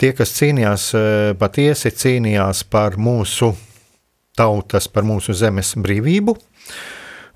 tie 0.00 0.12
kas 0.16 0.32
cīnījās, 0.38 0.92
eh, 0.94 1.34
patiesi 1.38 1.92
cīnījās 1.92 2.64
par 2.70 2.96
mūsu 2.96 3.52
tautas, 4.38 4.88
par 4.88 5.02
mūsu 5.02 5.34
zemes 5.34 5.74
brīvību. 5.74 6.36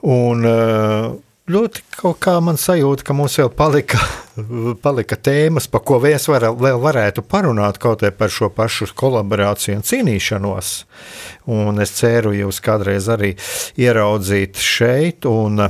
Un, 0.02 0.46
eh, 0.46 1.12
ļoti 1.50 1.82
kaut 1.96 2.18
kā 2.22 2.36
man 2.44 2.58
sajūta, 2.60 3.04
ka 3.06 3.14
mums 3.16 3.36
vēl 3.40 3.50
palika, 3.56 4.00
palika 4.84 5.18
tēmas, 5.18 5.68
par 5.70 5.84
ko 5.86 5.98
mēs 6.02 6.28
var, 6.30 6.46
vēl 6.58 6.80
varētu 6.82 7.24
parunāt 7.26 7.80
kaut 7.82 8.04
kā 8.04 8.12
par 8.14 8.32
šo 8.32 8.50
pašu 8.54 8.90
kolaborāciju 8.98 9.80
un 9.80 9.86
cīnīšanos. 9.86 10.74
Un 11.52 11.82
es 11.82 11.94
ceru, 11.98 12.34
jūs 12.36 12.62
kādreiz 12.62 13.08
arī 13.12 13.34
ieraudzīt 13.80 14.60
šeit, 14.62 15.26
un, 15.26 15.64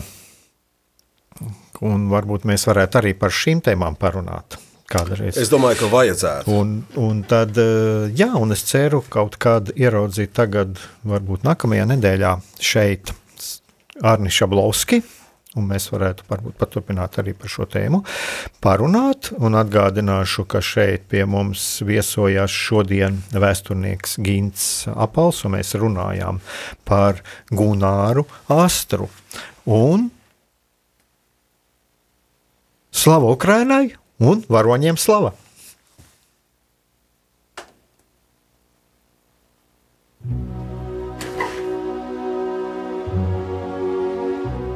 un 1.81 2.05
varbūt 2.13 2.45
mēs 2.49 2.69
varētu 2.69 3.01
arī 3.01 3.17
par 3.19 3.33
šīm 3.33 3.65
tēmām 3.65 3.97
parunāt. 4.01 4.59
Kādreiz. 4.93 5.39
Es 5.41 5.49
domāju, 5.49 5.79
ka 5.81 5.89
vajadzētu. 5.89 6.53
Un, 6.53 6.73
un 7.01 7.23
tad, 7.25 7.57
eh, 7.57 8.11
jā, 8.19 8.29
un 8.37 8.53
es 8.53 8.61
ceru 8.69 9.01
kaut 9.09 9.39
kad 9.41 9.71
ieraudzīt 9.73 10.35
tagad, 10.37 10.77
varbūt 11.09 11.47
nākamajā 11.49 11.87
nedēļā 11.95 12.35
šeit 12.61 13.15
Arni 14.05 14.29
Šablovski, 14.29 15.01
un 15.57 15.69
mēs 15.69 15.89
varētu 15.93 16.27
varbūt 16.31 16.57
paturpināt 16.61 17.19
arī 17.21 17.35
par 17.39 17.53
šo 17.53 17.67
tēmu 17.71 18.03
parunāt, 18.65 19.33
un 19.39 19.59
atgādināšu, 19.61 20.47
ka 20.49 20.63
šeit 20.65 21.09
pie 21.13 21.25
mums 21.29 21.83
viesojās 21.87 22.53
šodien 22.53 23.21
vēsturnieks 23.33 24.19
Gints 24.25 24.67
Apals, 24.93 25.45
un 25.47 25.57
mēs 25.59 25.75
runājām 25.79 26.41
par 26.89 27.23
Gunāru 27.53 28.27
Astru, 28.53 29.11
un 29.69 30.11
Slavu 32.93 33.33
Ukrainai! 33.33 33.95
un 34.23 34.43
varoņiem 34.49 34.99
slava. 35.01 35.35